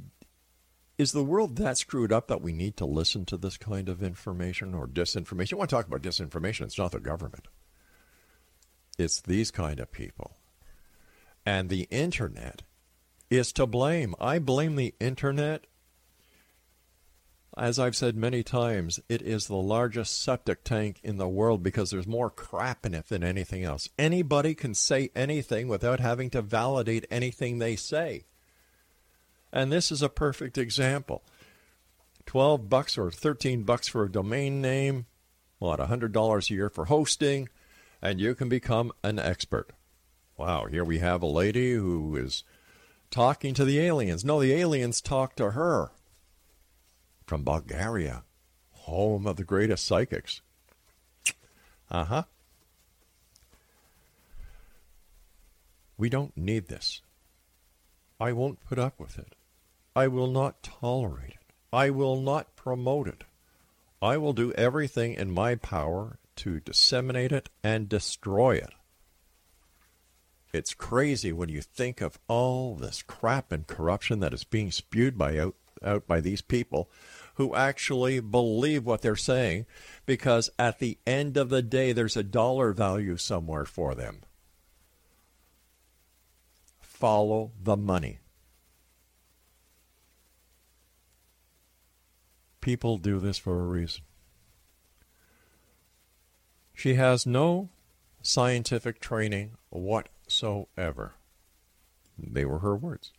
is 0.97 1.11
the 1.11 1.23
world 1.23 1.55
that 1.55 1.77
screwed 1.77 2.11
up 2.11 2.27
that 2.27 2.41
we 2.41 2.53
need 2.53 2.77
to 2.77 2.85
listen 2.85 3.25
to 3.25 3.37
this 3.37 3.57
kind 3.57 3.89
of 3.89 4.03
information 4.03 4.75
or 4.75 4.87
disinformation? 4.87 5.51
You 5.51 5.57
want 5.57 5.69
to 5.71 5.75
talk 5.75 5.87
about 5.87 6.03
disinformation? 6.03 6.61
It's 6.61 6.77
not 6.77 6.91
the 6.91 6.99
government. 6.99 7.47
It's 8.99 9.19
these 9.21 9.49
kind 9.49 9.79
of 9.79 9.91
people. 9.91 10.37
And 11.45 11.69
the 11.69 11.87
internet 11.89 12.61
is 13.29 13.51
to 13.53 13.65
blame. 13.65 14.13
I 14.19 14.37
blame 14.37 14.75
the 14.75 14.93
internet. 14.99 15.65
As 17.57 17.79
I've 17.79 17.95
said 17.95 18.15
many 18.15 18.43
times, 18.43 18.99
it 19.09 19.21
is 19.21 19.47
the 19.47 19.55
largest 19.55 20.21
septic 20.21 20.63
tank 20.63 20.99
in 21.03 21.17
the 21.17 21.27
world 21.27 21.63
because 21.63 21.89
there's 21.89 22.07
more 22.07 22.29
crap 22.29 22.85
in 22.85 22.93
it 22.93 23.09
than 23.09 23.23
anything 23.23 23.63
else. 23.63 23.89
Anybody 23.97 24.53
can 24.53 24.75
say 24.75 25.09
anything 25.15 25.67
without 25.67 25.99
having 25.99 26.29
to 26.31 26.41
validate 26.41 27.05
anything 27.11 27.57
they 27.57 27.75
say. 27.75 28.25
And 29.53 29.71
this 29.71 29.91
is 29.91 30.01
a 30.01 30.09
perfect 30.09 30.57
example. 30.57 31.21
12 32.25 32.69
bucks 32.69 32.97
or 32.97 33.11
13 33.11 33.63
bucks 33.63 33.87
for 33.87 34.03
a 34.03 34.11
domain 34.11 34.61
name, 34.61 35.05
what, 35.59 35.79
$100 35.79 36.49
a 36.49 36.53
year 36.53 36.69
for 36.69 36.85
hosting, 36.85 37.47
and 38.01 38.19
you 38.19 38.33
can 38.33 38.49
become 38.49 38.91
an 39.03 39.19
expert. 39.19 39.69
Wow, 40.37 40.65
here 40.65 40.83
we 40.83 40.97
have 40.99 41.21
a 41.21 41.27
lady 41.27 41.73
who 41.73 42.15
is 42.15 42.43
talking 43.11 43.53
to 43.53 43.63
the 43.63 43.79
aliens. 43.79 44.25
No, 44.25 44.41
the 44.41 44.53
aliens 44.53 44.99
talk 45.01 45.35
to 45.35 45.51
her 45.51 45.91
from 47.27 47.43
Bulgaria, 47.43 48.23
home 48.71 49.27
of 49.27 49.35
the 49.35 49.43
greatest 49.43 49.85
psychics. 49.85 50.41
Uh 51.91 52.05
huh. 52.05 52.23
We 55.95 56.09
don't 56.09 56.35
need 56.35 56.69
this. 56.69 57.01
I 58.19 58.31
won't 58.31 58.59
put 58.65 58.79
up 58.79 58.99
with 58.99 59.19
it. 59.19 59.35
I 59.95 60.07
will 60.07 60.27
not 60.27 60.63
tolerate 60.63 61.31
it. 61.31 61.53
I 61.71 61.89
will 61.89 62.19
not 62.19 62.55
promote 62.55 63.07
it. 63.07 63.23
I 64.01 64.17
will 64.17 64.33
do 64.33 64.51
everything 64.53 65.13
in 65.13 65.31
my 65.31 65.55
power 65.55 66.17
to 66.37 66.59
disseminate 66.59 67.31
it 67.31 67.49
and 67.63 67.87
destroy 67.87 68.55
it. 68.55 68.73
It's 70.51 70.73
crazy 70.73 71.31
when 71.31 71.49
you 71.49 71.61
think 71.61 72.01
of 72.01 72.19
all 72.27 72.75
this 72.75 73.01
crap 73.01 73.51
and 73.51 73.65
corruption 73.65 74.19
that 74.19 74.33
is 74.33 74.43
being 74.43 74.71
spewed 74.71 75.17
by 75.17 75.39
out, 75.39 75.55
out 75.83 76.07
by 76.07 76.21
these 76.21 76.41
people 76.41 76.89
who 77.35 77.55
actually 77.55 78.19
believe 78.19 78.85
what 78.85 79.01
they're 79.01 79.15
saying 79.15 79.65
because 80.05 80.51
at 80.59 80.79
the 80.79 80.97
end 81.07 81.37
of 81.37 81.49
the 81.49 81.63
day 81.63 81.91
there's 81.91 82.17
a 82.17 82.23
dollar 82.23 82.71
value 82.71 83.17
somewhere 83.17 83.65
for 83.65 83.95
them. 83.95 84.21
Follow 86.79 87.51
the 87.61 87.75
money. 87.75 88.19
People 92.63 92.97
do 92.97 93.19
this 93.19 93.37
for 93.37 93.59
a 93.59 93.67
reason. 93.67 94.03
She 96.73 96.93
has 96.93 97.25
no 97.25 97.67
scientific 98.21 99.01
training 99.01 99.57
whatsoever. 99.69 101.15
They 102.17 102.45
were 102.45 102.59
her 102.59 102.73
words. 102.73 103.11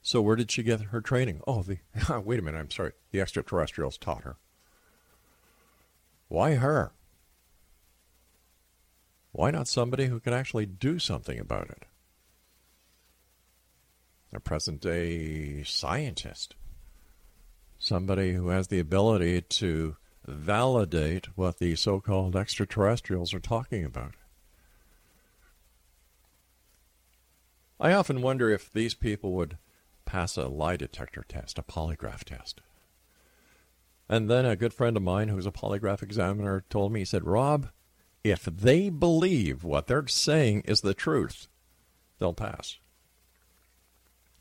So 0.00 0.22
where 0.22 0.34
did 0.34 0.50
she 0.50 0.62
get 0.62 0.80
her 0.80 1.02
training? 1.02 1.42
Oh, 1.46 1.62
the 1.62 1.80
wait 2.24 2.38
a 2.38 2.42
minute, 2.42 2.56
I'm 2.56 2.70
sorry. 2.70 2.92
The 3.10 3.20
extraterrestrials 3.20 3.98
taught 3.98 4.24
her. 4.24 4.38
Why 6.28 6.54
her? 6.54 6.92
Why 9.32 9.50
not 9.50 9.68
somebody 9.68 10.06
who 10.06 10.20
can 10.20 10.32
actually 10.32 10.64
do 10.64 10.98
something 10.98 11.38
about 11.38 11.68
it? 11.68 11.84
A 14.32 14.40
present 14.40 14.80
day 14.80 15.62
scientist 15.64 16.54
somebody 17.88 18.34
who 18.34 18.48
has 18.48 18.68
the 18.68 18.78
ability 18.78 19.40
to 19.40 19.96
validate 20.26 21.36
what 21.36 21.58
the 21.58 21.74
so 21.74 22.00
called 22.00 22.36
extraterrestrials 22.36 23.32
are 23.32 23.40
talking 23.40 23.84
about. 23.84 24.14
I 27.80 27.92
often 27.92 28.20
wonder 28.20 28.50
if 28.50 28.72
these 28.72 28.94
people 28.94 29.32
would 29.32 29.56
pass 30.04 30.36
a 30.36 30.48
lie 30.48 30.76
detector 30.76 31.24
test, 31.26 31.58
a 31.58 31.62
polygraph 31.62 32.24
test. 32.24 32.60
And 34.08 34.28
then 34.28 34.44
a 34.44 34.56
good 34.56 34.74
friend 34.74 34.96
of 34.96 35.02
mine 35.02 35.28
who's 35.28 35.46
a 35.46 35.52
polygraph 35.52 36.02
examiner 36.02 36.64
told 36.70 36.92
me, 36.92 37.00
he 37.00 37.04
said, 37.04 37.24
Rob, 37.24 37.68
if 38.24 38.44
they 38.44 38.88
believe 38.88 39.64
what 39.64 39.86
they're 39.86 40.06
saying 40.06 40.62
is 40.62 40.80
the 40.80 40.94
truth, 40.94 41.48
they'll 42.18 42.32
pass. 42.32 42.78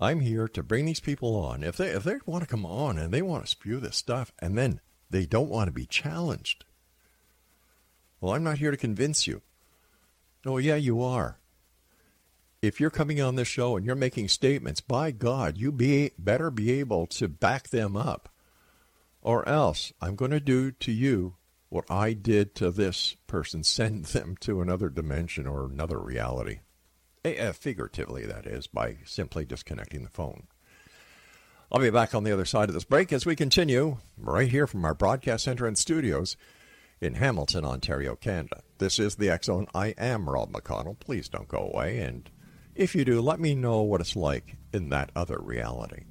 I'm 0.00 0.20
here 0.20 0.48
to 0.48 0.62
bring 0.62 0.86
these 0.86 1.00
people 1.00 1.36
on. 1.36 1.62
If 1.62 1.76
they 1.76 1.88
if 1.88 2.04
they 2.04 2.16
want 2.26 2.42
to 2.42 2.50
come 2.50 2.66
on 2.66 2.98
and 2.98 3.12
they 3.12 3.22
want 3.22 3.44
to 3.44 3.50
spew 3.50 3.78
this 3.80 3.96
stuff 3.96 4.32
and 4.38 4.56
then 4.58 4.80
they 5.10 5.26
don't 5.26 5.50
want 5.50 5.68
to 5.68 5.72
be 5.72 5.86
challenged. 5.86 6.64
Well, 8.20 8.34
I'm 8.34 8.44
not 8.44 8.58
here 8.58 8.70
to 8.70 8.76
convince 8.76 9.26
you. 9.26 9.42
Oh, 10.44 10.58
yeah, 10.58 10.76
you 10.76 11.02
are. 11.02 11.38
If 12.60 12.80
you're 12.80 12.90
coming 12.90 13.20
on 13.20 13.36
this 13.36 13.46
show 13.46 13.76
and 13.76 13.86
you're 13.86 13.94
making 13.94 14.28
statements, 14.28 14.80
by 14.80 15.12
God, 15.12 15.56
you 15.56 15.70
be 15.70 16.10
better 16.18 16.50
be 16.50 16.72
able 16.80 17.06
to 17.08 17.28
back 17.28 17.68
them 17.68 17.96
up. 17.96 18.28
Or 19.22 19.48
else 19.48 19.92
I'm 20.00 20.16
going 20.16 20.32
to 20.32 20.40
do 20.40 20.72
to 20.72 20.90
you 20.92 21.36
what 21.68 21.90
I 21.90 22.12
did 22.12 22.54
to 22.56 22.70
this 22.70 23.16
person, 23.26 23.62
send 23.64 24.06
them 24.06 24.36
to 24.40 24.60
another 24.60 24.88
dimension 24.88 25.46
or 25.46 25.66
another 25.66 25.98
reality. 25.98 26.60
Uh, 27.24 27.52
figuratively, 27.52 28.24
that 28.26 28.46
is, 28.46 28.66
by 28.66 28.98
simply 29.04 29.44
disconnecting 29.44 30.02
the 30.02 30.10
phone. 30.10 30.46
I'll 31.70 31.80
be 31.80 31.90
back 31.90 32.14
on 32.14 32.24
the 32.24 32.32
other 32.32 32.46
side 32.46 32.70
of 32.70 32.74
this 32.74 32.84
break 32.84 33.12
as 33.12 33.26
we 33.26 33.36
continue 33.36 33.98
right 34.16 34.48
here 34.48 34.66
from 34.66 34.84
our 34.86 34.94
broadcast 34.94 35.44
center 35.44 35.66
and 35.66 35.76
studios 35.76 36.36
in 37.00 37.14
Hamilton, 37.14 37.64
Ontario, 37.64 38.16
Canada. 38.16 38.62
This 38.78 38.98
is 38.98 39.16
the 39.16 39.38
Zone. 39.42 39.66
I 39.74 39.88
am 39.98 40.30
Rob 40.30 40.52
McConnell. 40.52 40.98
Please 40.98 41.28
don't 41.28 41.48
go 41.48 41.58
away. 41.58 41.98
And 41.98 42.30
if 42.74 42.94
you 42.94 43.04
do, 43.04 43.20
let 43.20 43.38
me 43.38 43.54
know 43.54 43.82
what 43.82 44.00
it's 44.00 44.16
like 44.16 44.56
in 44.72 44.88
that 44.88 45.10
other 45.14 45.38
reality. 45.38 46.04